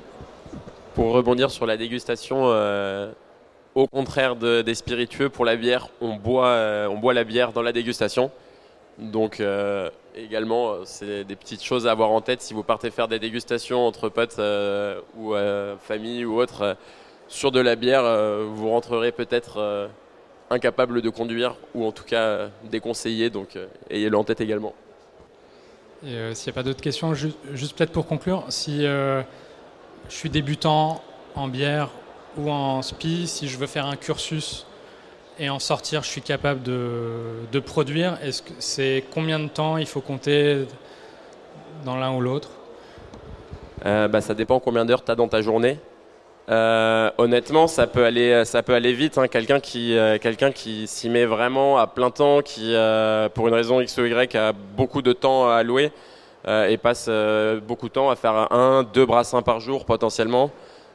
Pour 0.94 1.14
rebondir 1.14 1.50
sur 1.50 1.66
la 1.66 1.78
dégustation, 1.78 2.54
au 3.74 3.88
contraire 3.88 4.36
des 4.36 4.76
spiritueux, 4.76 5.30
pour 5.30 5.46
la 5.46 5.56
bière, 5.56 5.88
on 6.00 6.14
boit, 6.14 6.56
on 6.92 7.00
boit 7.00 7.16
la 7.16 7.24
bière 7.24 7.54
dans 7.54 7.64
la 7.64 7.72
dégustation. 7.72 8.30
Donc 9.00 9.40
euh, 9.40 9.90
également, 10.16 10.72
euh, 10.72 10.82
c'est 10.86 11.24
des 11.24 11.36
petites 11.36 11.64
choses 11.64 11.88
à 11.88 11.92
avoir 11.92 12.12
en 12.12 12.22
tête 12.22 12.42
si 12.42 12.54
vous 12.54 12.64
partez 12.64 12.92
faire 12.92 13.08
des 13.08 13.20
dégustations 13.20 13.88
entre 13.88 14.10
potes 14.10 14.38
euh, 14.40 15.00
ou 15.18 15.34
famille 15.80 16.26
ou 16.26 16.40
autre. 16.40 16.78
sur 17.28 17.52
de 17.52 17.60
la 17.60 17.76
bière, 17.76 18.04
vous 18.48 18.70
rentrerez 18.70 19.12
peut-être 19.12 19.90
incapable 20.50 21.02
de 21.02 21.10
conduire 21.10 21.56
ou 21.74 21.86
en 21.86 21.92
tout 21.92 22.04
cas 22.04 22.50
déconseillé, 22.70 23.30
donc 23.30 23.58
ayez-le 23.90 24.18
en 24.18 24.24
tête 24.24 24.42
également. 24.42 24.74
S'il 26.04 26.12
n'y 26.12 26.50
a 26.50 26.54
pas 26.54 26.64
d'autres 26.64 26.82
questions, 26.82 27.14
juste, 27.14 27.38
juste 27.54 27.78
peut-être 27.78 27.94
pour 27.94 28.06
conclure, 28.06 28.46
si 28.50 28.82
je 28.82 29.24
suis 30.10 30.30
débutant 30.30 31.02
en 31.34 31.48
bière 31.48 31.90
ou 32.38 32.52
en 32.52 32.82
spi, 32.82 33.28
si 33.28 33.48
je 33.48 33.58
veux 33.58 33.68
faire 33.68 33.88
un 33.88 33.96
cursus 33.96 34.68
et 35.40 35.50
en 35.50 35.60
sortir, 35.60 36.04
je 36.04 36.10
suis 36.10 36.22
capable 36.22 36.62
de, 36.64 37.60
produire. 37.60 38.18
Est-ce 38.24 38.42
que 38.42 38.52
c'est 38.60 39.04
combien 39.14 39.40
de 39.40 39.48
temps 39.48 39.78
il 39.78 39.86
faut 39.86 40.02
compter 40.02 40.66
dans 41.86 41.98
l'un 41.98 42.14
ou 42.14 42.22
l'autre 42.22 42.50
euh, 43.86 44.08
bah, 44.08 44.22
Ça 44.22 44.34
dépend 44.34 44.60
combien 44.60 44.86
d'heures 44.86 45.04
tu 45.04 45.12
as 45.12 45.16
dans 45.16 45.28
ta 45.28 45.42
journée. 45.42 45.80
Euh, 46.50 47.10
honnêtement, 47.18 47.68
ça 47.68 47.88
peut 47.88 48.04
aller, 48.04 48.44
ça 48.46 48.64
peut 48.64 48.74
aller 48.74 48.94
vite. 48.94 49.18
Hein. 49.18 49.28
Quelqu'un 49.28 49.60
qui, 49.60 49.98
euh, 49.98 50.18
quelqu'un 50.20 50.52
qui 50.52 50.88
s'y 50.88 51.10
met 51.10 51.26
vraiment 51.26 51.78
à 51.78 51.88
plein 51.88 52.12
temps, 52.12 52.42
qui, 52.42 52.76
pour 53.34 53.48
une 53.48 53.54
raison 53.54 53.82
X 53.82 53.98
ou 53.98 54.06
Y, 54.06 54.36
a 54.36 54.54
beaucoup 54.54 55.02
de 55.02 55.14
temps 55.14 55.50
à 55.50 55.56
allouer 55.56 55.92
et 56.46 56.78
passe 56.78 57.10
beaucoup 57.66 57.88
de 57.88 57.94
temps 57.94 58.10
à 58.10 58.18
faire 58.18 58.52
un, 58.52 58.84
deux 58.84 59.06
brassins 59.06 59.42
par 59.42 59.62
jour 59.62 59.86
potentiellement, 59.86 60.52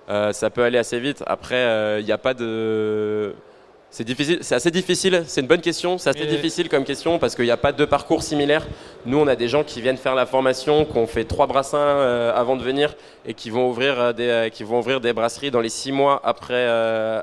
ça 0.08 0.50
peut 0.50 0.62
aller 0.62 0.78
assez 0.78 1.00
vite. 1.00 1.24
Après, 1.26 1.98
il 2.00 2.04
n'y 2.04 2.12
a 2.12 2.18
pas 2.18 2.34
de 2.34 3.34
c'est 3.90 4.04
difficile, 4.04 4.38
c'est 4.42 4.54
assez 4.54 4.70
difficile, 4.70 5.24
c'est 5.26 5.40
une 5.40 5.46
bonne 5.46 5.62
question, 5.62 5.96
c'est 5.96 6.10
assez 6.10 6.26
difficile 6.26 6.68
comme 6.68 6.84
question 6.84 7.18
parce 7.18 7.34
qu'il 7.34 7.46
n'y 7.46 7.50
a 7.50 7.56
pas 7.56 7.72
de 7.72 7.84
parcours 7.86 8.22
similaires. 8.22 8.66
Nous, 9.06 9.18
on 9.18 9.26
a 9.26 9.34
des 9.34 9.48
gens 9.48 9.64
qui 9.64 9.80
viennent 9.80 9.96
faire 9.96 10.14
la 10.14 10.26
formation, 10.26 10.84
qui 10.84 10.98
ont 10.98 11.06
fait 11.06 11.24
trois 11.24 11.46
brassins 11.46 11.78
euh, 11.78 12.32
avant 12.34 12.56
de 12.56 12.62
venir 12.62 12.94
et 13.28 13.34
qui 13.34 13.50
vont 13.50 13.68
ouvrir 13.68 14.00
euh, 14.00 14.12
des, 14.12 14.28
euh, 14.28 14.48
qui 14.48 14.64
vont 14.64 14.80
ouvrir 14.80 15.00
des 15.00 15.12
brasseries 15.12 15.52
dans 15.52 15.60
les 15.60 15.68
six 15.68 15.92
mois 15.92 16.20
après, 16.24 16.66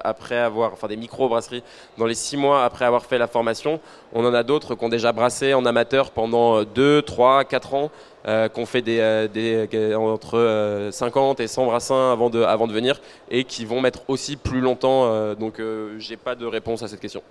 après 0.04 0.38
avoir, 0.38 0.72
enfin 0.72 0.88
des 0.88 0.96
micro-brasseries 0.96 1.64
dans 1.98 2.06
les 2.06 2.16
six 2.16 2.38
mois 2.38 2.64
après 2.64 2.86
avoir 2.86 3.06
fait 3.06 3.18
la 3.18 3.28
formation. 3.28 3.82
On 4.14 4.24
en 4.24 4.34
a 4.34 4.44
d'autres 4.44 4.76
qui 4.76 4.86
ont 4.86 4.90
déjà 4.90 5.12
brassé 5.12 5.54
en 5.54 5.66
amateur 5.66 6.12
pendant 6.12 6.64
deux, 6.64 7.02
trois, 7.02 7.44
quatre 7.44 7.74
ans 7.74 7.92
euh, 8.28 8.50
qu'on 8.50 8.66
fait 8.66 8.82
des, 8.82 8.98
euh, 9.02 9.96
entre 9.96 10.90
50 10.92 11.40
euh, 11.40 11.44
et 11.44 11.48
100 11.48 11.66
brassins 11.68 12.12
avant 12.12 12.32
de, 12.32 12.42
avant 12.42 12.66
de 12.66 12.74
venir 12.74 13.00
et 13.30 13.44
qui 13.44 13.66
vont 13.66 13.82
mettre 13.82 14.02
aussi 14.08 14.36
plus 14.36 14.62
longtemps. 14.62 15.36
donc, 15.36 15.62
j'ai 16.00 16.18
pas 16.18 16.34
de 16.34 16.46
réponse 16.46 16.82
à 16.82 16.88
cette 16.88 17.00
question. 17.00 17.22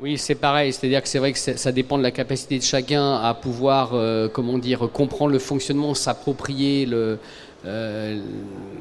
Oui, 0.00 0.16
c'est 0.16 0.34
pareil. 0.34 0.72
C'est-à-dire 0.72 1.02
que 1.02 1.08
c'est 1.08 1.18
vrai 1.18 1.32
que 1.32 1.38
ça 1.38 1.72
dépend 1.72 1.98
de 1.98 2.02
la 2.02 2.10
capacité 2.10 2.58
de 2.58 2.62
chacun 2.62 3.16
à 3.16 3.34
pouvoir, 3.34 3.92
comment 4.32 4.56
dire, 4.56 4.88
comprendre 4.90 5.32
le 5.32 5.38
fonctionnement, 5.38 5.92
s'approprier 5.92 6.86
le, 6.86 7.18
euh, 7.64 8.18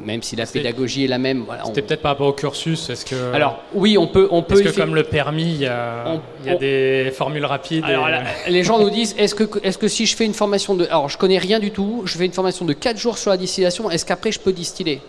même 0.04 0.24
si 0.24 0.36
la 0.36 0.48
pédagogie 0.48 1.06
est 1.06 1.08
la 1.08 1.20
même. 1.20 1.46
C'était 1.66 1.84
peut-être 1.84 2.02
par 2.02 2.14
rapport 2.14 2.28
au 2.28 2.34
cursus. 2.34 2.90
Est-ce 2.90 3.06
que 3.06 3.34
alors 3.34 3.62
oui, 3.74 3.98
on 3.98 4.08
peut, 4.08 4.28
on 4.32 4.42
peut. 4.42 4.56
Est-ce 4.56 4.74
que 4.74 4.80
comme 4.80 4.96
le 4.96 5.04
permis, 5.04 5.54
il 5.54 5.62
y 5.62 5.68
a, 5.68 6.20
des 6.60 7.12
formules 7.16 7.46
rapides 7.46 7.84
alors, 7.86 8.08
Les 8.48 8.64
gens 8.64 8.80
nous 8.80 8.90
disent 8.90 9.16
est-ce 9.20 9.36
que, 9.36 9.44
est-ce 9.64 9.78
que 9.78 9.88
si 9.88 10.06
je 10.08 10.16
fais 10.16 10.26
une 10.26 10.34
formation 10.34 10.74
de, 10.74 10.86
alors 10.86 11.10
je 11.10 11.18
connais 11.18 11.38
rien 11.38 11.60
du 11.60 11.72
tout, 11.72 12.02
je 12.06 12.18
fais 12.18 12.26
une 12.26 12.34
formation 12.34 12.66
de 12.66 12.74
4 12.74 12.98
jours 12.98 13.18
sur 13.18 13.30
la 13.30 13.38
distillation, 13.38 13.92
est-ce 13.92 14.06
qu'après 14.06 14.32
je 14.32 14.40
peux 14.40 14.54
distiller? 14.54 15.02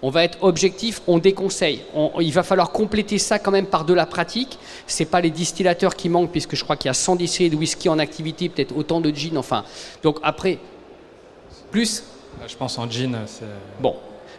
On 0.00 0.10
va 0.10 0.22
être 0.22 0.38
objectif, 0.42 1.00
on 1.08 1.18
déconseille. 1.18 1.82
il 2.20 2.32
va 2.32 2.44
falloir 2.44 2.70
compléter 2.70 3.18
ça 3.18 3.40
quand 3.40 3.50
même 3.50 3.66
par 3.66 3.84
de 3.84 3.94
la 3.94 4.06
pratique. 4.06 4.56
C'est 4.86 5.06
pas 5.06 5.20
les 5.20 5.30
distillateurs 5.30 5.96
qui 5.96 6.08
manquent, 6.08 6.30
puisque 6.30 6.54
je 6.54 6.62
crois 6.62 6.76
qu'il 6.76 6.88
y 6.88 6.90
a 6.90 6.94
100 6.94 7.16
distillés 7.16 7.50
de 7.50 7.56
whisky 7.56 7.88
en 7.88 7.98
activité, 7.98 8.48
peut-être 8.48 8.76
autant 8.76 9.00
de 9.00 9.10
gin. 9.10 9.36
Enfin, 9.36 9.64
donc 10.04 10.18
après, 10.22 10.58
plus 11.72 12.04
je 12.46 12.56
pense 12.56 12.78
en 12.78 12.90
jean. 12.90 13.16
Bon, 13.80 13.96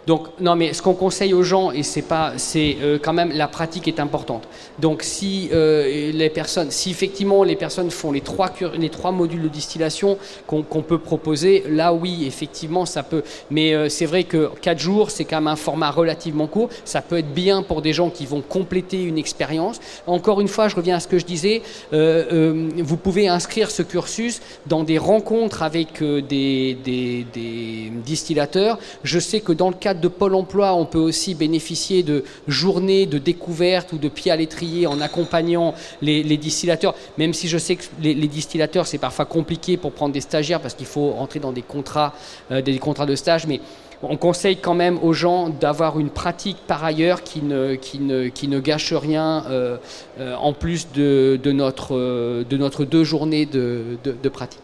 donc, 0.10 0.30
non, 0.40 0.56
mais 0.56 0.74
ce 0.74 0.82
qu'on 0.82 0.96
conseille 0.96 1.36
aux 1.36 1.44
gens, 1.44 1.70
et 1.72 1.84
c'est 1.84 2.02
pas, 2.02 2.34
c'est 2.38 2.78
euh, 2.82 2.98
quand 3.00 3.14
même 3.14 3.32
la 3.32 3.48
pratique 3.48 3.88
est 3.88 4.00
importante. 4.00 4.48
Donc, 4.80 5.04
si 5.04 5.50
euh, 5.54 6.12
les 6.12 6.32
personnes, 6.32 6.72
si 6.72 6.90
effectivement 6.90 7.44
les 7.44 7.56
personnes 7.56 7.92
font 7.92 8.12
les 8.12 8.22
trois, 8.22 8.50
les 8.76 8.90
trois 8.90 9.12
modules 9.12 9.44
de 9.44 9.50
distillation 9.50 10.18
qu'on 10.48 10.64
peut 10.64 10.98
proposer, 10.98 11.64
là 11.70 11.94
oui, 11.94 12.24
effectivement, 12.26 12.88
ça 12.88 13.04
peut. 13.04 13.22
Mais 13.52 13.76
euh, 13.76 13.88
c'est 13.88 14.08
vrai 14.08 14.24
que 14.24 14.50
quatre 14.64 14.80
jours, 14.80 15.12
c'est 15.12 15.26
quand 15.26 15.42
même 15.42 15.48
un 15.48 15.56
format 15.56 15.92
relativement 15.92 16.48
court. 16.48 16.70
Ça 16.86 17.04
peut 17.04 17.20
être 17.20 17.32
bien 17.32 17.62
pour 17.62 17.84
des 17.84 17.94
gens 17.94 18.10
qui 18.10 18.26
vont 18.26 18.42
compléter 18.42 19.04
une 19.04 19.20
expérience. 19.20 19.80
Encore 20.08 20.42
une 20.42 20.48
fois, 20.48 20.70
je 20.70 20.76
reviens 20.76 20.96
à 20.96 21.00
ce 21.02 21.08
que 21.08 21.20
je 21.20 21.26
disais. 21.26 21.62
vous 21.92 22.98
pouvez 22.98 23.28
inscrire 23.28 23.70
ce 23.70 23.84
cursus 23.84 24.42
dans 24.66 24.84
des 24.84 24.98
rencontres 24.98 25.62
avec 25.62 26.02
des, 26.02 26.76
des, 26.84 27.28
des 27.32 27.92
distillateurs. 28.04 28.80
Je 29.04 29.20
sais 29.20 29.42
que 29.42 29.54
dans 29.54 29.70
le 29.70 29.76
cadre 29.76 29.99
de 30.00 30.08
Pôle 30.08 30.36
emploi, 30.36 30.74
on 30.74 30.86
peut 30.86 31.00
aussi 31.00 31.36
bénéficier 31.36 32.04
de 32.04 32.24
journées 32.48 33.06
de 33.06 33.18
découverte 33.18 33.94
ou 33.94 33.98
de 33.98 34.10
pieds 34.10 34.32
à 34.32 34.36
l'étrier 34.36 34.88
en 34.88 35.02
accompagnant 35.02 35.74
les, 36.02 36.38
distillateurs, 36.38 36.96
même 37.18 37.34
si 37.34 37.48
je 37.48 37.58
sais 37.58 37.76
que 37.76 37.84
les, 38.02 38.16
distillateurs, 38.16 38.88
c'est 38.88 38.98
parfois 38.98 39.26
compliqué 39.26 39.78
pour 39.78 39.92
prendre 39.92 40.14
des 40.14 40.22
stagiaires 40.22 40.62
parce 40.62 40.74
qu'il 40.74 40.86
faut 40.86 41.12
rentrer 41.12 41.40
dans 41.40 41.52
des 41.52 41.62
contrats, 41.62 42.14
euh, 42.52 42.62
des 42.62 42.78
contrats 42.80 43.06
de 43.06 43.16
stage, 43.16 43.48
mais 43.48 43.60
on 44.02 44.16
conseille 44.16 44.58
quand 44.58 44.76
même 44.76 44.98
aux 45.04 45.12
gens 45.12 45.50
d'avoir 45.50 46.00
une 46.00 46.10
pratique 46.10 46.58
par 46.68 46.84
ailleurs 46.84 47.22
qui 47.22 47.42
ne, 47.42 48.60
gâche 48.60 48.94
rien 48.94 49.44
euh, 49.50 49.78
euh, 50.20 50.36
en 50.36 50.54
plus 50.54 50.88
de, 50.94 51.40
notre, 51.52 52.44
de 52.44 52.58
notre 52.58 52.86
deux 52.86 53.04
journées 53.04 53.46
de 53.46 54.30
pratique. 54.32 54.62